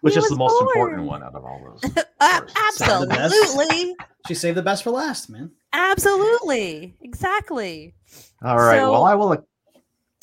which 0.00 0.16
is 0.16 0.28
the 0.28 0.34
most 0.34 0.50
born. 0.58 0.68
important 0.74 1.02
one 1.06 1.22
out 1.22 1.36
of 1.36 1.44
all 1.44 1.62
those. 1.64 1.84
of 1.88 1.96
A- 2.20 2.40
course. 2.40 2.74
Sound 2.76 3.04
the 3.04 3.06
best. 3.06 3.32
absolutely. 3.32 3.94
She 4.26 4.34
saved 4.34 4.56
the 4.56 4.62
best 4.62 4.82
for 4.82 4.90
last, 4.90 5.30
man. 5.30 5.52
Absolutely. 5.72 6.96
Exactly. 7.00 7.94
All 8.42 8.56
right. 8.56 8.80
So- 8.80 8.90
well, 8.90 9.04
I 9.04 9.14
will. 9.14 9.46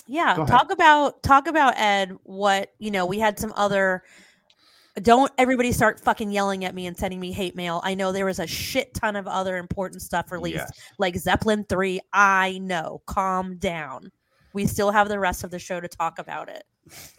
Yeah, 0.08 0.45
talk 0.47 0.72
about 0.72 1.22
talk 1.24 1.47
about 1.47 1.78
Ed. 1.78 2.18
What 2.24 2.74
you 2.80 2.91
know, 2.91 3.05
we 3.05 3.20
had 3.20 3.38
some 3.39 3.53
other. 3.55 4.03
Don't 5.01 5.32
everybody 5.38 5.72
start 5.72 5.99
fucking 5.99 6.32
yelling 6.32 6.66
at 6.66 6.74
me 6.74 6.88
and 6.88 6.97
sending 6.97 7.20
me 7.20 7.32
hate 7.32 7.55
mail. 7.55 7.82
I 7.84 7.93
know 7.93 8.12
there 8.12 8.26
was 8.26 8.39
a 8.39 8.47
shit 8.47 8.95
ton 8.95 9.16
of 9.16 9.28
other 9.28 9.58
important 9.58 10.01
stuff 10.01 10.32
released, 10.32 10.55
Yes. 10.58 10.80
like 10.97 11.16
Zeppelin 11.18 11.66
three. 11.66 11.99
I 12.14 12.58
know. 12.60 13.03
Calm 13.05 13.58
down. 13.58 14.12
We 14.53 14.66
still 14.66 14.89
have 14.89 15.08
the 15.08 15.20
rest 15.20 15.43
of 15.43 15.51
the 15.51 15.60
show 15.60 15.80
to 15.80 15.88
talk 15.88 16.18
about 16.18 16.49
it. 16.49 16.64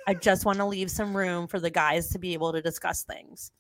I 0.08 0.14
just 0.14 0.44
want 0.44 0.58
to 0.58 0.64
leave 0.64 0.90
some 0.90 1.16
room 1.16 1.46
for 1.46 1.60
the 1.60 1.70
guys 1.70 2.08
to 2.08 2.18
be 2.18 2.32
able 2.32 2.52
to 2.52 2.60
discuss 2.60 3.04
things. 3.04 3.52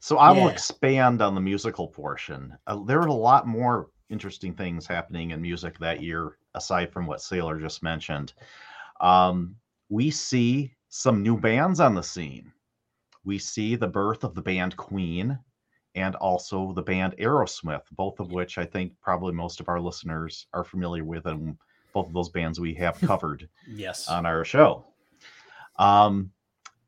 So 0.00 0.16
I 0.16 0.30
will 0.30 0.48
expand 0.48 1.20
on 1.20 1.34
the 1.34 1.40
musical 1.40 1.88
portion. 1.88 2.56
Uh, 2.66 2.82
there 2.84 3.00
are 3.00 3.08
a 3.08 3.12
lot 3.12 3.46
more 3.46 3.88
interesting 4.08 4.54
things 4.54 4.86
happening 4.86 5.32
in 5.32 5.42
music 5.42 5.76
that 5.80 6.00
year, 6.02 6.38
aside 6.58 6.92
from 6.92 7.06
what 7.06 7.22
Sailor 7.22 7.58
just 7.58 7.82
mentioned. 7.82 8.34
Um, 9.00 9.56
we 9.88 10.10
see 10.10 10.74
some 10.90 11.22
new 11.22 11.38
bands 11.38 11.80
on 11.80 11.94
the 11.94 12.02
scene. 12.02 12.52
We 13.24 13.38
see 13.38 13.74
the 13.76 13.86
birth 13.88 14.24
of 14.24 14.34
the 14.34 14.42
band 14.42 14.76
Queen 14.76 15.38
and 15.94 16.14
also 16.16 16.72
the 16.74 16.82
band 16.82 17.14
Aerosmith, 17.18 17.82
both 17.92 18.20
of 18.20 18.30
which 18.30 18.58
I 18.58 18.64
think 18.64 18.92
probably 19.00 19.32
most 19.32 19.60
of 19.60 19.68
our 19.68 19.80
listeners 19.80 20.46
are 20.52 20.64
familiar 20.64 21.04
with, 21.04 21.26
and 21.26 21.56
both 21.92 22.06
of 22.08 22.12
those 22.12 22.28
bands 22.28 22.60
we 22.60 22.74
have 22.74 23.00
covered 23.00 23.48
Yes. 23.66 24.08
on 24.08 24.26
our 24.26 24.44
show. 24.44 24.84
Um, 25.78 26.30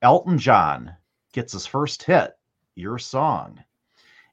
Elton 0.03 0.39
John 0.39 0.95
gets 1.33 1.53
his 1.53 1.67
first 1.67 2.03
hit, 2.03 2.33
Your 2.75 2.99
Song. 2.99 3.63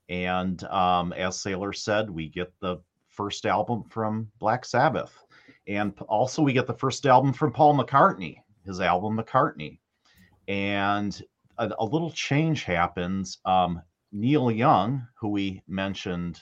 And 0.09 0.63
um, 0.65 1.11
as 1.13 1.39
Sailor 1.41 1.73
said, 1.73 2.09
we 2.09 2.29
get 2.29 2.53
the 2.59 2.77
first 3.09 3.45
album 3.45 3.83
from 3.89 4.29
Black 4.39 4.63
Sabbath. 4.63 5.17
And 5.67 5.93
also, 6.07 6.41
we 6.41 6.53
get 6.53 6.67
the 6.67 6.73
first 6.73 7.05
album 7.05 7.33
from 7.33 7.51
Paul 7.51 7.77
McCartney, 7.77 8.37
his 8.65 8.79
album 8.79 9.17
McCartney. 9.17 9.79
And 10.47 11.21
a, 11.57 11.71
a 11.79 11.85
little 11.85 12.11
change 12.11 12.63
happens. 12.63 13.39
Um, 13.45 13.81
Neil 14.11 14.49
Young, 14.49 15.05
who 15.15 15.29
we 15.29 15.61
mentioned 15.67 16.41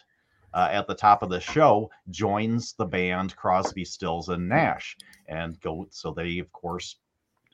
uh, 0.53 0.69
at 0.71 0.87
the 0.87 0.95
top 0.95 1.23
of 1.23 1.29
the 1.29 1.39
show, 1.39 1.89
joins 2.11 2.73
the 2.73 2.85
band 2.85 3.35
Crosby, 3.35 3.83
Stills, 3.83 4.29
and 4.29 4.47
Nash 4.47 4.95
and 5.27 5.59
go. 5.61 5.87
So 5.89 6.11
they, 6.11 6.37
of 6.37 6.51
course, 6.51 6.97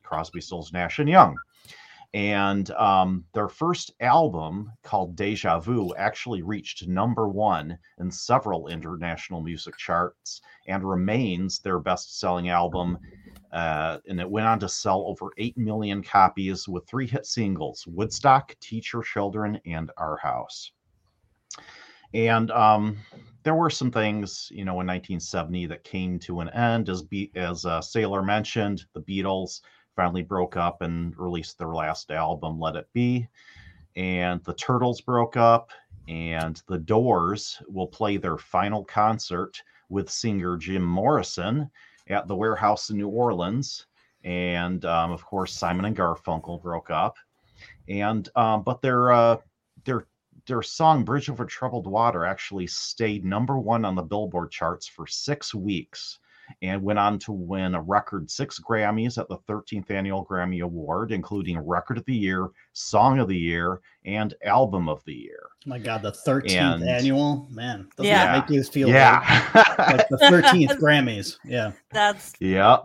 Crosby, 0.04 0.42
Stills, 0.42 0.74
Nash, 0.74 1.00
and 1.00 1.08
Young. 1.08 1.38
And 2.14 2.70
um, 2.72 3.24
their 3.34 3.48
first 3.48 3.94
album, 4.02 4.72
called 4.84 5.16
Deja 5.16 5.60
Vu, 5.60 5.94
actually 5.96 6.42
reached 6.42 6.88
number 6.88 7.30
one 7.30 7.78
in 8.00 8.12
several 8.12 8.68
international 8.68 9.42
music 9.42 9.78
charts 9.78 10.42
and 10.68 10.84
remains 10.84 11.60
their 11.60 11.80
best 11.80 12.20
selling 12.20 12.50
album. 12.50 12.98
Uh, 13.54 14.00
and 14.10 14.20
it 14.20 14.30
went 14.30 14.48
on 14.48 14.60
to 14.60 14.68
sell 14.68 15.06
over 15.08 15.32
8 15.38 15.58
million 15.58 16.04
copies 16.04 16.68
with 16.68 16.86
three 16.86 17.08
hit 17.08 17.26
singles 17.26 17.88
Woodstock, 17.88 18.56
Teach 18.60 18.92
Your 18.92 19.04
Children, 19.04 19.60
and 19.66 19.90
Our 19.98 20.18
House. 20.18 20.72
And 22.14 22.52
um, 22.52 22.98
there 23.44 23.56
were 23.56 23.70
some 23.70 23.90
things, 23.90 24.50
you 24.52 24.66
know, 24.66 24.82
in 24.82 24.88
1970 24.88 25.66
that 25.68 25.86
came 25.86 26.20
to 26.20 26.42
an 26.42 26.50
end. 26.50 26.90
As 26.90 27.02
Be- 27.02 27.32
as 27.36 27.66
uh, 27.66 27.80
Sailor 27.80 28.22
mentioned, 28.22 28.86
the 28.94 29.02
Beatles 29.02 29.62
finally 30.02 30.24
broke 30.24 30.58
up 30.58 30.82
and 30.82 31.16
released 31.16 31.60
their 31.60 31.76
last 31.76 32.10
album, 32.10 32.60
Let 32.60 32.76
It 32.76 32.88
Be. 32.92 33.28
And 33.96 34.44
the 34.46 34.56
Turtles 34.56 35.00
broke 35.00 35.38
up, 35.38 35.70
and 36.08 36.60
the 36.68 36.80
Doors 36.80 37.62
will 37.68 37.86
play 37.86 38.18
their 38.18 38.40
final 38.40 38.84
concert 38.84 39.62
with 39.90 40.10
singer 40.10 40.58
Jim 40.58 40.84
Morrison 40.84 41.70
at 42.08 42.28
the 42.28 42.36
Warehouse 42.36 42.90
in 42.90 42.98
New 42.98 43.10
Orleans. 43.10 43.86
And 44.24 44.84
um, 44.86 45.12
of 45.12 45.24
course, 45.24 45.54
Simon 45.54 45.86
and 45.86 45.96
Garfunkel 45.96 46.64
broke 46.64 46.90
up. 46.90 47.18
And 47.88 48.28
um, 48.36 48.64
but 48.64 48.82
their 48.82 49.12
uh, 49.12 49.38
their 49.86 50.08
their 50.48 50.64
song 50.64 51.06
Bridge 51.06 51.30
Over 51.30 51.46
Troubled 51.46 51.86
Water 51.86 52.26
actually 52.26 52.66
stayed 52.66 53.24
number 53.24 53.60
one 53.60 53.86
on 53.86 53.94
the 53.94 54.02
Billboard 54.02 54.50
charts 54.50 54.88
for 54.88 55.06
six 55.06 55.54
weeks 55.54 56.18
and 56.62 56.82
went 56.82 57.00
on 57.00 57.20
to 57.20 57.32
win 57.32 57.76
a 57.76 57.82
record 57.82 58.30
six 58.30 58.60
Grammys 58.60 59.18
at 59.18 59.28
the 59.28 59.38
13th 59.50 59.90
Annual 59.92 60.26
Grammy 60.26 60.62
Award, 60.64 61.12
including 61.12 61.58
Record 61.60 61.98
of 61.98 62.06
the 62.06 62.16
Year, 62.16 62.50
Song 62.74 63.20
of 63.20 63.28
the 63.28 63.38
Year, 63.38 63.82
and 64.06 64.34
Album 64.44 64.90
of 64.90 65.04
the 65.06 65.14
Year. 65.14 65.50
my 65.66 65.78
God, 65.78 66.02
the 66.02 66.12
13th 66.12 66.76
And- 66.76 66.84
annual 66.90 67.48
man. 67.52 67.88
Doesn't 67.96 68.10
Yeah. 68.10 68.26
that 68.40 68.50
make 68.50 68.56
you 68.56 68.64
feel 68.64 68.90
yeah. 68.90 69.48
like, 69.54 69.78
like 69.78 70.10
the 70.10 70.18
13th 70.18 70.80
Grammys? 70.80 71.38
Yeah. 71.46 71.72
That's 71.92 72.34
yeah. 72.40 72.80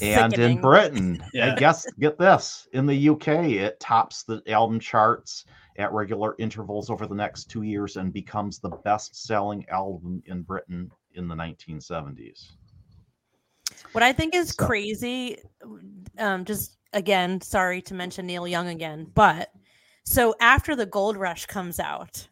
And 0.00 0.32
in. 0.38 0.60
Britain, 0.60 1.22
Yeah. 1.34 1.52
I 1.52 1.58
guess 1.58 1.86
get 1.98 2.18
this 2.18 2.66
in 2.72 2.86
the 2.86 3.08
UK, 3.10 3.28
it 3.52 3.78
tops 3.80 4.22
the 4.22 4.42
album 4.50 4.80
charts 4.80 5.44
at 5.78 5.92
regular 5.92 6.34
intervals 6.38 6.88
over 6.88 7.06
the 7.06 7.14
next 7.14 7.50
two 7.50 7.60
years 7.62 7.96
and 7.96 8.10
becomes 8.12 8.58
the 8.58 8.70
best 8.70 9.14
selling 9.26 9.66
album 9.68 10.22
in 10.26 10.40
Britain 10.40 10.90
in 11.16 11.28
the 11.28 11.34
1970s. 11.34 12.52
What 13.92 14.02
I 14.04 14.12
think 14.12 14.34
is 14.34 14.50
So- 14.50 14.66
crazy, 14.66 15.38
um, 16.18 16.44
just 16.44 16.76
again, 16.92 17.40
sorry 17.40 17.82
to 17.82 17.94
mention 17.94 18.26
Neil 18.26 18.46
Young 18.46 18.68
again, 18.68 19.10
but 19.14 19.52
so 20.04 20.34
after 20.40 20.76
the 20.76 20.86
Gold 20.86 21.16
Rush 21.16 21.46
comes 21.46 21.80
out, 21.80 22.28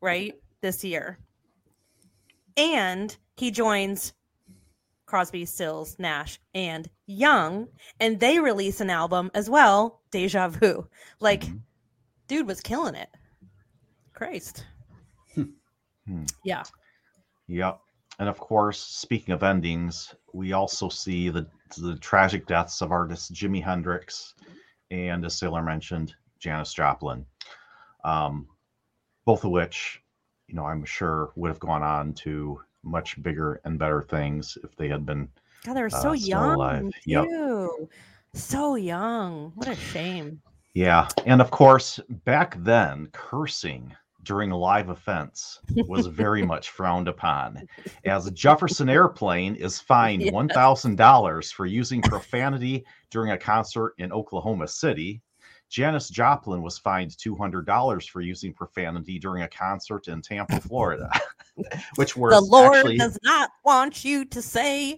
right, 0.00 0.34
this 0.60 0.84
year, 0.84 1.18
and 2.56 3.16
he 3.36 3.50
joins 3.50 4.12
Crosby, 5.06 5.44
Stills, 5.44 5.98
Nash, 5.98 6.38
and 6.54 6.88
Young, 7.06 7.68
and 8.00 8.18
they 8.20 8.38
release 8.38 8.80
an 8.80 8.90
album 8.90 9.30
as 9.34 9.48
well, 9.50 10.02
Deja 10.10 10.48
Vu. 10.48 10.88
Like, 11.20 11.42
Mhm. 11.42 11.60
dude 12.28 12.46
was 12.46 12.60
killing 12.60 12.94
it. 12.94 13.10
Christ. 14.12 14.66
Hmm. 15.34 16.24
Yeah. 16.44 16.64
Yep. 17.48 17.80
And 18.18 18.28
of 18.28 18.38
course, 18.38 18.80
speaking 18.80 19.34
of 19.34 19.42
endings, 19.42 20.14
we 20.32 20.52
also 20.52 20.88
see 20.88 21.28
the 21.30 21.46
the 21.78 21.96
tragic 21.96 22.46
deaths 22.46 22.80
of 22.82 22.92
artists 22.92 23.30
Jimi 23.30 23.62
Hendrix 23.62 24.34
and, 24.90 25.24
as 25.24 25.34
Sailor 25.34 25.62
mentioned, 25.62 26.14
Janis 26.38 26.72
Joplin. 26.72 27.26
Um, 28.04 28.46
both 29.24 29.44
of 29.44 29.50
which, 29.50 30.00
you 30.46 30.54
know, 30.54 30.66
I'm 30.66 30.84
sure 30.84 31.32
would 31.34 31.48
have 31.48 31.58
gone 31.58 31.82
on 31.82 32.12
to 32.14 32.60
much 32.84 33.20
bigger 33.22 33.60
and 33.64 33.78
better 33.78 34.02
things 34.02 34.56
if 34.62 34.76
they 34.76 34.88
had 34.88 35.04
been. 35.04 35.28
God, 35.64 35.74
they 35.74 35.80
were 35.80 35.86
Uh, 35.86 36.02
so 36.02 36.12
young, 36.12 36.54
alive. 36.54 36.90
Yep. 37.06 37.26
So 38.34 38.74
young. 38.76 39.52
What 39.54 39.68
a 39.68 39.74
shame. 39.74 40.40
Yeah. 40.74 41.08
And 41.24 41.40
of 41.40 41.50
course, 41.50 41.98
back 42.24 42.56
then, 42.62 43.08
cursing 43.12 43.96
during 44.24 44.50
a 44.50 44.56
live 44.56 44.88
offense 44.88 45.60
was 45.86 46.06
very 46.22 46.42
much 46.44 46.70
frowned 46.70 47.08
upon, 47.08 47.66
as 48.04 48.30
Jefferson 48.32 48.88
Airplane 48.88 49.54
is 49.54 49.80
fined 49.80 50.22
Yes. 50.22 50.32
$1,000 50.32 51.52
for 51.52 51.66
using 51.66 52.00
profanity 52.02 52.84
during 53.10 53.32
a 53.32 53.38
concert 53.38 53.94
in 53.98 54.12
Oklahoma 54.12 54.66
City. 54.68 55.22
Janis 55.70 56.08
Joplin 56.08 56.62
was 56.62 56.78
fined 56.78 57.12
$200 57.12 58.08
for 58.08 58.20
using 58.20 58.52
profanity 58.52 59.18
during 59.18 59.42
a 59.42 59.48
concert 59.48 60.08
in 60.08 60.22
Tampa, 60.22 60.60
Florida, 60.60 61.10
which 61.96 62.16
was 62.16 62.32
the 62.32 62.40
Lord 62.40 62.76
actually 62.76 62.98
does 62.98 63.18
not 63.22 63.50
want 63.64 64.04
you 64.04 64.24
to 64.26 64.40
say 64.42 64.96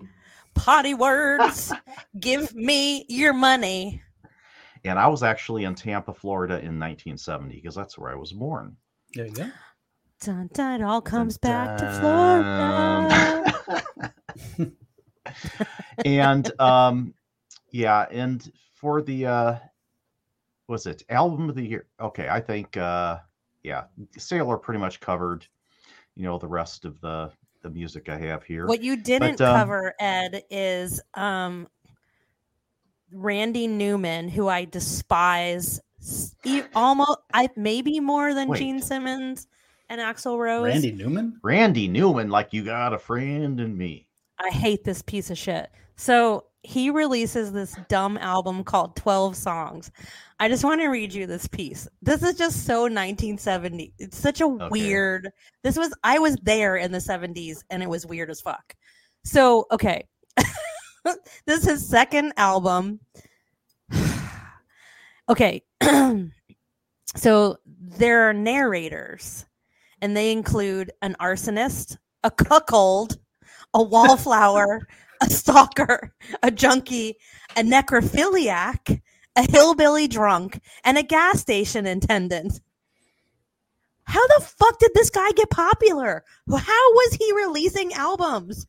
potty 0.55 0.93
words. 0.95 1.73
Give 2.21 2.55
me 2.55 3.07
your 3.09 3.33
money. 3.33 4.03
and 4.85 4.99
I 4.99 5.07
was 5.07 5.23
actually 5.23 5.65
in 5.65 5.75
Tampa, 5.75 6.13
Florida 6.13 6.55
in 6.55 6.79
1970 6.79 7.55
because 7.55 7.75
that's 7.75 7.97
where 7.97 8.11
I 8.11 8.15
was 8.17 8.33
born. 8.33 8.77
There 9.15 9.27
you 9.27 9.33
go. 9.33 9.51
Dun, 10.21 10.49
dun, 10.53 10.81
it 10.81 10.85
all 10.85 11.01
comes 11.01 11.39
back 11.39 11.79
to 11.79 11.85
Dun. 11.85 13.45
Florida. 14.59 14.73
and 16.05 16.61
um 16.61 17.15
yeah 17.73 18.07
and 18.11 18.53
for 18.75 19.03
the 19.03 19.27
uh 19.27 19.57
was 20.69 20.87
it 20.87 21.03
album 21.09 21.49
of 21.49 21.55
the 21.57 21.63
year 21.67 21.87
okay 22.01 22.29
i 22.29 22.41
think 22.41 22.77
uh 22.77 23.19
yeah 23.63 23.85
sailor 24.17 24.57
pretty 24.57 24.79
much 24.79 25.01
covered 25.01 25.47
you 26.15 26.23
know 26.25 26.39
the 26.39 26.47
rest 26.47 26.85
of 26.85 27.01
the 27.01 27.31
the 27.63 27.71
music 27.71 28.09
i 28.09 28.17
have 28.17 28.45
here 28.45 28.67
What 28.67 28.83
you 28.83 28.97
didn't 28.97 29.39
But, 29.39 29.47
um, 29.49 29.57
cover, 29.59 29.95
Ed, 29.99 30.43
is 30.51 31.01
um 31.15 31.69
Randy 33.13 33.67
Newman, 33.69 34.29
who 34.29 34.49
I 34.49 34.65
despise 34.65 35.79
s- 35.79 35.81
almost, 36.75 37.19
I 37.33 37.49
maybe 37.57 38.01
more 38.01 38.35
than 38.35 38.49
Wait. 38.49 38.59
Gene 38.59 38.81
Simmons 38.81 39.49
and 39.89 40.01
Axl 40.01 40.39
Rose. 40.39 40.65
Randy 40.65 40.93
Newman. 40.93 41.39
Randy 41.43 41.89
Newman, 41.89 42.31
like 42.31 42.53
you 42.53 42.65
got 42.65 42.93
a 42.93 42.99
friend 42.99 43.61
in 43.61 43.77
me. 43.77 44.07
I 44.39 44.51
hate 44.51 44.85
this 44.85 45.03
piece 45.03 45.31
of 45.31 45.39
shit. 45.39 45.71
So 45.97 46.45
he 46.63 46.91
releases 46.91 47.53
this 47.53 47.77
dumb 47.89 48.19
album 48.19 48.65
called 48.65 48.97
12 48.97 49.37
Songs. 49.37 49.91
I 50.41 50.49
just 50.49 50.65
want 50.65 50.81
to 50.81 50.89
read 50.89 51.15
you 51.15 51.27
this 51.27 51.47
piece. 51.47 51.89
This 52.03 52.23
is 52.23 52.37
just 52.37 52.67
so 52.67 52.83
1970. 52.83 53.95
It's 53.99 54.19
such 54.19 54.41
a 54.41 54.47
Okay. 54.47 54.69
weird. 54.71 55.31
This 55.63 55.77
was 55.77 55.95
I 56.05 56.19
was 56.19 56.37
there 56.43 56.77
in 56.77 56.93
the 56.93 56.99
70s 56.99 57.63
and 57.71 57.83
it 57.83 57.89
was 57.89 58.05
weird 58.05 58.31
as 58.31 58.41
fuck. 58.41 58.75
So, 59.25 59.67
okay. 59.71 60.07
this 61.47 61.59
is 61.63 61.65
his 61.65 61.89
second 61.89 62.33
album. 62.37 63.01
Okay. 65.29 65.63
so 67.17 67.59
there 67.67 68.29
are 68.29 68.33
narrators 68.33 69.47
and 70.03 70.17
they 70.17 70.33
include 70.33 70.93
an 71.03 71.17
arsonist, 71.21 71.97
a 72.25 72.31
cuckold, 72.31 73.19
a 73.75 73.83
wallflower, 73.83 74.87
a 75.23 75.31
stalker, 75.31 76.13
a 76.43 76.51
junkie, 76.51 77.17
a 77.57 77.61
necrophiliac, 77.61 79.01
a 79.37 79.51
hillbilly 79.51 80.09
drunk, 80.09 80.61
and 80.85 80.99
a 80.99 81.03
gas 81.03 81.41
station 81.41 81.87
attendant. 81.87 82.61
How 84.05 84.25
the 84.29 84.45
fuck 84.45 84.79
did 84.79 84.93
this 84.95 85.11
guy 85.11 85.31
get 85.33 85.51
popular? 85.51 86.25
How 86.49 86.93
was 86.93 87.15
he 87.15 87.33
releasing 87.33 87.93
albums? 87.95 88.67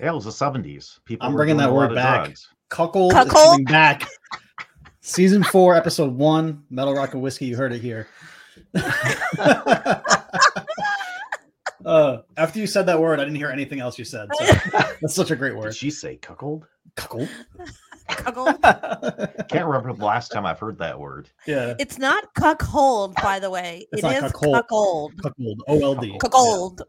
Yeah, 0.00 0.10
it 0.10 0.14
was 0.14 0.24
the 0.24 0.32
seventies. 0.32 0.98
People. 1.04 1.26
I'm 1.26 1.32
were 1.32 1.38
bringing 1.38 1.58
that 1.58 1.72
word 1.72 1.94
back. 1.94 2.24
drugs. 2.24 2.48
Cuckold, 2.70 3.12
is 3.12 3.18
Cuckold? 3.18 3.50
coming 3.50 3.64
back. 3.64 4.08
Season 5.04 5.42
four, 5.42 5.74
episode 5.74 6.14
one, 6.14 6.62
Metal 6.70 6.94
Rock 6.94 7.12
and 7.14 7.22
Whiskey. 7.22 7.46
You 7.46 7.56
heard 7.56 7.72
it 7.72 7.80
here. 7.80 8.06
uh, 11.84 12.18
after 12.36 12.58
you 12.60 12.66
said 12.68 12.86
that 12.86 13.00
word, 13.00 13.18
I 13.18 13.24
didn't 13.24 13.36
hear 13.36 13.50
anything 13.50 13.80
else 13.80 13.98
you 13.98 14.04
said. 14.04 14.28
So 14.38 14.44
that's 15.00 15.14
such 15.14 15.32
a 15.32 15.36
great 15.36 15.50
Did 15.54 15.58
word. 15.58 15.74
she 15.74 15.90
say 15.90 16.16
cuckold? 16.16 16.66
Cuckold. 16.94 17.28
Cuckold. 18.08 18.62
Can't 19.48 19.66
remember 19.66 19.92
the 19.92 20.04
last 20.04 20.28
time 20.30 20.46
I've 20.46 20.60
heard 20.60 20.78
that 20.78 20.98
word. 21.00 21.28
yeah, 21.46 21.74
It's 21.80 21.98
not 21.98 22.32
cuckold, 22.34 23.14
by 23.16 23.40
the 23.40 23.50
way. 23.50 23.86
It's 23.92 24.02
It 24.02 24.06
not 24.06 24.12
is 24.14 24.22
cuckold. 24.32 24.54
cuckold. 24.54 25.12
cuckold. 25.22 25.62
O 25.66 25.82
L 25.82 25.94
D. 25.96 26.16
Cuckold. 26.20 26.82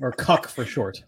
Or 0.00 0.12
cuck 0.12 0.46
for 0.48 0.64
short. 0.66 1.02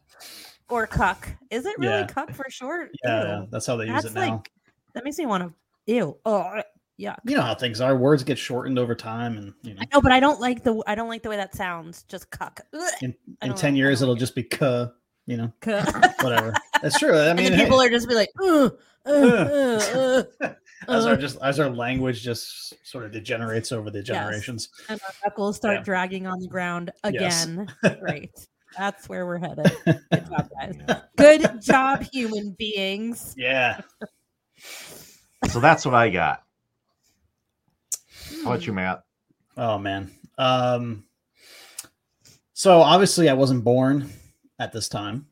or 0.71 0.87
cuck. 0.87 1.29
Is 1.51 1.67
it 1.67 1.79
really 1.79 1.93
Yeah. 2.01 2.07
cuck 2.07 2.33
for 2.33 2.47
short? 2.49 2.91
Yeah, 3.05 3.41
Ew. 3.41 3.49
that's 3.51 3.67
how 3.67 3.77
they 3.77 3.85
use 3.85 4.03
That's 4.05 4.07
it 4.07 4.15
now. 4.15 4.35
like 4.37 4.51
that 4.95 5.05
makes 5.05 5.19
me 5.19 5.27
want 5.27 5.43
to 5.45 5.93
ew. 5.93 6.17
Oh 6.25 6.63
yeah. 6.97 7.17
you 7.25 7.35
know 7.37 7.43
how 7.43 7.55
things 7.55 7.81
are. 7.81 7.97
Words 7.97 8.23
get 8.25 8.39
shortened 8.39 8.79
over 8.79 8.95
time, 8.95 9.39
and 9.39 9.55
you 9.63 9.75
know, 9.75 9.81
I 9.81 9.87
know, 9.95 10.01
but 10.03 10.13
I 10.13 10.21
don't 10.21 10.41
like 10.41 10.63
the 10.63 10.83
I 10.87 10.95
don't 10.95 11.09
like 11.09 11.23
the 11.23 11.31
way 11.31 11.37
that 11.37 11.55
sounds. 11.55 12.03
Just 12.05 12.31
cuck. 12.31 12.61
In, 13.01 13.15
in 13.43 13.55
ten 13.55 13.73
like- 13.73 13.79
years 13.79 14.03
it'll 14.03 14.15
like 14.15 14.21
just 14.21 14.35
be 14.35 14.43
cuh. 14.43 14.89
You 15.27 15.37
know, 15.37 15.53
Cuck. 15.61 15.87
whatever. 16.23 16.53
That's 16.83 16.99
true. 16.99 17.17
I 17.17 17.27
and 17.29 17.39
mean, 17.39 17.53
hey, 17.53 17.63
people 17.65 17.81
are 17.81 17.89
just 17.89 18.09
be 18.09 18.15
like, 18.17 18.31
"Ugh, 18.43 18.77
uh, 19.07 19.11
uh, 19.11 20.23
uh, 20.41 20.53
as 20.89 21.07
our 21.07 21.13
uh," 21.13 21.17
just 21.17 21.39
as 21.41 21.61
our 21.61 21.71
language 21.71 22.23
just 22.23 22.75
sort 22.87 23.05
of 23.05 23.13
degenerates 23.13 23.71
over 23.71 23.91
the 23.91 24.03
generations. 24.03 24.71
and 24.89 25.01
our 25.01 25.13
knuckles 25.25 25.57
start 25.57 25.77
Yeah. 25.79 25.83
dragging 25.85 26.27
on 26.27 26.41
the 26.41 26.49
ground 26.49 26.91
Yes. 27.09 27.45
again. 27.45 27.69
Great. 28.01 28.31
That's 28.77 29.09
where 29.09 29.25
we're 29.27 29.39
headed. 29.39 29.71
Good 29.85 30.27
job, 30.29 30.51
guys. 30.59 31.03
Good 31.17 31.63
job, 31.63 32.03
human 32.13 32.53
beings. 32.59 33.35
Yeah. 33.37 33.81
So 35.49 35.61
that's 35.61 35.85
what 35.85 35.95
I 35.95 36.11
got. 36.11 36.43
How 38.45 38.53
about 38.53 38.67
you, 38.67 38.73
Matt? 38.73 39.05
Oh 39.57 39.79
man. 39.79 40.11
Um. 40.39 41.05
So 42.53 42.81
obviously, 42.81 43.29
I 43.29 43.35
wasn't 43.35 43.65
born 43.65 44.11
at 44.59 44.73
this 44.73 44.89
time. 44.89 45.27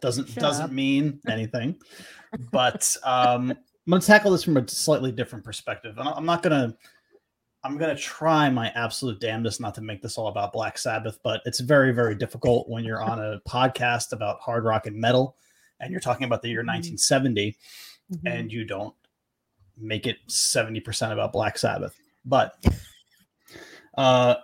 Doesn't 0.00 0.34
doesn't 0.36 0.64
up. 0.66 0.70
mean 0.70 1.20
anything. 1.28 1.76
But 2.52 2.94
um, 3.04 3.50
I'm 3.50 3.90
going 3.90 4.00
to 4.00 4.06
tackle 4.06 4.32
this 4.32 4.44
from 4.44 4.56
a 4.56 4.68
slightly 4.68 5.12
different 5.12 5.44
perspective, 5.44 5.96
and 5.98 6.08
I- 6.08 6.12
I'm 6.12 6.26
not 6.26 6.42
going 6.42 6.70
to. 6.70 6.76
I'm 7.64 7.76
going 7.76 7.94
to 7.94 8.00
try 8.00 8.48
my 8.50 8.68
absolute 8.76 9.18
damnedest 9.20 9.60
not 9.60 9.74
to 9.74 9.80
make 9.80 10.00
this 10.00 10.16
all 10.16 10.28
about 10.28 10.52
Black 10.52 10.78
Sabbath, 10.78 11.18
but 11.24 11.40
it's 11.44 11.58
very, 11.58 11.90
very 11.92 12.14
difficult 12.14 12.68
when 12.68 12.84
you're 12.84 13.02
on 13.02 13.18
a 13.18 13.40
podcast 13.48 14.12
about 14.12 14.38
hard 14.40 14.64
rock 14.64 14.86
and 14.86 14.94
metal, 14.96 15.36
and 15.80 15.90
you're 15.90 16.00
talking 16.00 16.24
about 16.24 16.40
the 16.40 16.48
year 16.48 16.62
Mhm. 16.62 16.68
1970, 16.98 17.56
Mhm. 18.12 18.20
and 18.26 18.52
you 18.52 18.64
don't 18.64 18.94
make 19.76 20.06
it 20.06 20.18
70% 20.28 21.12
about 21.12 21.32
Black 21.32 21.58
Sabbath. 21.58 21.98
But 22.24 22.56
uh 23.96 24.36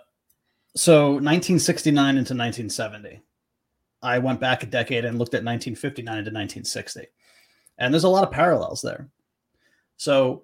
so 0.75 1.11
1969 1.13 2.09
into 2.09 2.17
1970. 2.33 3.21
I 4.01 4.19
went 4.19 4.39
back 4.39 4.61
a 4.61 4.65
decade 4.65 5.05
and 5.05 5.17
looked 5.17 5.33
at 5.33 5.43
1959 5.43 6.05
into 6.17 6.29
1960. 6.29 7.07
And 7.77 7.93
there's 7.93 8.03
a 8.03 8.09
lot 8.09 8.23
of 8.23 8.31
parallels 8.31 8.81
there. 8.81 9.09
So 9.97 10.43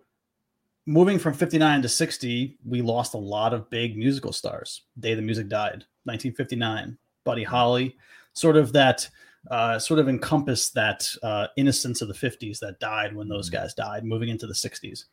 moving 0.86 1.19
from 1.19 1.34
59 1.34 1.82
to 1.84 1.89
60, 1.89 2.57
we 2.65 2.82
lost 2.82 3.13
a 3.13 3.17
lot 3.17 3.53
of 3.53 3.69
big 3.69 3.97
musical 3.97 4.34
stars. 4.34 4.84
Day 4.99 5.13
the 5.13 5.22
music 5.22 5.47
died, 5.47 5.86
1959. 6.05 6.97
Buddy 7.24 7.43
Holly, 7.43 7.97
sort 8.34 8.57
of 8.57 8.74
that 8.74 9.07
uh, 9.50 9.80
sort 9.80 10.00
of 10.00 10.08
encompassed 10.08 10.74
that 10.76 11.08
uh, 11.24 11.48
innocence 11.58 12.02
of 12.02 12.08
the 12.08 12.14
50s 12.14 12.60
that 12.60 12.80
died 12.80 13.16
when 13.16 13.28
those 13.28 13.50
guys 13.50 13.74
died, 13.74 14.06
moving 14.06 14.30
into 14.30 14.48
the 14.48 14.54
60s. 14.54 15.06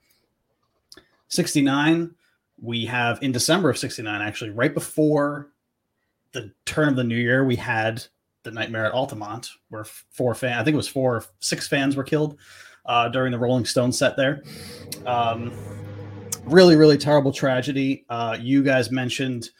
69, 1.28 2.14
we 2.60 2.84
have 2.86 3.22
in 3.22 3.32
December 3.32 3.70
of 3.70 3.78
69, 3.78 4.20
actually, 4.20 4.50
right 4.50 4.74
before 4.74 5.50
the 6.32 6.52
turn 6.66 6.88
of 6.88 6.96
the 6.96 7.04
new 7.04 7.16
year, 7.16 7.44
we 7.44 7.56
had 7.56 8.04
the 8.42 8.50
Nightmare 8.50 8.86
at 8.86 8.92
Altamont, 8.92 9.50
where 9.68 9.84
four 9.84 10.34
fan, 10.34 10.58
I 10.58 10.64
think 10.64 10.74
it 10.74 10.78
was 10.78 10.88
four, 10.88 11.24
six 11.40 11.66
fans 11.66 11.96
were 11.96 12.04
killed 12.04 12.38
uh, 12.86 13.08
during 13.08 13.32
the 13.32 13.38
Rolling 13.38 13.64
Stone 13.64 13.92
set 13.92 14.16
there. 14.16 14.42
Um, 15.06 15.52
really, 16.44 16.76
really 16.76 16.98
terrible 16.98 17.32
tragedy. 17.32 18.04
Uh, 18.08 18.36
you 18.40 18.62
guys 18.62 18.90
mentioned 18.90 19.50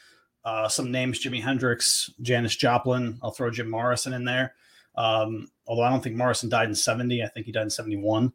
uh, 0.49 0.67
some 0.67 0.91
names: 0.91 1.23
Jimi 1.23 1.43
Hendrix, 1.43 2.11
Janis 2.23 2.57
Joplin. 2.57 3.19
I'll 3.23 3.33
throw 3.33 3.51
Jim 3.51 3.71
Morrison 3.71 4.15
in 4.15 4.25
there. 4.25 4.55
Um, 4.97 5.49
although 5.67 5.83
I 5.83 5.91
don't 5.91 6.03
think 6.03 6.17
Morrison 6.17 6.49
died 6.49 6.69
in 6.69 6.75
70, 6.75 7.23
I 7.23 7.29
think 7.29 7.45
he 7.45 7.53
died 7.53 7.65
in 7.65 7.71
71. 7.71 8.33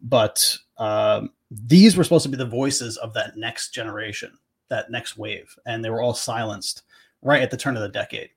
But 0.00 0.56
um, 0.78 1.30
these 1.50 1.96
were 1.96 2.04
supposed 2.04 2.22
to 2.22 2.28
be 2.28 2.36
the 2.36 2.46
voices 2.46 2.96
of 2.98 3.12
that 3.14 3.36
next 3.36 3.74
generation, 3.74 4.38
that 4.68 4.92
next 4.92 5.18
wave, 5.18 5.54
and 5.66 5.84
they 5.84 5.90
were 5.90 6.00
all 6.00 6.14
silenced 6.14 6.82
right 7.20 7.42
at 7.42 7.50
the 7.50 7.56
turn 7.56 7.76
of 7.76 7.82
the 7.82 7.88
decade. 7.88 8.30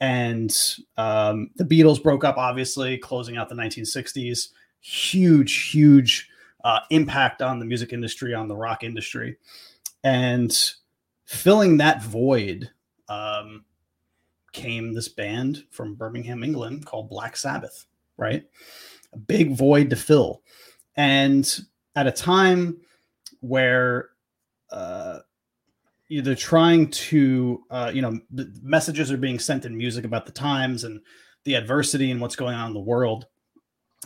And 0.00 0.56
um, 0.96 1.50
the 1.56 1.64
Beatles 1.64 2.02
broke 2.02 2.24
up, 2.24 2.38
obviously, 2.38 2.96
closing 2.96 3.36
out 3.36 3.50
the 3.50 3.54
1960s. 3.54 4.48
Huge, 4.80 5.70
huge 5.70 6.30
uh, 6.64 6.80
impact 6.90 7.42
on 7.42 7.58
the 7.58 7.66
music 7.66 7.92
industry, 7.92 8.32
on 8.32 8.48
the 8.48 8.56
rock 8.56 8.82
industry. 8.82 9.36
And 10.02 10.56
filling 11.34 11.76
that 11.78 12.02
void 12.02 12.70
um, 13.08 13.64
came 14.52 14.92
this 14.92 15.08
band 15.08 15.64
from 15.70 15.94
Birmingham, 15.94 16.42
England 16.42 16.86
called 16.86 17.10
Black 17.10 17.36
Sabbath, 17.36 17.86
right? 18.16 18.44
A 19.12 19.18
big 19.18 19.56
void 19.56 19.90
to 19.90 19.96
fill. 19.96 20.42
And 20.96 21.60
at 21.96 22.06
a 22.06 22.12
time 22.12 22.80
where 23.40 24.10
uh, 24.70 25.18
they're 26.08 26.34
trying 26.34 26.90
to, 26.90 27.62
uh, 27.70 27.90
you 27.92 28.00
know, 28.00 28.18
messages 28.62 29.10
are 29.10 29.16
being 29.16 29.38
sent 29.38 29.64
in 29.64 29.76
music 29.76 30.04
about 30.04 30.26
the 30.26 30.32
times 30.32 30.84
and 30.84 31.00
the 31.44 31.54
adversity 31.54 32.10
and 32.10 32.20
what's 32.20 32.36
going 32.36 32.54
on 32.54 32.68
in 32.68 32.74
the 32.74 32.80
world. 32.80 33.26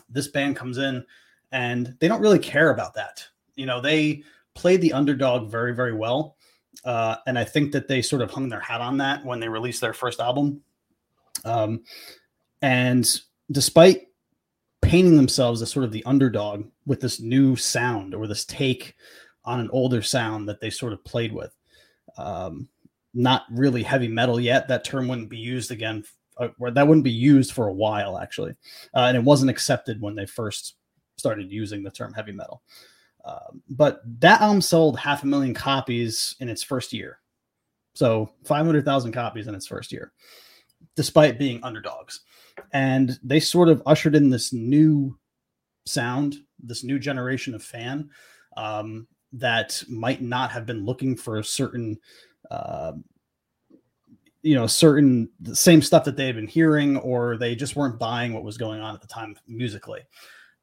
This 0.09 0.29
band 0.29 0.57
comes 0.57 0.79
in 0.79 1.05
and 1.53 1.95
they 2.01 2.09
don't 2.09 2.23
really 2.23 2.39
care 2.39 2.71
about 2.71 2.95
that. 2.95 3.27
You 3.55 3.67
know, 3.67 3.81
they 3.81 4.25
played 4.55 4.81
the 4.81 4.93
underdog 4.93 5.51
very, 5.51 5.75
very 5.75 5.95
well. 5.95 6.38
Uh, 6.85 7.17
and 7.27 7.39
I 7.39 7.45
think 7.45 7.73
that 7.73 7.89
they 7.89 8.03
sort 8.03 8.23
of 8.23 8.31
hung 8.31 8.49
their 8.49 8.61
hat 8.61 8.81
on 8.81 8.99
that 8.99 9.25
when 9.25 9.41
they 9.41 9.49
released 9.49 9.81
their 9.81 9.93
first 9.93 10.21
album. 10.21 10.63
Um, 11.45 11.83
and 12.63 13.21
despite 13.51 14.09
painting 14.81 15.17
themselves 15.17 15.61
as 15.61 15.71
sort 15.71 15.85
of 15.85 15.93
the 15.93 16.05
underdog 16.05 16.65
with 16.87 17.01
this 17.01 17.21
new 17.21 17.57
sound 17.57 18.15
or 18.15 18.27
this 18.27 18.45
take 18.45 18.95
on 19.45 19.61
an 19.61 19.71
older 19.73 20.03
sound 20.03 20.49
that 20.49 20.61
they 20.61 20.71
sort 20.71 20.93
of 20.93 21.05
played 21.05 21.33
with, 21.33 21.55
um, 22.17 22.69
not 23.15 23.45
really 23.51 23.83
heavy 23.83 24.09
metal 24.09 24.39
yet. 24.39 24.69
That 24.69 24.85
term 24.85 25.09
wouldn't 25.09 25.31
be 25.31 25.39
used 25.39 25.71
again, 25.71 26.05
uh, 26.37 26.49
that 26.73 26.87
wouldn't 26.87 27.05
be 27.05 27.11
used 27.11 27.53
for 27.53 27.69
a 27.69 27.73
while 27.73 28.19
actually, 28.19 28.53
uh, 28.95 29.01
and 29.01 29.17
it 29.17 29.25
wasn't 29.25 29.51
accepted 29.51 30.01
when 30.01 30.15
they 30.15 30.27
first 30.27 30.77
started 31.17 31.51
using 31.51 31.83
the 31.83 31.91
term 31.91 32.13
heavy 32.13 32.33
metal. 32.33 32.63
Um, 33.29 33.63
but 33.69 34.01
that 34.21 34.41
album 34.41 34.63
sold 34.63 34.99
half 34.99 35.23
a 35.23 35.27
million 35.27 35.53
copies 35.53 36.35
in 36.41 36.49
its 36.49 36.63
first 36.63 36.93
year, 36.95 37.19
so 37.93 38.31
five 38.45 38.65
hundred 38.65 38.87
thousand 38.87 39.13
copies 39.13 39.47
in 39.47 39.55
its 39.55 39.67
first 39.67 39.93
year. 39.93 40.13
despite 40.99 41.39
being 41.39 41.61
underdogs. 41.63 42.23
And 42.73 43.19
they 43.23 43.39
sort 43.39 43.69
of 43.69 43.83
ushered 43.87 44.17
in 44.17 44.31
this 44.31 44.53
new 44.53 45.17
sound, 45.87 46.39
this 46.59 46.83
new 46.83 46.99
generation 46.99 47.55
of 47.55 47.63
fan 47.63 48.11
um, 48.57 49.07
that 49.33 49.81
might 49.89 50.23
not 50.23 50.51
have 50.51 50.67
been 50.67 50.85
looking 50.85 51.17
for 51.17 51.39
a 51.39 51.45
certain, 51.45 51.99
uh, 52.51 52.95
you 54.43 54.57
know, 54.57 54.67
certain 54.67 55.31
the 55.41 55.55
same 55.55 55.83
stuff 55.83 56.05
that 56.05 56.17
they 56.17 56.27
had 56.27 56.35
been 56.35 56.49
hearing, 56.49 56.97
or 56.97 57.37
they 57.37 57.55
just 57.55 57.77
weren't 57.77 57.99
buying 58.01 58.33
what 58.33 58.43
was 58.43 58.59
going 58.59 58.81
on 58.81 58.93
at 58.93 59.01
the 59.01 59.07
time 59.07 59.37
musically. 59.47 60.01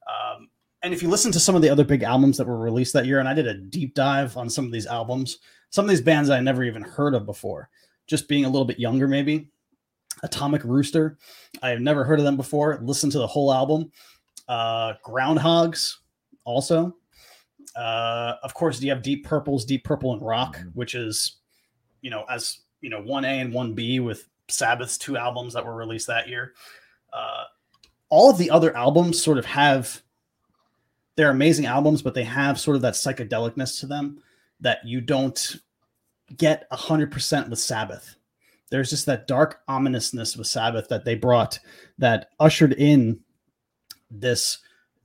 Um, 0.08 0.50
and 0.86 0.94
if 0.94 1.02
you 1.02 1.10
listen 1.10 1.32
to 1.32 1.40
some 1.40 1.56
of 1.56 1.64
the 1.64 1.70
other 1.70 1.84
big 1.84 2.04
albums 2.04 2.38
that 2.38 2.46
were 2.46 2.60
released 2.60 2.94
that 2.94 3.08
year, 3.08 3.20
and 3.20 3.28
I 3.28 3.34
did 3.34 3.48
a 3.48 3.56
deep 3.56 3.96
dive 3.96 4.38
on 4.38 4.52
some 4.52 4.66
of 4.66 4.72
these 4.72 4.86
albums, 4.86 5.40
some 5.72 5.84
of 5.84 5.90
these 5.90 6.00
bands 6.00 6.30
I 6.30 6.40
never 6.40 6.64
even 6.64 6.84
heard 6.84 7.16
of 7.16 7.26
before, 7.26 7.70
just 8.06 8.28
being 8.28 8.46
a 8.46 8.50
little 8.50 8.66
bit 8.66 8.80
younger, 8.80 9.08
maybe. 9.08 9.50
Atomic 10.22 10.64
Rooster, 10.64 11.18
I 11.64 11.70
have 11.70 11.82
never 11.82 12.04
heard 12.04 12.20
of 12.20 12.26
them 12.26 12.38
before. 12.38 12.80
Listen 12.84 13.10
to 13.10 13.18
the 13.18 13.26
whole 13.26 13.52
album. 13.52 13.92
Uh, 14.48 14.94
Groundhogs, 15.04 15.96
also. 16.44 16.96
Uh, 17.76 18.36
of 18.44 18.54
course, 18.54 18.80
you 18.80 18.92
have 18.92 19.02
Deep 19.02 19.26
Purple's 19.26 19.66
Deep 19.66 19.84
Purple 19.84 20.14
in 20.14 20.20
Rock, 20.20 20.58
Mhm. 20.58 20.72
which 20.76 20.94
is, 20.94 21.38
you 22.02 22.12
know, 22.12 22.26
as 22.30 22.60
you 22.82 22.92
know, 22.92 23.02
one 23.02 23.26
A 23.26 23.40
and 23.40 23.52
one 23.52 23.74
B 23.74 24.00
with 24.00 24.30
Sabbath's 24.50 25.00
two 25.00 25.18
albums 25.18 25.54
that 25.54 25.66
were 25.66 25.76
released 25.76 26.06
that 26.08 26.30
year. 26.30 26.54
Uh, 27.12 27.46
all 28.10 28.30
of 28.30 28.38
the 28.38 28.52
other 28.52 28.76
albums 28.78 29.20
sort 29.22 29.40
of 29.40 29.46
have 29.46 30.04
they're 31.16 31.32
amazing 31.32 31.66
albums, 31.66 32.02
but 32.02 32.14
they 32.14 32.24
have 32.24 32.60
sort 32.60 32.76
of 32.76 32.82
that 32.82 32.94
psychedelicness 32.94 33.80
to 33.80 33.88
them 33.88 34.22
that 34.60 34.86
you 34.86 35.02
don't 35.02 35.58
get 36.36 36.70
100% 36.72 37.50
with 37.50 37.60
Sabbath. 37.60 38.16
There's 38.70 38.90
just 38.90 39.06
that 39.06 39.28
dark 39.28 39.62
ominousness 39.68 40.36
with 40.36 40.48
Sabbath 40.48 40.90
that 40.90 41.06
they 41.06 41.16
brought 41.16 41.60
that 41.98 42.30
ushered 42.40 42.74
in 42.74 43.20
this 44.10 44.58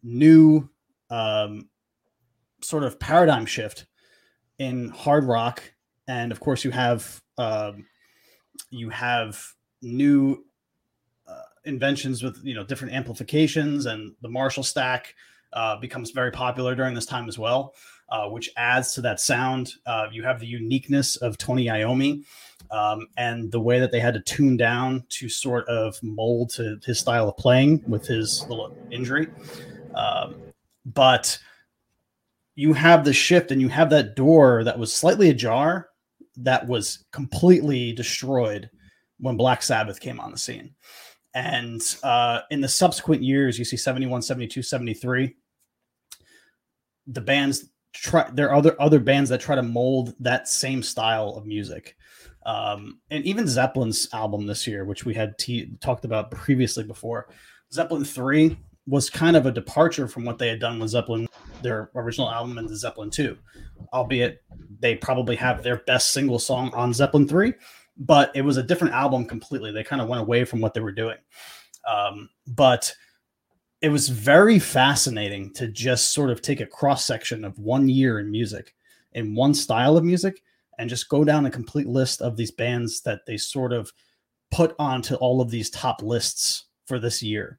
new 0.02 0.68
um, 1.10 1.68
sort 2.62 2.84
of 2.84 2.98
paradigm 2.98 3.46
shift 3.46 3.86
in 4.58 4.88
hard 4.88 5.24
rock. 5.24 5.62
And 6.08 6.32
of 6.32 6.40
course, 6.40 6.64
you 6.64 6.70
have 6.70 7.22
um, 7.38 7.86
you 8.70 8.90
have 8.90 9.40
new 9.82 10.44
uh, 11.28 11.42
inventions 11.64 12.22
with 12.22 12.40
you 12.42 12.54
know 12.54 12.64
different 12.64 12.94
amplifications, 12.94 13.86
and 13.86 14.14
the 14.22 14.28
Marshall 14.28 14.62
stack 14.62 15.14
uh, 15.52 15.76
becomes 15.76 16.10
very 16.10 16.30
popular 16.30 16.74
during 16.74 16.94
this 16.94 17.06
time 17.06 17.28
as 17.28 17.38
well, 17.38 17.74
uh, 18.10 18.28
which 18.28 18.50
adds 18.56 18.92
to 18.94 19.00
that 19.00 19.20
sound. 19.20 19.74
Uh, 19.86 20.06
you 20.12 20.22
have 20.22 20.40
the 20.40 20.46
uniqueness 20.46 21.16
of 21.16 21.38
Tony 21.38 21.66
Iommi 21.66 22.24
um, 22.70 23.06
and 23.16 23.50
the 23.50 23.60
way 23.60 23.80
that 23.80 23.92
they 23.92 24.00
had 24.00 24.14
to 24.14 24.20
tune 24.20 24.56
down 24.56 25.04
to 25.08 25.28
sort 25.28 25.66
of 25.68 26.00
mold 26.02 26.50
to 26.50 26.78
his 26.84 26.98
style 26.98 27.28
of 27.28 27.36
playing 27.36 27.82
with 27.86 28.06
his 28.06 28.46
little 28.48 28.76
injury. 28.90 29.28
Um, 29.94 30.36
but 30.84 31.38
you 32.54 32.72
have 32.72 33.04
the 33.04 33.12
shift 33.12 33.50
and 33.50 33.60
you 33.60 33.68
have 33.68 33.90
that 33.90 34.16
door 34.16 34.64
that 34.64 34.78
was 34.78 34.92
slightly 34.92 35.30
ajar 35.30 35.90
that 36.36 36.66
was 36.66 37.04
completely 37.12 37.92
destroyed 37.92 38.70
when 39.18 39.36
Black 39.36 39.62
Sabbath 39.62 40.00
came 40.00 40.20
on 40.20 40.30
the 40.30 40.38
scene. 40.38 40.74
And 41.34 41.80
uh, 42.02 42.40
in 42.50 42.60
the 42.60 42.68
subsequent 42.68 43.22
years, 43.22 43.58
you 43.58 43.64
see 43.64 43.76
71, 43.76 44.22
72, 44.22 44.62
73, 44.62 45.36
the 47.06 47.20
bands 47.20 47.70
try 47.92 48.28
there 48.32 48.50
are 48.50 48.54
other 48.54 48.80
other 48.80 49.00
bands 49.00 49.30
that 49.30 49.40
try 49.40 49.54
to 49.54 49.62
mold 49.62 50.14
that 50.20 50.48
same 50.48 50.82
style 50.82 51.30
of 51.36 51.46
music. 51.46 51.96
Um, 52.46 53.00
and 53.10 53.24
even 53.24 53.46
Zeppelin's 53.46 54.08
album 54.12 54.46
this 54.46 54.66
year, 54.66 54.84
which 54.84 55.04
we 55.04 55.12
had 55.12 55.34
talked 55.80 56.04
about 56.04 56.30
previously 56.30 56.84
before, 56.84 57.28
Zeppelin 57.72 58.04
3 58.04 58.56
was 58.86 59.10
kind 59.10 59.36
of 59.36 59.46
a 59.46 59.52
departure 59.52 60.08
from 60.08 60.24
what 60.24 60.38
they 60.38 60.48
had 60.48 60.58
done 60.58 60.78
with 60.78 60.90
Zeppelin, 60.90 61.28
their 61.62 61.90
original 61.94 62.30
album, 62.30 62.56
and 62.56 62.68
the 62.68 62.76
Zeppelin 62.76 63.10
2, 63.10 63.36
albeit 63.92 64.42
they 64.80 64.96
probably 64.96 65.36
have 65.36 65.62
their 65.62 65.76
best 65.86 66.12
single 66.12 66.38
song 66.38 66.72
on 66.74 66.94
Zeppelin 66.94 67.28
3, 67.28 67.52
but 67.98 68.32
it 68.34 68.42
was 68.42 68.56
a 68.56 68.62
different 68.62 68.94
album 68.94 69.26
completely. 69.26 69.70
They 69.70 69.84
kind 69.84 70.00
of 70.00 70.08
went 70.08 70.22
away 70.22 70.44
from 70.44 70.60
what 70.60 70.72
they 70.72 70.80
were 70.80 70.92
doing. 70.92 71.18
Um, 71.88 72.30
but 72.46 72.92
it 73.80 73.88
was 73.88 74.08
very 74.08 74.58
fascinating 74.58 75.52
to 75.54 75.68
just 75.68 76.12
sort 76.12 76.30
of 76.30 76.42
take 76.42 76.60
a 76.60 76.66
cross 76.66 77.04
section 77.04 77.44
of 77.44 77.58
one 77.58 77.88
year 77.88 78.18
in 78.18 78.30
music, 78.30 78.74
in 79.12 79.34
one 79.34 79.54
style 79.54 79.96
of 79.96 80.04
music, 80.04 80.42
and 80.78 80.90
just 80.90 81.08
go 81.08 81.24
down 81.24 81.46
a 81.46 81.50
complete 81.50 81.86
list 81.86 82.20
of 82.20 82.36
these 82.36 82.50
bands 82.50 83.00
that 83.02 83.24
they 83.26 83.36
sort 83.36 83.72
of 83.72 83.92
put 84.50 84.74
onto 84.78 85.14
all 85.16 85.40
of 85.40 85.50
these 85.50 85.70
top 85.70 86.02
lists 86.02 86.66
for 86.86 86.98
this 86.98 87.22
year 87.22 87.58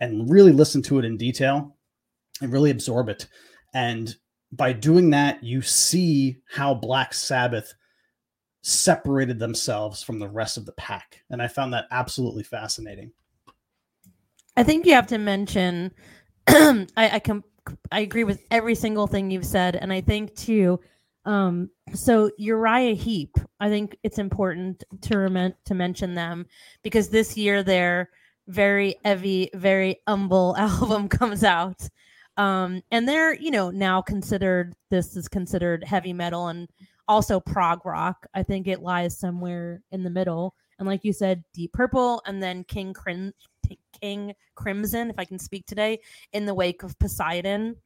and 0.00 0.30
really 0.30 0.52
listen 0.52 0.80
to 0.82 0.98
it 0.98 1.04
in 1.04 1.16
detail 1.16 1.76
and 2.40 2.52
really 2.52 2.70
absorb 2.70 3.08
it. 3.08 3.26
And 3.74 4.14
by 4.52 4.72
doing 4.72 5.10
that, 5.10 5.42
you 5.42 5.60
see 5.60 6.38
how 6.50 6.72
Black 6.72 7.12
Sabbath 7.12 7.74
separated 8.62 9.38
themselves 9.38 10.02
from 10.02 10.18
the 10.18 10.28
rest 10.28 10.56
of 10.56 10.64
the 10.64 10.72
pack. 10.72 11.22
And 11.30 11.42
I 11.42 11.48
found 11.48 11.72
that 11.72 11.86
absolutely 11.90 12.42
fascinating. 12.42 13.12
I 14.58 14.64
think 14.64 14.86
you 14.86 14.94
have 14.94 15.06
to 15.08 15.18
mention. 15.18 15.92
I 16.48 16.86
I, 16.96 17.20
com- 17.20 17.44
I 17.92 18.00
agree 18.00 18.24
with 18.24 18.42
every 18.50 18.74
single 18.74 19.06
thing 19.06 19.30
you've 19.30 19.46
said, 19.46 19.76
and 19.76 19.92
I 19.92 20.00
think 20.00 20.34
too. 20.34 20.80
Um, 21.24 21.70
so 21.94 22.32
Uriah 22.38 22.94
Heep, 22.94 23.36
I 23.60 23.68
think 23.68 23.96
it's 24.02 24.18
important 24.18 24.82
to 25.02 25.14
remen- 25.14 25.54
to 25.66 25.74
mention 25.74 26.16
them 26.16 26.44
because 26.82 27.08
this 27.08 27.36
year 27.36 27.62
their 27.62 28.10
very 28.48 28.96
heavy, 29.04 29.48
very 29.54 30.00
humble 30.08 30.56
album 30.58 31.08
comes 31.08 31.44
out, 31.44 31.88
um, 32.36 32.82
and 32.90 33.08
they're 33.08 33.34
you 33.34 33.52
know 33.52 33.70
now 33.70 34.02
considered 34.02 34.74
this 34.90 35.16
is 35.16 35.28
considered 35.28 35.84
heavy 35.84 36.12
metal 36.12 36.48
and 36.48 36.66
also 37.06 37.38
prog 37.38 37.86
rock. 37.86 38.26
I 38.34 38.42
think 38.42 38.66
it 38.66 38.82
lies 38.82 39.16
somewhere 39.16 39.82
in 39.92 40.02
the 40.02 40.10
middle, 40.10 40.56
and 40.78 40.88
like 40.88 41.04
you 41.04 41.12
said, 41.12 41.44
Deep 41.52 41.72
Purple, 41.72 42.22
and 42.26 42.42
then 42.42 42.64
King 42.64 42.92
Crim- 42.92 43.34
King 44.00 44.34
Crimson, 44.54 45.10
if 45.10 45.18
I 45.18 45.24
can 45.24 45.38
speak 45.38 45.66
today, 45.66 46.00
in 46.32 46.46
the 46.46 46.54
wake 46.54 46.82
of 46.82 46.98
Poseidon, 46.98 47.76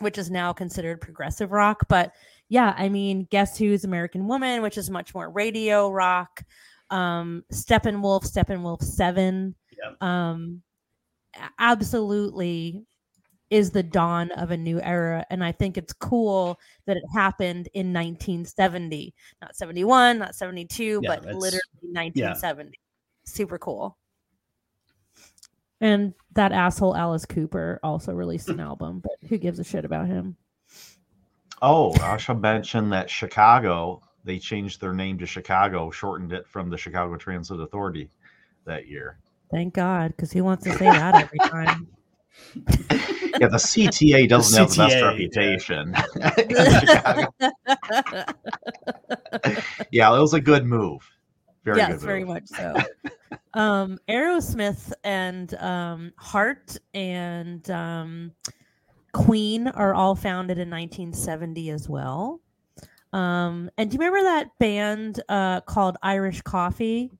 which 0.00 0.18
is 0.18 0.30
now 0.30 0.52
considered 0.52 1.00
progressive 1.00 1.52
rock. 1.52 1.84
But 1.88 2.12
yeah, 2.48 2.74
I 2.76 2.88
mean, 2.88 3.26
Guess 3.30 3.58
Who's 3.58 3.84
American 3.84 4.26
Woman, 4.28 4.62
which 4.62 4.78
is 4.78 4.90
much 4.90 5.14
more 5.14 5.30
radio 5.30 5.90
rock. 5.90 6.42
Um, 6.90 7.44
Steppenwolf, 7.52 8.30
Steppenwolf 8.30 8.82
7. 8.82 9.54
Yeah. 9.78 9.92
Um, 10.00 10.62
absolutely 11.58 12.84
is 13.52 13.70
the 13.70 13.82
dawn 13.82 14.30
of 14.32 14.50
a 14.50 14.56
new 14.56 14.80
era. 14.80 15.26
And 15.28 15.44
I 15.44 15.52
think 15.52 15.76
it's 15.76 15.92
cool 15.92 16.58
that 16.86 16.96
it 16.96 17.02
happened 17.14 17.68
in 17.74 17.92
1970, 17.92 19.14
not 19.42 19.54
71, 19.54 20.18
not 20.18 20.34
72, 20.34 21.00
Yeah, 21.02 21.08
but 21.10 21.24
literally 21.26 21.60
1970. 21.82 22.78
Super 23.26 23.58
cool. 23.58 23.98
And 25.82 26.14
that 26.32 26.52
asshole 26.52 26.96
Alice 26.96 27.26
Cooper 27.26 27.78
also 27.82 28.14
released 28.14 28.48
an 28.48 28.58
album, 28.70 29.02
but 29.02 29.28
who 29.28 29.36
gives 29.36 29.58
a 29.58 29.64
shit 29.64 29.84
about 29.84 30.06
him? 30.06 30.34
Oh, 31.60 31.94
I 32.00 32.16
should 32.16 32.40
mention 32.40 32.88
that 32.88 33.10
Chicago, 33.10 34.00
they 34.24 34.38
changed 34.38 34.80
their 34.80 34.94
name 34.94 35.18
to 35.18 35.26
Chicago, 35.26 35.90
shortened 35.90 36.32
it 36.32 36.48
from 36.48 36.70
the 36.70 36.78
Chicago 36.78 37.16
Transit 37.16 37.60
Authority 37.60 38.08
that 38.64 38.88
year. 38.88 39.18
Thank 39.50 39.74
God, 39.74 40.12
because 40.16 40.32
he 40.32 40.40
wants 40.40 40.64
to 40.64 40.72
say 40.72 40.86
that 40.90 41.14
every 41.14 41.38
time? 41.50 41.86
Yeah, 42.54 43.48
the 43.48 43.56
CTA 43.56 44.28
doesn't 44.28 44.58
have 44.58 44.70
the 44.70 44.76
best 44.76 44.96
CTA, 44.96 45.00
yeah. 45.00 45.08
reputation. 45.08 45.94
Yeah, 49.90 50.14
it 50.16 50.20
was 50.20 50.34
a 50.34 50.40
good 50.40 50.64
move. 50.64 51.08
Very 51.64 51.78
yes, 51.78 51.88
good 51.88 51.94
move. 51.94 52.02
very 52.02 52.24
much 52.24 52.46
so. 52.46 52.74
um, 53.54 53.98
Aerosmith 54.08 54.92
and 55.04 55.54
um, 55.54 56.12
Heart 56.16 56.78
and 56.94 57.68
um, 57.70 58.32
Queen 59.12 59.68
are 59.68 59.94
all 59.94 60.14
founded 60.14 60.58
in 60.58 60.70
1970 60.70 61.70
as 61.70 61.88
well. 61.88 62.40
Um, 63.12 63.70
and 63.76 63.90
do 63.90 63.94
you 63.94 64.00
remember 64.00 64.22
that 64.22 64.58
band 64.58 65.22
uh, 65.28 65.60
called 65.60 65.98
Irish 66.02 66.40
Coffee? 66.42 67.10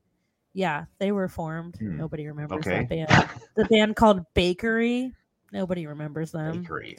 Yeah, 0.54 0.84
they 0.98 1.12
were 1.12 1.28
formed. 1.28 1.76
Hmm, 1.76 1.96
Nobody 1.96 2.26
remembers 2.26 2.66
okay. 2.66 2.80
that 2.80 2.88
band. 2.88 3.28
The 3.56 3.64
band 3.66 3.96
called 3.96 4.24
Bakery. 4.34 5.12
Nobody 5.52 5.86
remembers 5.86 6.32
them. 6.32 6.62
Bakery. 6.62 6.98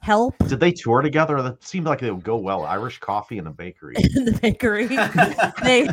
Help 0.00 0.36
Did 0.48 0.58
they 0.58 0.72
tour 0.72 1.00
together? 1.00 1.40
That 1.42 1.62
seemed 1.62 1.86
like 1.86 2.02
it 2.02 2.10
would 2.12 2.24
go 2.24 2.36
well. 2.36 2.64
Irish 2.64 2.98
coffee 2.98 3.38
and 3.38 3.46
a 3.46 3.52
bakery. 3.52 3.94
in 4.16 4.24
the 4.24 4.32
bakery. 4.42 4.86
they 5.62 5.88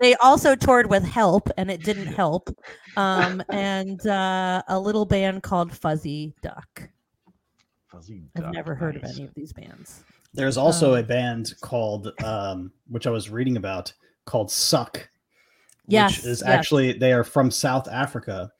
they 0.00 0.16
also 0.16 0.56
toured 0.56 0.90
with 0.90 1.04
Help, 1.04 1.48
and 1.56 1.70
it 1.70 1.84
didn't 1.84 2.08
help. 2.08 2.48
Um, 2.96 3.40
and 3.50 4.04
uh, 4.04 4.62
a 4.66 4.78
little 4.80 5.04
band 5.04 5.44
called 5.44 5.72
Fuzzy 5.72 6.34
Duck. 6.42 6.88
Fuzzy 7.86 8.24
Duck. 8.34 8.36
I've 8.36 8.42
duck, 8.46 8.54
never 8.54 8.74
heard 8.74 8.96
of 8.96 9.04
any 9.04 9.24
of 9.24 9.34
these 9.34 9.52
bands. 9.52 10.02
There's 10.34 10.56
also 10.56 10.94
Um, 10.94 10.98
a 10.98 11.02
band 11.04 11.54
called, 11.60 12.10
um, 12.24 12.72
which 12.88 13.06
I 13.06 13.10
was 13.10 13.30
reading 13.30 13.56
about, 13.58 13.92
called 14.24 14.50
Suck, 14.50 15.08
Yes, 15.86 16.18
which 16.18 16.26
is 16.26 16.40
yes. 16.40 16.48
actually 16.48 16.92
they 16.92 17.12
are 17.12 17.24
from 17.24 17.50
South 17.50 17.88
Africa, 17.88 18.50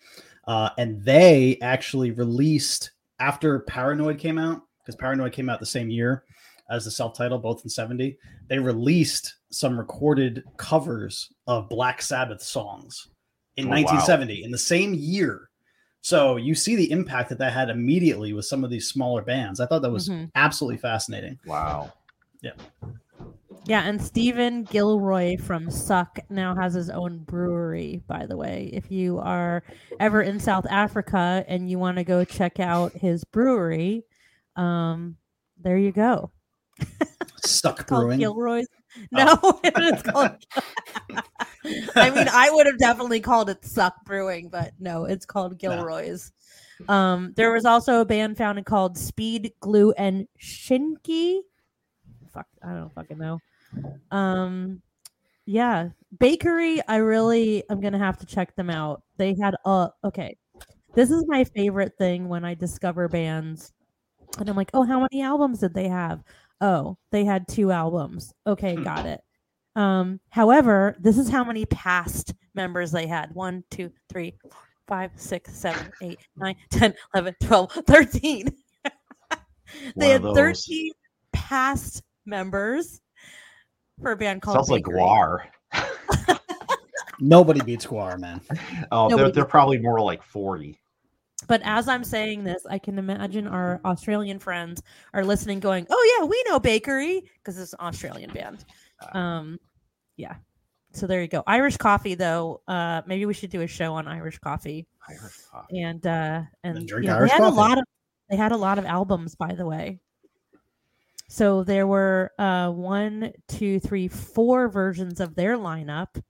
uh, 0.47 0.71
and 0.79 1.03
they 1.05 1.59
actually 1.63 2.11
released 2.11 2.93
after 3.21 3.61
Paranoid 3.61 4.19
came 4.19 4.39
out 4.39 4.63
because 4.81 4.97
Paranoid 4.97 5.33
came 5.33 5.49
out 5.49 5.61
the 5.61 5.67
same 5.67 5.91
year 5.91 6.25
as 6.71 6.85
the 6.85 6.91
self-title, 6.91 7.39
both 7.39 7.63
in 7.65 7.71
'70. 7.71 8.17
They 8.49 8.59
released 8.59 9.37
some 9.51 9.79
recorded 9.79 10.43
covers 10.57 11.33
of 11.47 11.69
Black 11.69 12.03
Sabbath 12.03 12.43
songs 12.43 13.09
in 13.57 13.67
Oh, 13.67 13.69
wow. 13.69 13.75
1970 13.75 14.45
in 14.45 14.51
the 14.51 14.59
same 14.59 14.95
year. 14.95 15.49
So 16.01 16.37
you 16.37 16.55
see 16.55 16.75
the 16.75 16.91
impact 16.91 17.29
that 17.29 17.39
that 17.39 17.53
had 17.53 17.71
immediately 17.71 18.33
with 18.33 18.45
some 18.45 18.65
of 18.65 18.71
these 18.71 18.89
smaller 18.89 19.23
bands. 19.23 19.61
I 19.61 19.67
thought 19.67 19.83
that 19.83 19.91
was 19.91 20.09
Mhm. 20.09 20.31
absolutely 20.35 20.79
fascinating. 20.79 21.39
Wow. 21.47 21.93
Yeah, 22.41 22.55
and 23.69 24.03
Stephen 24.03 24.65
Gilroy 24.65 25.37
from 25.37 25.71
Suck 25.71 26.19
now 26.29 26.55
has 26.55 26.75
his 26.75 26.91
own 26.91 27.19
brewery, 27.19 28.03
by 28.07 28.27
the 28.27 28.37
way. 28.37 28.71
If 28.73 28.91
you 28.91 29.19
are 29.19 29.63
ever 30.01 30.23
in 30.23 30.41
South 30.41 30.67
Africa 30.69 31.45
and 31.47 31.71
you 31.71 31.79
want 31.79 31.99
to 31.99 32.05
go 32.05 32.25
check 32.25 32.59
out 32.59 32.93
his 32.93 33.25
brewery, 33.25 34.05
um, 34.57 35.17
there 35.61 35.79
you 35.79 35.93
go. 35.93 36.33
Suck 37.45 37.87
brewing. 37.87 38.19
Gilroy's. 38.19 38.67
No, 39.11 39.39
it's 39.65 40.03
called. 40.03 40.33
I 41.95 42.11
mean, 42.11 42.29
I 42.31 42.51
would 42.51 42.67
have 42.67 42.79
definitely 42.79 43.21
called 43.21 43.49
it 43.49 43.65
Suck 43.65 44.05
Brewing, 44.05 44.49
but 44.49 44.73
no, 44.79 45.05
it's 45.05 45.25
called 45.25 45.59
Gilroy's. 45.59 46.33
Um, 46.89 47.33
there 47.37 47.53
was 47.53 47.65
also 47.65 48.01
a 48.01 48.05
band 48.05 48.37
founded 48.37 48.67
called 48.67 48.99
Speed, 48.99 49.53
Glue, 49.61 49.93
and 49.93 50.27
Shinki. 50.39 51.39
Fuck, 52.35 52.49
I 52.63 52.75
don't 52.75 52.93
fucking 52.95 53.19
know. 53.19 53.39
Um, 54.11 54.83
yeah, 55.47 55.89
bakery. 56.19 56.81
I 56.89 56.97
really, 56.97 57.65
I'm 57.71 57.81
gonna 57.81 57.99
have 57.99 58.19
to 58.19 58.27
check 58.27 58.55
them 58.57 58.71
out. 58.71 59.03
They 59.17 59.35
had 59.41 59.55
a 59.65 59.91
okay. 60.05 60.37
This 60.95 61.11
is 61.11 61.25
my 61.27 61.45
favorite 61.45 61.95
thing 61.97 62.29
when 62.29 62.45
I 62.45 62.55
discover 62.55 63.09
bands, 63.09 63.73
and 64.39 64.49
I'm 64.49 64.57
like, 64.57 64.71
oh, 64.75 64.85
how 64.85 65.01
many 65.01 65.23
albums 65.23 65.61
did 65.61 65.75
they 65.75 65.89
have? 65.89 66.23
Oh, 66.61 66.97
they 67.11 67.25
had 67.25 67.49
two 67.49 67.73
albums. 67.73 68.33
Okay, 68.47 68.77
got 68.77 69.07
it. 69.07 69.23
Um, 69.75 70.21
however, 70.31 70.97
this 71.01 71.19
is 71.19 71.31
how 71.31 71.45
many 71.45 71.65
past 71.67 72.35
members 72.55 72.93
they 72.93 73.07
had. 73.07 73.35
One, 73.35 73.65
two, 73.71 73.91
three, 74.09 74.35
four, 74.43 74.53
five, 74.87 75.11
six, 75.17 75.55
seven, 75.55 75.91
eight, 76.03 76.19
nine, 76.37 76.57
10, 76.71 76.95
11, 77.15 77.35
12, 77.43 77.73
13. 77.87 78.49
they 79.97 80.11
had 80.11 80.23
13 80.23 80.93
past 81.33 82.03
members 82.27 83.01
for 84.03 84.13
a 84.13 84.17
band 84.17 84.43
called 84.43 84.57
Sounds 84.57 84.71
like 84.71 84.85
Bakery. 84.85 85.01
Gwar. 85.01 85.41
Nobody 87.21 87.61
beats 87.61 87.87
Gwar, 87.87 88.19
man. 88.19 88.41
Oh, 88.91 89.15
they're, 89.17 89.31
they're 89.31 89.45
probably 89.45 89.79
more 89.79 90.01
like 90.01 90.23
40. 90.23 90.79
But 91.47 91.61
as 91.65 91.89
I'm 91.89 92.05
saying 92.05 92.45
this, 92.45 92.67
I 92.67 92.79
can 92.79 92.99
imagine 92.99 93.47
our 93.47 93.81
Australian 93.85 94.39
friends 94.39 94.83
are 95.15 95.25
listening, 95.25 95.61
going, 95.61 95.87
"Oh 95.91 96.19
yeah, 96.19 96.27
we 96.27 96.43
know 96.47 96.61
Bakery 96.61 97.23
because 97.39 97.59
it's 97.59 97.73
an 97.73 97.81
Australian 97.81 98.33
band." 98.33 98.65
Um, 99.13 99.59
yeah. 100.17 100.37
So 100.93 101.07
there 101.07 101.21
you 101.21 101.29
go. 101.29 101.43
Irish 101.47 101.77
coffee, 101.77 102.15
though. 102.15 102.61
Uh, 102.69 103.03
maybe 103.07 103.27
we 103.27 103.35
should 103.35 103.51
do 103.51 103.63
a 103.63 103.67
show 103.67 103.95
on 103.95 104.07
Irish 104.07 104.39
coffee. 104.39 104.87
Irish 105.09 105.37
coffee. 105.51 105.81
And 105.81 106.07
uh, 106.07 106.43
and 106.65 106.87
drink 106.87 107.05
you 107.05 107.11
know, 107.11 107.19
Irish 107.19 107.31
they 107.31 107.37
had 107.37 107.43
coffee. 107.43 107.57
a 107.57 107.61
lot 107.61 107.79
of 107.79 107.85
they 108.31 108.37
had 108.37 108.53
a 108.53 108.57
lot 108.57 108.79
of 108.79 108.85
albums, 108.85 109.35
by 109.35 109.53
the 109.53 109.67
way. 109.67 109.99
So 111.33 111.65
there 111.65 111.87
were 111.87 112.31
uh, 112.39 112.69
one, 112.73 113.33
two, 113.49 113.81
three, 113.81 114.07
four 114.07 114.69
versions 114.69 115.19
of 115.19 115.35
their 115.35 115.57
lineup, 115.57 116.23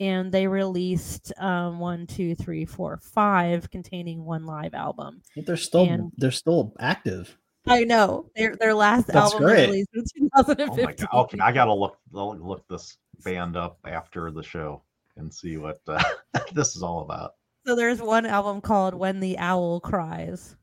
and 0.00 0.32
they 0.32 0.46
released 0.46 1.34
um, 1.36 1.78
one, 1.78 2.06
two, 2.06 2.34
three, 2.34 2.64
four, 2.64 2.96
five, 2.96 3.70
containing 3.70 4.24
one 4.24 4.46
live 4.46 4.72
album. 4.72 5.20
But 5.36 5.44
they're 5.44 5.58
still 5.58 5.84
And- 5.84 6.12
they're 6.16 6.30
still 6.30 6.72
active. 6.80 7.36
I 7.66 7.84
know 7.84 8.30
their 8.36 8.56
their 8.56 8.72
last 8.72 9.08
That's 9.08 9.34
album 9.34 9.46
they 9.46 9.54
great. 9.54 9.66
released 9.66 9.90
in 10.16 10.30
2015. 10.34 10.80
Oh 10.80 10.82
my 10.82 10.92
god. 10.94 11.08
Okay, 11.24 11.38
I 11.40 11.52
gotta 11.52 11.74
look 11.74 11.98
look 12.10 12.38
look 12.40 12.66
this 12.68 12.96
band 13.24 13.54
up 13.54 13.76
after 13.84 14.30
the 14.30 14.42
show 14.42 14.80
and 15.18 15.30
see 15.32 15.58
what 15.58 15.78
uh, 15.86 16.02
this 16.54 16.74
is 16.74 16.82
all 16.82 17.02
about. 17.02 17.34
So 17.66 17.76
there's 17.76 18.00
one 18.00 18.24
album 18.24 18.62
called 18.62 18.94
"When 18.94 19.20
the 19.20 19.36
Owl 19.36 19.80
Cries." 19.80 20.56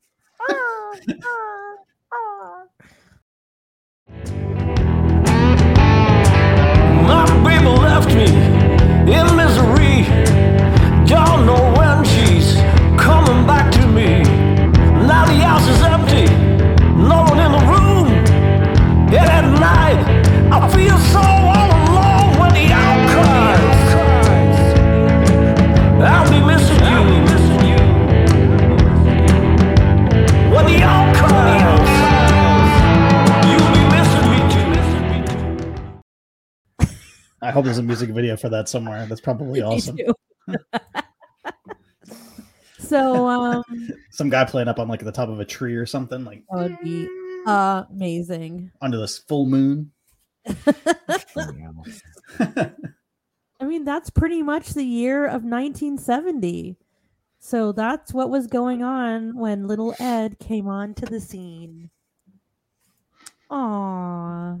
My 7.06 7.24
baby 7.44 7.66
left 7.66 8.08
me 8.14 8.26
in 9.12 9.45
hope 37.56 37.64
there's 37.64 37.78
a 37.78 37.82
music 37.82 38.10
video 38.10 38.36
for 38.36 38.50
that 38.50 38.68
somewhere. 38.68 39.06
That's 39.06 39.22
probably 39.22 39.62
awesome. 39.62 39.96
so 42.78 43.26
um, 43.26 43.64
Some 44.10 44.28
guy 44.28 44.44
playing 44.44 44.68
up 44.68 44.78
on 44.78 44.88
like 44.88 45.02
the 45.02 45.10
top 45.10 45.30
of 45.30 45.40
a 45.40 45.44
tree 45.44 45.74
or 45.74 45.86
something, 45.86 46.22
like 46.24 46.44
that 46.50 46.56
would 46.56 46.78
be 46.82 47.08
amazing. 47.46 48.70
under 48.82 48.98
this 48.98 49.18
full 49.18 49.46
moon. 49.46 49.90
I 53.58 53.64
mean, 53.64 53.84
that's 53.84 54.10
pretty 54.10 54.42
much 54.42 54.74
the 54.74 54.84
year 54.84 55.24
of 55.24 55.42
1970. 55.42 56.76
So 57.38 57.72
that's 57.72 58.12
what 58.12 58.28
was 58.28 58.46
going 58.46 58.82
on 58.82 59.38
when 59.38 59.66
little 59.66 59.94
Ed 59.98 60.38
came 60.38 60.68
onto 60.68 61.06
the 61.06 61.20
scene. 61.20 61.88
Aww. 63.50 64.60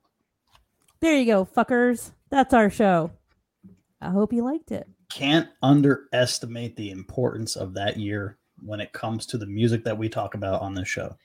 there 1.01 1.17
you 1.17 1.25
go, 1.25 1.45
fuckers. 1.45 2.11
That's 2.29 2.53
our 2.53 2.69
show. 2.69 3.11
I 4.01 4.09
hope 4.09 4.33
you 4.33 4.43
liked 4.43 4.71
it. 4.71 4.87
Can't 5.09 5.49
underestimate 5.61 6.75
the 6.75 6.91
importance 6.91 7.55
of 7.55 7.73
that 7.73 7.97
year 7.97 8.37
when 8.63 8.79
it 8.79 8.93
comes 8.93 9.25
to 9.27 9.37
the 9.37 9.45
music 9.45 9.83
that 9.83 9.97
we 9.97 10.07
talk 10.09 10.33
about 10.35 10.61
on 10.61 10.73
this 10.73 10.87
show. 10.87 11.15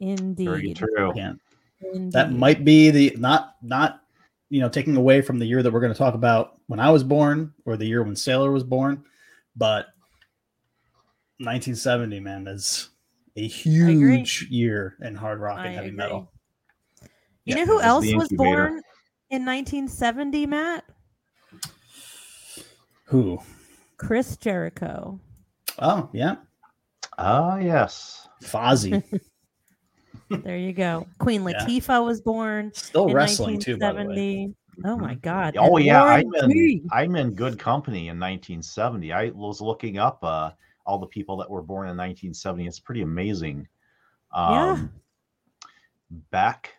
Very 0.00 0.10
Indeed. 0.10 0.76
true. 0.76 1.12
Can't. 1.14 1.38
Indeed. 1.94 2.12
That 2.12 2.32
might 2.32 2.64
be 2.64 2.90
the 2.90 3.14
not 3.18 3.56
not 3.62 4.02
you 4.50 4.60
know 4.60 4.68
taking 4.68 4.96
away 4.96 5.20
from 5.20 5.38
the 5.38 5.46
year 5.46 5.62
that 5.62 5.72
we're 5.72 5.80
going 5.80 5.92
to 5.92 5.98
talk 5.98 6.14
about 6.14 6.58
when 6.66 6.80
I 6.80 6.90
was 6.90 7.04
born 7.04 7.52
or 7.64 7.76
the 7.76 7.86
year 7.86 8.02
when 8.02 8.16
Sailor 8.16 8.50
was 8.50 8.64
born, 8.64 9.04
but 9.56 9.86
1970 11.38 12.20
man 12.20 12.46
is 12.46 12.88
a 13.36 13.46
huge 13.46 14.46
year 14.50 14.96
in 15.02 15.14
hard 15.14 15.40
rock 15.40 15.58
I 15.58 15.66
and 15.66 15.74
heavy 15.74 15.88
agree. 15.88 15.96
metal. 15.96 16.32
You 17.02 17.08
Yeah, 17.56 17.64
know 17.64 17.66
who 17.66 17.80
else 17.80 18.04
was 18.04 18.30
incubator. 18.30 18.68
born 18.68 18.82
in 19.32 19.46
1970, 19.46 20.46
Matt? 20.46 20.84
Who? 23.06 23.40
Chris 23.96 24.36
Jericho. 24.36 25.18
Oh 25.78 26.10
yeah, 26.12 26.36
Ah, 27.16 27.56
yes. 27.56 28.28
Fozzy. 28.42 29.02
There 30.44 30.56
you 30.56 30.72
go. 30.72 31.06
Queen 31.18 31.46
Yeah. 31.46 31.64
Latifah 31.66 32.04
was 32.04 32.20
born 32.22 32.72
Still 32.74 33.08
in 33.08 33.14
wrestling 33.14 33.58
too, 33.58 33.76
by 33.76 33.92
the 33.92 33.98
way. 33.98 34.46
1970. 34.46 34.54
Oh 34.84 34.96
my 34.96 35.14
God. 35.16 35.56
Oh 35.58 35.76
and 35.76 35.84
yeah, 35.84 36.02
I'm 36.02 36.34
in 36.34 36.88
I'm 36.90 37.16
in 37.16 37.34
good 37.34 37.58
company 37.58 38.08
in 38.08 38.18
1970. 38.18 39.12
I 39.12 39.28
was 39.30 39.60
looking 39.60 39.98
up 39.98 40.18
uh, 40.22 40.52
all 40.86 40.98
the 40.98 41.06
people 41.06 41.36
that 41.38 41.50
were 41.50 41.62
born 41.62 41.88
in 41.88 41.96
1970. 41.96 42.66
It's 42.66 42.80
pretty 42.80 43.02
amazing. 43.02 43.68
Yeah. 44.34 44.72
Um, 44.72 44.92
Beck. 46.30 46.74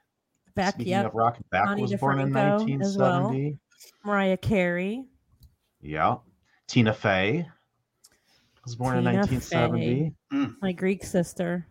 Beck, 0.56 0.76
Speaking 0.76 0.92
yep. 0.92 1.08
of 1.08 1.16
rock, 1.16 1.38
Beck 1.52 1.66
Connie 1.66 1.82
was 1.82 1.94
born 1.96 2.20
in 2.20 2.30
DiFranco 2.30 2.82
as 2.82 2.98
well. 2.98 3.24
1970. 3.24 3.58
Mariah 4.06 4.38
Carey. 4.38 5.06
Yeah. 5.82 6.18
Tina 6.68 6.94
Fey 6.94 7.48
was 8.64 8.76
born 8.76 8.98
in 8.98 9.04
Tina 9.04 9.18
1970. 9.18 10.14
My 10.62 10.72
Greek 10.72 11.04
sister. 11.04 11.68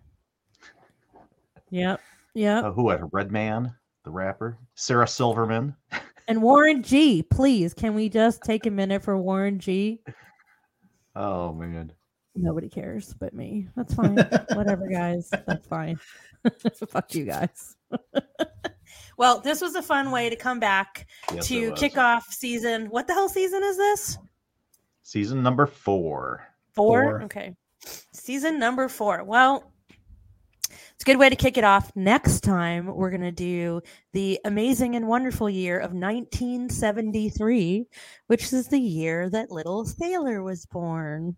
Yep. 1.71 2.01
Yep. 2.35 2.65
Uh, 2.65 2.73
who 2.73 2.91
had 2.91 3.01
Redman, 3.13 3.75
the 4.05 4.11
rapper? 4.11 4.59
Sarah 4.75 5.09
Silverman. 5.09 5.75
And 6.29 6.41
Warren 6.41 6.85
G. 6.85 7.25
Please, 7.25 7.75
can 7.75 7.95
we 7.95 8.09
just 8.09 8.43
take 8.45 8.65
a 8.65 8.71
minute 8.71 9.03
for 9.03 9.19
Warren 9.19 9.59
G? 9.59 10.01
Oh 11.17 11.53
man. 11.53 11.93
Nobody 12.37 12.69
cares 12.69 13.13
but 13.13 13.35
me. 13.35 13.67
That's 13.77 13.93
fine. 13.93 14.15
Whatever, 14.55 14.89
guys. 14.89 15.29
That's 15.31 15.67
fine. 15.67 15.99
Fuck 16.89 17.15
you 17.17 17.25
guys. 17.25 17.77
Well, 19.17 19.41
this 19.41 19.61
was 19.61 19.75
a 19.75 19.83
fun 19.83 20.11
way 20.11 20.31
to 20.31 20.37
come 20.37 20.61
back 20.61 21.07
Yes, 21.33 21.49
to 21.49 21.69
it 21.69 21.77
kick 21.77 21.97
off 21.97 22.27
season. 22.31 22.87
What 22.87 23.07
the 23.07 23.15
hell 23.15 23.29
season 23.29 23.63
is 23.63 23.77
this? 23.77 24.19
Season 25.03 25.43
number 25.43 25.67
four. 25.67 26.47
Four? 26.73 27.03
Four. 27.03 27.23
Okay. 27.23 27.55
Season 28.13 28.59
number 28.59 28.89
four. 28.89 29.25
Well, 29.25 29.73
it's 31.03 31.03
a 31.03 31.05
good 31.05 31.19
way 31.19 31.29
to 31.29 31.37
kick 31.37 31.59
it 31.59 31.65
off. 31.65 31.91
Next 31.97 32.43
time, 32.43 32.87
we're 32.87 33.11
going 33.11 33.23
to 33.23 33.33
do 33.33 33.81
the 34.13 34.39
amazing 34.45 34.95
and 34.95 35.09
wonderful 35.09 35.51
year 35.51 35.79
of 35.79 35.93
1973, 35.93 37.87
which 38.29 38.53
is 38.53 38.69
the 38.69 38.79
year 38.79 39.29
that 39.31 39.51
little 39.51 39.85
Sailor 39.85 40.43
was 40.43 40.65
born. 40.67 41.37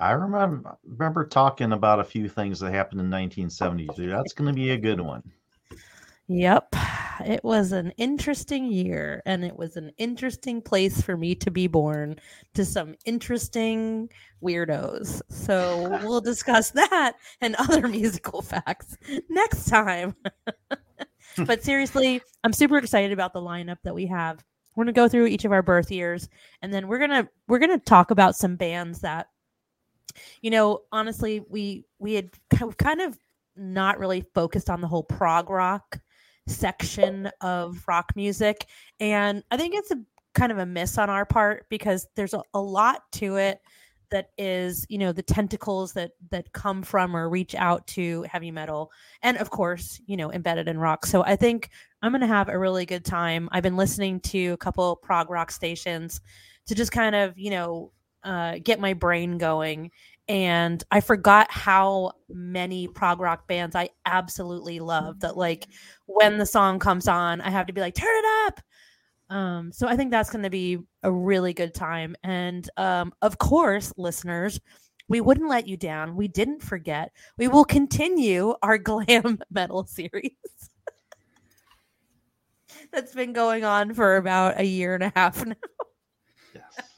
I 0.00 0.12
remember 0.12 0.78
remember 0.82 1.26
talking 1.26 1.72
about 1.72 2.00
a 2.00 2.04
few 2.04 2.28
things 2.28 2.58
that 2.60 2.72
happened 2.72 3.00
in 3.00 3.10
1973. 3.10 4.06
That's 4.06 4.32
going 4.32 4.48
to 4.48 4.54
be 4.54 4.70
a 4.70 4.78
good 4.78 5.00
one. 5.00 5.22
Yep. 6.28 6.74
It 7.26 7.44
was 7.44 7.72
an 7.72 7.92
interesting 7.96 8.72
year, 8.72 9.22
and 9.26 9.44
it 9.44 9.56
was 9.56 9.76
an 9.76 9.92
interesting 9.98 10.60
place 10.62 11.00
for 11.00 11.16
me 11.16 11.34
to 11.36 11.50
be 11.50 11.66
born 11.68 12.16
to 12.54 12.64
some 12.64 12.94
interesting 13.04 14.08
weirdos. 14.42 15.20
So 15.28 15.98
we'll 16.02 16.20
discuss 16.20 16.70
that 16.70 17.12
and 17.40 17.54
other 17.56 17.86
musical 17.88 18.42
facts 18.42 18.96
next 19.28 19.66
time. 19.68 20.16
Hmm. 21.36 21.44
but 21.44 21.62
seriously, 21.62 22.20
I'm 22.42 22.52
super 22.52 22.78
excited 22.78 23.12
about 23.12 23.32
the 23.32 23.40
lineup 23.40 23.78
that 23.84 23.94
we 23.94 24.06
have. 24.06 24.44
We're 24.76 24.84
gonna 24.84 24.92
go 24.92 25.08
through 25.08 25.26
each 25.26 25.44
of 25.44 25.52
our 25.52 25.62
birth 25.62 25.90
years, 25.90 26.28
and 26.62 26.72
then 26.72 26.88
we're 26.88 26.98
gonna 26.98 27.28
we're 27.48 27.58
gonna 27.60 27.78
talk 27.78 28.10
about 28.10 28.34
some 28.34 28.56
bands 28.56 29.00
that, 29.00 29.28
you 30.42 30.50
know, 30.50 30.82
honestly, 30.90 31.40
we 31.48 31.84
we 31.98 32.14
had 32.14 32.30
kind 32.78 33.00
of 33.00 33.18
not 33.56 33.98
really 33.98 34.22
focused 34.34 34.68
on 34.68 34.80
the 34.80 34.88
whole 34.88 35.04
prog 35.04 35.48
rock 35.48 36.00
section 36.46 37.30
of 37.40 37.82
rock 37.88 38.12
music 38.16 38.66
and 39.00 39.42
i 39.50 39.56
think 39.56 39.74
it's 39.74 39.90
a 39.90 39.96
kind 40.34 40.52
of 40.52 40.58
a 40.58 40.66
miss 40.66 40.98
on 40.98 41.08
our 41.08 41.24
part 41.24 41.66
because 41.68 42.06
there's 42.16 42.34
a, 42.34 42.42
a 42.52 42.60
lot 42.60 43.02
to 43.12 43.36
it 43.36 43.60
that 44.10 44.28
is 44.38 44.86
you 44.88 44.98
know 44.98 45.12
the 45.12 45.22
tentacles 45.22 45.92
that 45.92 46.12
that 46.30 46.52
come 46.52 46.82
from 46.82 47.16
or 47.16 47.28
reach 47.28 47.54
out 47.54 47.86
to 47.86 48.24
heavy 48.30 48.50
metal 48.50 48.92
and 49.22 49.36
of 49.38 49.50
course 49.50 50.00
you 50.06 50.16
know 50.16 50.32
embedded 50.32 50.68
in 50.68 50.78
rock. 50.78 51.06
So 51.06 51.24
i 51.24 51.36
think 51.36 51.70
i'm 52.02 52.12
going 52.12 52.20
to 52.20 52.26
have 52.26 52.48
a 52.48 52.58
really 52.58 52.86
good 52.86 53.04
time. 53.04 53.48
I've 53.50 53.62
been 53.62 53.76
listening 53.76 54.20
to 54.20 54.52
a 54.52 54.56
couple 54.56 54.96
prog 54.96 55.30
rock 55.30 55.50
stations 55.50 56.20
to 56.66 56.74
just 56.74 56.92
kind 56.92 57.14
of 57.14 57.38
you 57.38 57.50
know 57.50 57.92
uh, 58.22 58.58
get 58.62 58.80
my 58.80 58.94
brain 58.94 59.36
going 59.36 59.90
and 60.28 60.82
I 60.90 61.00
forgot 61.00 61.50
how 61.50 62.12
many 62.28 62.88
prog 62.88 63.20
rock 63.20 63.46
bands 63.46 63.76
I 63.76 63.90
absolutely 64.06 64.80
love. 64.80 65.20
That 65.20 65.36
like 65.36 65.68
when 66.06 66.38
the 66.38 66.46
song 66.46 66.78
comes 66.78 67.08
on, 67.08 67.40
I 67.40 67.50
have 67.50 67.66
to 67.66 67.72
be 67.72 67.80
like, 67.80 67.94
turn 67.94 68.16
it 68.16 68.24
up. 68.46 68.60
Um, 69.30 69.72
so 69.72 69.88
I 69.88 69.96
think 69.96 70.10
that's 70.10 70.30
to 70.30 70.50
be 70.50 70.78
a 71.02 71.10
really 71.10 71.52
good 71.52 71.74
time. 71.74 72.14
And 72.22 72.68
um, 72.76 73.12
of 73.22 73.38
course, 73.38 73.92
listeners, 73.96 74.60
we 75.08 75.20
wouldn't 75.20 75.48
let 75.48 75.68
you 75.68 75.76
down. 75.76 76.16
We 76.16 76.28
didn't 76.28 76.62
forget. 76.62 77.12
We 77.36 77.48
will 77.48 77.64
continue 77.64 78.54
our 78.62 78.78
glam 78.78 79.40
metal 79.50 79.86
series. 79.86 80.32
That's 82.92 83.14
been 83.14 83.32
going 83.32 83.64
on 83.64 83.94
for 83.94 84.16
about 84.16 84.60
a 84.60 84.64
year 84.64 84.94
and 84.94 85.04
a 85.04 85.12
half 85.14 85.44
now. 85.44 85.54
Yes. 86.54 86.93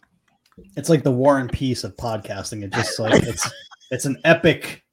It's 0.76 0.88
like 0.88 1.02
the 1.02 1.10
war 1.10 1.38
and 1.38 1.50
peace 1.50 1.84
of 1.84 1.96
podcasting. 1.96 2.62
It 2.62 2.72
just 2.72 2.98
like 2.98 3.22
it's 3.22 3.50
it's 3.90 4.04
an 4.04 4.18
epic 4.24 4.84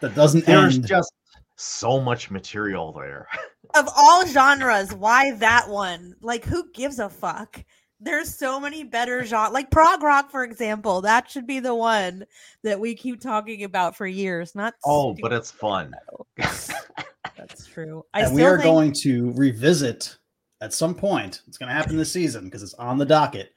that 0.00 0.14
doesn't 0.14 0.46
There's 0.46 0.76
end. 0.76 0.86
just 0.86 1.12
so 1.56 2.00
much 2.00 2.30
material 2.30 2.92
there. 2.92 3.28
of 3.74 3.88
all 3.96 4.26
genres, 4.26 4.92
why 4.94 5.32
that 5.32 5.68
one? 5.68 6.14
Like, 6.20 6.44
who 6.44 6.70
gives 6.72 6.98
a 6.98 7.08
fuck? 7.08 7.62
There's 8.00 8.34
so 8.34 8.58
many 8.58 8.82
better 8.82 9.24
genres, 9.24 9.52
like 9.52 9.70
prog 9.70 10.02
rock, 10.02 10.30
for 10.30 10.42
example. 10.44 11.02
That 11.02 11.30
should 11.30 11.46
be 11.46 11.60
the 11.60 11.74
one 11.74 12.24
that 12.64 12.80
we 12.80 12.94
keep 12.96 13.20
talking 13.20 13.62
about 13.64 13.96
for 13.96 14.06
years. 14.06 14.54
Not 14.54 14.74
Oh, 14.84 15.12
stupid 15.14 15.22
but 15.22 15.32
it's 15.32 15.50
fun. 15.50 15.94
That's 16.36 17.66
true. 17.66 18.04
I 18.12 18.20
and 18.20 18.28
still 18.28 18.36
we 18.36 18.44
are 18.44 18.56
think, 18.58 18.64
going 18.64 18.92
to 19.02 19.32
revisit 19.32 20.16
at 20.60 20.72
some 20.72 20.94
point. 20.94 21.42
It's 21.46 21.58
going 21.58 21.68
to 21.68 21.74
happen 21.74 21.96
this 21.96 22.10
season 22.10 22.44
because 22.44 22.62
it's 22.62 22.74
on 22.74 22.98
the 22.98 23.06
docket. 23.06 23.52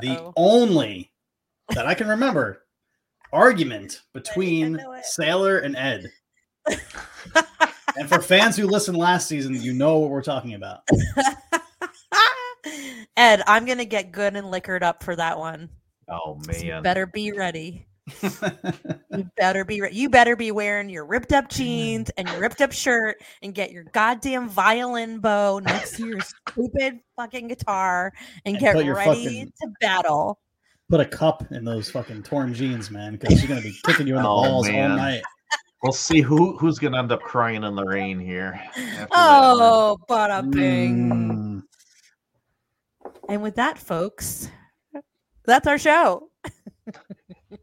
The 0.00 0.10
Uh-oh. 0.10 0.32
only 0.36 1.10
that 1.74 1.86
I 1.86 1.94
can 1.94 2.08
remember 2.08 2.62
argument 3.32 4.02
between. 4.14 4.80
Sailor 5.02 5.58
and 5.58 5.76
Ed. 5.76 6.10
And 7.96 8.08
for 8.08 8.22
fans 8.22 8.56
who 8.56 8.68
listened 8.68 8.96
last 8.96 9.26
season, 9.26 9.60
you 9.60 9.72
know 9.72 9.98
what 9.98 10.10
we're 10.10 10.22
talking 10.22 10.54
about. 10.54 10.82
Ed, 13.16 13.42
I'm 13.46 13.64
gonna 13.66 13.84
get 13.84 14.12
good 14.12 14.36
and 14.36 14.48
liquored 14.50 14.82
up 14.84 15.02
for 15.02 15.16
that 15.16 15.36
one. 15.38 15.68
Oh 16.08 16.38
So 16.42 16.52
you 16.52 16.70
man. 16.70 16.82
better 16.84 17.04
be 17.06 17.32
ready. 17.32 17.86
You 18.22 19.30
better 19.36 19.64
be 19.64 19.80
re- 19.80 19.92
you 19.92 20.08
better 20.08 20.36
be 20.36 20.50
wearing 20.52 20.88
your 20.88 21.04
ripped 21.04 21.32
up 21.32 21.48
jeans 21.48 22.10
and 22.16 22.28
your 22.28 22.40
ripped 22.40 22.60
up 22.60 22.72
shirt 22.72 23.16
and 23.42 23.54
get 23.54 23.70
your 23.72 23.84
goddamn 23.84 24.48
violin 24.48 25.18
bow 25.20 25.58
next 25.58 25.96
to 25.96 26.06
your 26.06 26.20
stupid 26.20 27.00
fucking 27.16 27.48
guitar 27.48 28.12
and, 28.44 28.56
And 28.56 28.60
get 28.60 28.74
ready 28.76 29.24
fucking- 29.24 29.52
to 29.62 29.68
battle. 29.80 30.38
Put 30.88 31.00
a 31.00 31.04
cup 31.04 31.44
in 31.52 31.64
those 31.64 31.88
fucking 31.90 32.24
torn 32.24 32.52
jeans, 32.52 32.90
man, 32.90 33.12
because 33.16 33.38
she's 33.38 33.48
going 33.48 33.62
to 33.62 33.68
be 33.68 33.76
kicking 33.84 34.08
you 34.08 34.16
in 34.16 34.22
the 34.22 34.28
Oh, 34.28 34.42
balls 34.42 34.68
all 34.68 34.88
night. 34.88 35.22
We'll 35.82 35.92
see 35.92 36.20
who 36.20 36.58
who's 36.58 36.78
gonna 36.78 36.98
end 36.98 37.10
up 37.10 37.22
crying 37.22 37.64
in 37.64 37.74
the 37.74 37.84
rain 37.84 38.20
here. 38.20 38.60
after 38.66 38.80
that 38.82 39.08
one. 39.08 39.08
Oh, 39.12 39.96
bada 40.10 40.50
bing. 40.50 41.08
Mm. 41.08 41.62
And 43.30 43.40
with 43.42 43.54
that, 43.54 43.78
folks, 43.78 44.50
that's 45.46 45.66
our 45.66 45.78
show. 45.78 46.28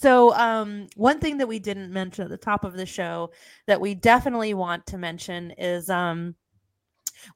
so, 0.00 0.34
um, 0.34 0.86
one 0.96 1.18
thing 1.18 1.36
that 1.36 1.46
we 1.46 1.58
didn't 1.58 1.92
mention 1.92 2.24
at 2.24 2.30
the 2.30 2.38
top 2.38 2.64
of 2.64 2.74
the 2.74 2.86
show 2.86 3.32
that 3.66 3.82
we 3.82 3.94
definitely 3.94 4.54
want 4.54 4.86
to 4.86 4.96
mention 4.96 5.50
is 5.58 5.90
um, 5.90 6.34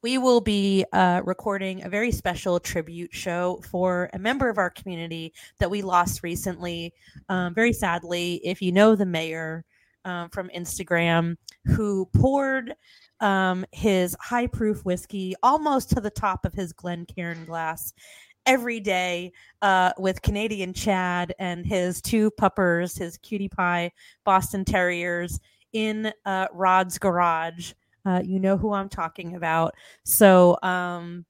we 0.01 0.17
will 0.17 0.41
be 0.41 0.83
uh, 0.91 1.21
recording 1.25 1.83
a 1.83 1.89
very 1.89 2.11
special 2.11 2.59
tribute 2.59 3.13
show 3.13 3.61
for 3.69 4.09
a 4.13 4.17
member 4.17 4.49
of 4.49 4.57
our 4.57 4.71
community 4.71 5.31
that 5.59 5.69
we 5.69 5.83
lost 5.83 6.23
recently. 6.23 6.91
Um, 7.29 7.53
very 7.53 7.71
sadly, 7.71 8.41
if 8.43 8.63
you 8.63 8.71
know 8.71 8.95
the 8.95 9.05
mayor 9.05 9.63
um, 10.03 10.29
from 10.29 10.49
Instagram, 10.49 11.35
who 11.65 12.09
poured 12.15 12.73
um, 13.19 13.63
his 13.73 14.17
high 14.19 14.47
proof 14.47 14.83
whiskey 14.83 15.35
almost 15.43 15.91
to 15.91 16.01
the 16.01 16.09
top 16.09 16.45
of 16.45 16.55
his 16.55 16.73
Glencairn 16.73 17.45
glass 17.45 17.93
every 18.45 18.79
day 18.79 19.31
uh, 19.61 19.91
with 19.97 20.21
Canadian 20.21 20.73
Chad 20.73 21.33
and 21.39 21.65
his 21.65 22.01
two 22.01 22.31
puppers, 22.31 22.97
his 22.97 23.17
cutie 23.17 23.49
pie 23.49 23.91
Boston 24.23 24.65
Terriers 24.65 25.39
in 25.73 26.11
uh, 26.25 26.47
Rod's 26.53 26.97
garage. 26.97 27.73
Uh, 28.05 28.21
you 28.23 28.39
know 28.39 28.55
who 28.55 28.71
I'm 28.73 28.89
talking 28.89 29.35
about. 29.35 29.73
So, 30.03 30.57
um, 30.61 31.25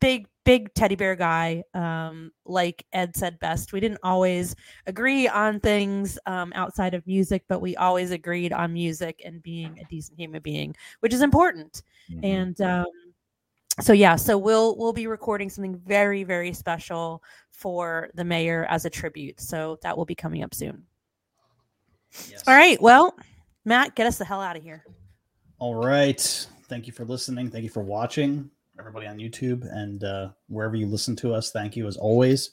big, 0.00 0.28
big 0.44 0.72
teddy 0.74 0.94
bear 0.94 1.16
guy. 1.16 1.64
Um, 1.74 2.30
like 2.44 2.86
Ed 2.92 3.16
said 3.16 3.38
best, 3.40 3.72
we 3.72 3.80
didn't 3.80 4.00
always 4.02 4.54
agree 4.86 5.26
on 5.28 5.60
things 5.60 6.18
um, 6.26 6.52
outside 6.54 6.94
of 6.94 7.06
music, 7.06 7.44
but 7.48 7.60
we 7.60 7.76
always 7.76 8.10
agreed 8.10 8.52
on 8.52 8.72
music 8.72 9.22
and 9.24 9.42
being 9.42 9.78
a 9.80 9.84
decent 9.86 10.18
human 10.18 10.40
being, 10.40 10.74
which 11.00 11.12
is 11.12 11.22
important. 11.22 11.82
Mhm. 12.10 12.24
And 12.24 12.60
um, 12.60 12.86
so 13.80 13.92
yeah, 13.92 14.16
so 14.16 14.36
we'll 14.36 14.76
we'll 14.76 14.92
be 14.92 15.06
recording 15.06 15.48
something 15.50 15.76
very 15.76 16.24
very 16.24 16.52
special 16.52 17.22
for 17.50 18.10
the 18.14 18.24
mayor 18.24 18.66
as 18.68 18.84
a 18.84 18.90
tribute. 18.90 19.40
So 19.40 19.78
that 19.82 19.96
will 19.96 20.04
be 20.04 20.14
coming 20.14 20.42
up 20.42 20.54
soon. 20.54 20.84
Yes. 22.30 22.42
All 22.46 22.54
right, 22.54 22.80
well, 22.80 23.16
Matt, 23.64 23.94
get 23.94 24.06
us 24.06 24.18
the 24.18 24.24
hell 24.24 24.40
out 24.40 24.56
of 24.56 24.62
here. 24.62 24.84
All 25.58 25.74
right. 25.74 26.46
Thank 26.68 26.86
you 26.86 26.92
for 26.92 27.04
listening. 27.04 27.50
Thank 27.50 27.64
you 27.64 27.70
for 27.70 27.82
watching, 27.82 28.50
everybody 28.78 29.06
on 29.06 29.18
YouTube 29.18 29.68
and 29.72 30.04
uh, 30.04 30.28
wherever 30.48 30.76
you 30.76 30.86
listen 30.86 31.16
to 31.16 31.34
us. 31.34 31.50
Thank 31.50 31.76
you 31.76 31.86
as 31.86 31.96
always. 31.96 32.52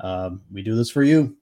Um, 0.00 0.42
we 0.52 0.62
do 0.62 0.74
this 0.74 0.90
for 0.90 1.02
you. 1.02 1.36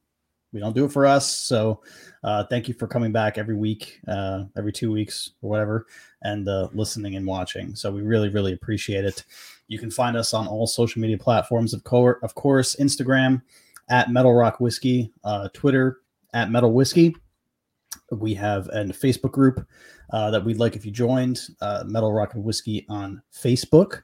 We 0.53 0.61
don't 0.61 0.75
do 0.75 0.85
it 0.85 0.93
for 0.93 1.07
us. 1.07 1.31
So 1.31 1.81
uh, 2.25 2.45
thank 2.45 2.67
you 2.67 2.75
for 2.75 2.87
coming 2.87 3.13
back 3.13 3.39
every 3.39 3.55
week, 3.55 4.01
uh, 4.09 4.45
every 4.57 4.73
two 4.73 4.91
weeks 4.91 5.31
or 5.43 5.51
whatever, 5.51 5.87
and 6.23 6.49
uh, 6.49 6.69
listening 6.73 7.15
and 7.17 7.25
watching. 7.25 7.75
So 7.75 7.93
we 7.93 8.03
really, 8.03 8.29
really 8.29 8.53
appreciate 8.53 9.05
it. 9.05 9.25
You 9.69 9.79
can 9.79 9.91
find 9.91 10.17
us 10.17 10.35
on 10.35 10.49
all 10.49 10.67
social 10.67 11.01
media 11.01 11.19
platforms, 11.19 11.73
of, 11.73 11.85
co- 11.85 12.17
of 12.23 12.35
course, 12.35 12.75
Instagram 12.81 13.43
at 13.89 14.11
Metal 14.11 14.35
Rock 14.35 14.59
Whiskey, 14.59 15.13
uh, 15.23 15.49
Twitter 15.53 15.99
at 16.35 16.51
Metal 16.51 16.73
Whiskey. 16.73 17.15
We 18.11 18.35
have 18.35 18.67
a 18.69 18.85
Facebook 18.87 19.31
group 19.31 19.65
uh, 20.13 20.33
that 20.33 20.45
we'd 20.45 20.59
like 20.59 20.75
if 20.75 20.85
you 20.85 20.91
joined, 20.91 21.41
uh, 21.61 21.85
Metal 21.87 22.13
Rock 22.13 22.35
and 22.35 22.43
Whiskey 22.43 22.87
on 22.89 23.23
Facebook. 23.33 24.03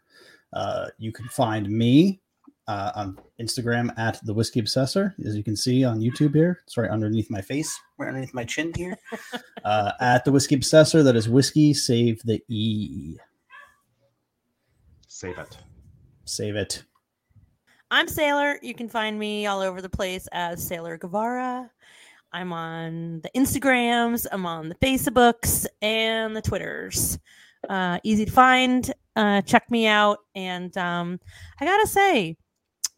You 0.98 1.12
can 1.12 1.28
find 1.28 1.68
me 1.68 2.20
uh, 2.68 2.92
on 2.94 3.18
Instagram 3.40 3.96
at 3.98 4.24
the 4.24 4.34
Whiskey 4.34 4.60
Obsessor, 4.60 5.14
as 5.24 5.36
you 5.36 5.44
can 5.44 5.56
see 5.56 5.84
on 5.84 6.00
YouTube 6.00 6.34
here. 6.34 6.60
It's 6.66 6.76
right 6.76 6.90
underneath 6.90 7.30
my 7.30 7.40
face, 7.40 7.78
right 7.98 8.08
underneath 8.08 8.34
my 8.34 8.44
chin 8.44 8.72
here. 8.74 8.96
uh, 9.64 9.92
at 10.00 10.24
the 10.24 10.32
Whiskey 10.32 10.56
Obsessor, 10.56 11.04
that 11.04 11.16
is 11.16 11.28
whiskey, 11.28 11.74
save 11.74 12.22
the 12.22 12.42
E. 12.48 13.16
Save 15.06 15.38
it. 15.38 15.56
Save 16.24 16.56
it. 16.56 16.84
I'm 17.90 18.08
Sailor. 18.08 18.58
You 18.62 18.74
can 18.74 18.88
find 18.88 19.18
me 19.18 19.46
all 19.46 19.60
over 19.60 19.80
the 19.80 19.88
place 19.88 20.28
as 20.32 20.66
Sailor 20.66 20.98
Guevara. 20.98 21.70
I'm 22.32 22.52
on 22.52 23.20
the 23.22 23.30
Instagrams, 23.36 24.26
I'm 24.30 24.44
on 24.44 24.68
the 24.68 24.74
Facebooks, 24.74 25.66
and 25.80 26.36
the 26.36 26.42
Twitters. 26.42 27.18
Uh, 27.68 27.98
easy 28.02 28.24
to 28.24 28.32
find. 28.32 28.92
Uh, 29.14 29.40
check 29.42 29.70
me 29.70 29.86
out. 29.86 30.18
And 30.34 30.76
um, 30.76 31.20
I 31.60 31.64
gotta 31.64 31.86
say, 31.86 32.36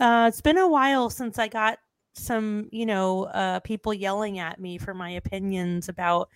uh, 0.01 0.27
it's 0.29 0.41
been 0.41 0.59
a 0.59 0.69
while 0.69 1.11
since 1.11 1.39
I 1.39 1.49
got 1.49 1.79
some, 2.15 2.69
you 2.73 2.87
know, 2.87 3.25
uh, 3.25 3.61
people 3.61 3.95
yelling 3.95 4.39
at 4.39 4.61
me 4.61 4.79
for 4.79 4.95
my 4.95 5.11
opinions 5.11 5.89
about 5.89 6.29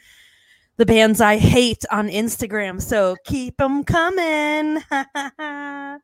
the 0.76 0.86
bands 0.86 1.20
I 1.20 1.36
hate 1.36 1.84
on 1.90 2.08
Instagram. 2.08 2.80
So 2.80 3.16
keep 3.24 3.56
them 3.56 3.84
coming. 3.84 4.82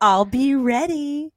I'll 0.00 0.24
be 0.24 0.54
ready. 0.54 1.32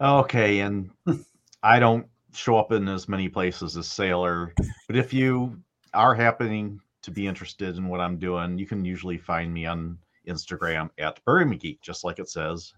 Okay, 0.00 0.60
and 0.60 0.90
I 1.62 1.78
don't 1.78 2.06
show 2.32 2.58
up 2.58 2.72
in 2.72 2.88
as 2.88 3.08
many 3.08 3.28
places 3.28 3.76
as 3.76 3.86
Sailor, 3.86 4.52
but 4.86 4.96
if 4.96 5.12
you 5.12 5.56
are 5.94 6.14
happening 6.14 6.80
to 7.02 7.10
be 7.10 7.26
interested 7.26 7.76
in 7.76 7.86
what 7.86 8.00
I'm 8.00 8.18
doing, 8.18 8.58
you 8.58 8.66
can 8.66 8.84
usually 8.84 9.18
find 9.18 9.52
me 9.54 9.66
on 9.66 9.98
Instagram 10.26 10.90
at 10.98 11.24
Bourbon 11.24 11.58
Geek, 11.58 11.80
just 11.80 12.02
like 12.02 12.18
it 12.18 12.28
says 12.28 12.72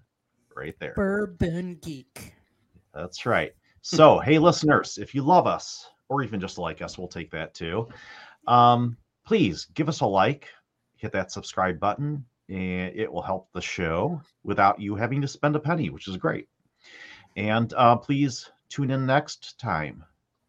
right 0.57 0.75
there. 0.81 0.95
Bourbon 0.95 1.79
Geek. 1.83 2.35
That's 2.95 3.27
right. 3.27 3.53
So, 3.83 4.19
hey, 4.25 4.39
listeners, 4.39 4.99
if 4.99 5.15
you 5.15 5.23
love 5.23 5.47
us 5.47 5.89
or 6.09 6.23
even 6.23 6.41
just 6.41 6.59
like 6.59 6.83
us, 6.83 6.99
we'll 6.99 7.09
take 7.09 7.31
that 7.33 7.55
too. 7.55 7.89
Um, 8.47 8.97
please 9.27 9.67
give 9.75 9.89
us 9.89 10.01
a 10.01 10.07
like, 10.07 10.49
hit 10.97 11.13
that 11.13 11.33
subscribe 11.33 11.79
button, 11.79 12.25
and 12.49 12.95
it 12.95 13.13
will 13.13 13.23
help 13.23 13.49
the 13.53 13.61
show 13.61 14.21
without 14.45 14.81
you 14.81 14.95
having 14.95 15.21
to 15.21 15.29
spend 15.29 15.57
a 15.57 15.61
penny, 15.61 15.91
which 15.91 16.09
is 16.09 16.17
great. 16.17 16.49
And 17.37 17.73
uh, 17.75 17.97
please 17.97 18.51
tune 18.69 18.91
in 18.91 19.05
next 19.05 19.59
time 19.59 20.05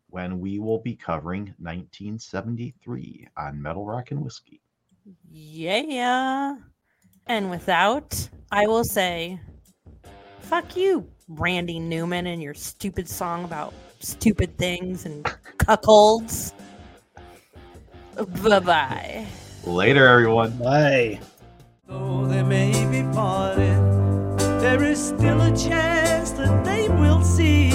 when 0.09 0.39
we 0.39 0.59
will 0.59 0.79
be 0.79 0.95
covering 0.95 1.53
1973 1.59 3.27
on 3.37 3.61
Metal 3.61 3.85
Rock 3.85 4.11
and 4.11 4.23
Whiskey. 4.23 4.61
Yeah. 5.29 6.55
And 7.27 7.49
without, 7.49 8.29
I 8.51 8.67
will 8.67 8.85
say, 8.85 9.39
fuck 10.39 10.75
you, 10.75 11.07
Randy 11.27 11.79
Newman, 11.79 12.27
and 12.27 12.41
your 12.41 12.53
stupid 12.53 13.07
song 13.09 13.43
about 13.43 13.73
stupid 13.99 14.57
things 14.57 15.05
and 15.05 15.23
cuckolds. 15.57 16.53
Bye 18.43 18.59
bye. 18.59 19.27
Later, 19.63 20.07
everyone. 20.07 20.51
Bye. 20.57 21.19
Though 21.87 22.25
they 22.25 22.43
may 22.43 22.71
be 22.91 23.03
parted, 23.13 23.77
there 24.59 24.83
is 24.83 25.07
still 25.07 25.41
a 25.41 25.55
chance 25.55 26.31
that 26.31 26.65
they 26.65 26.89
will 26.89 27.23
see. 27.23 27.71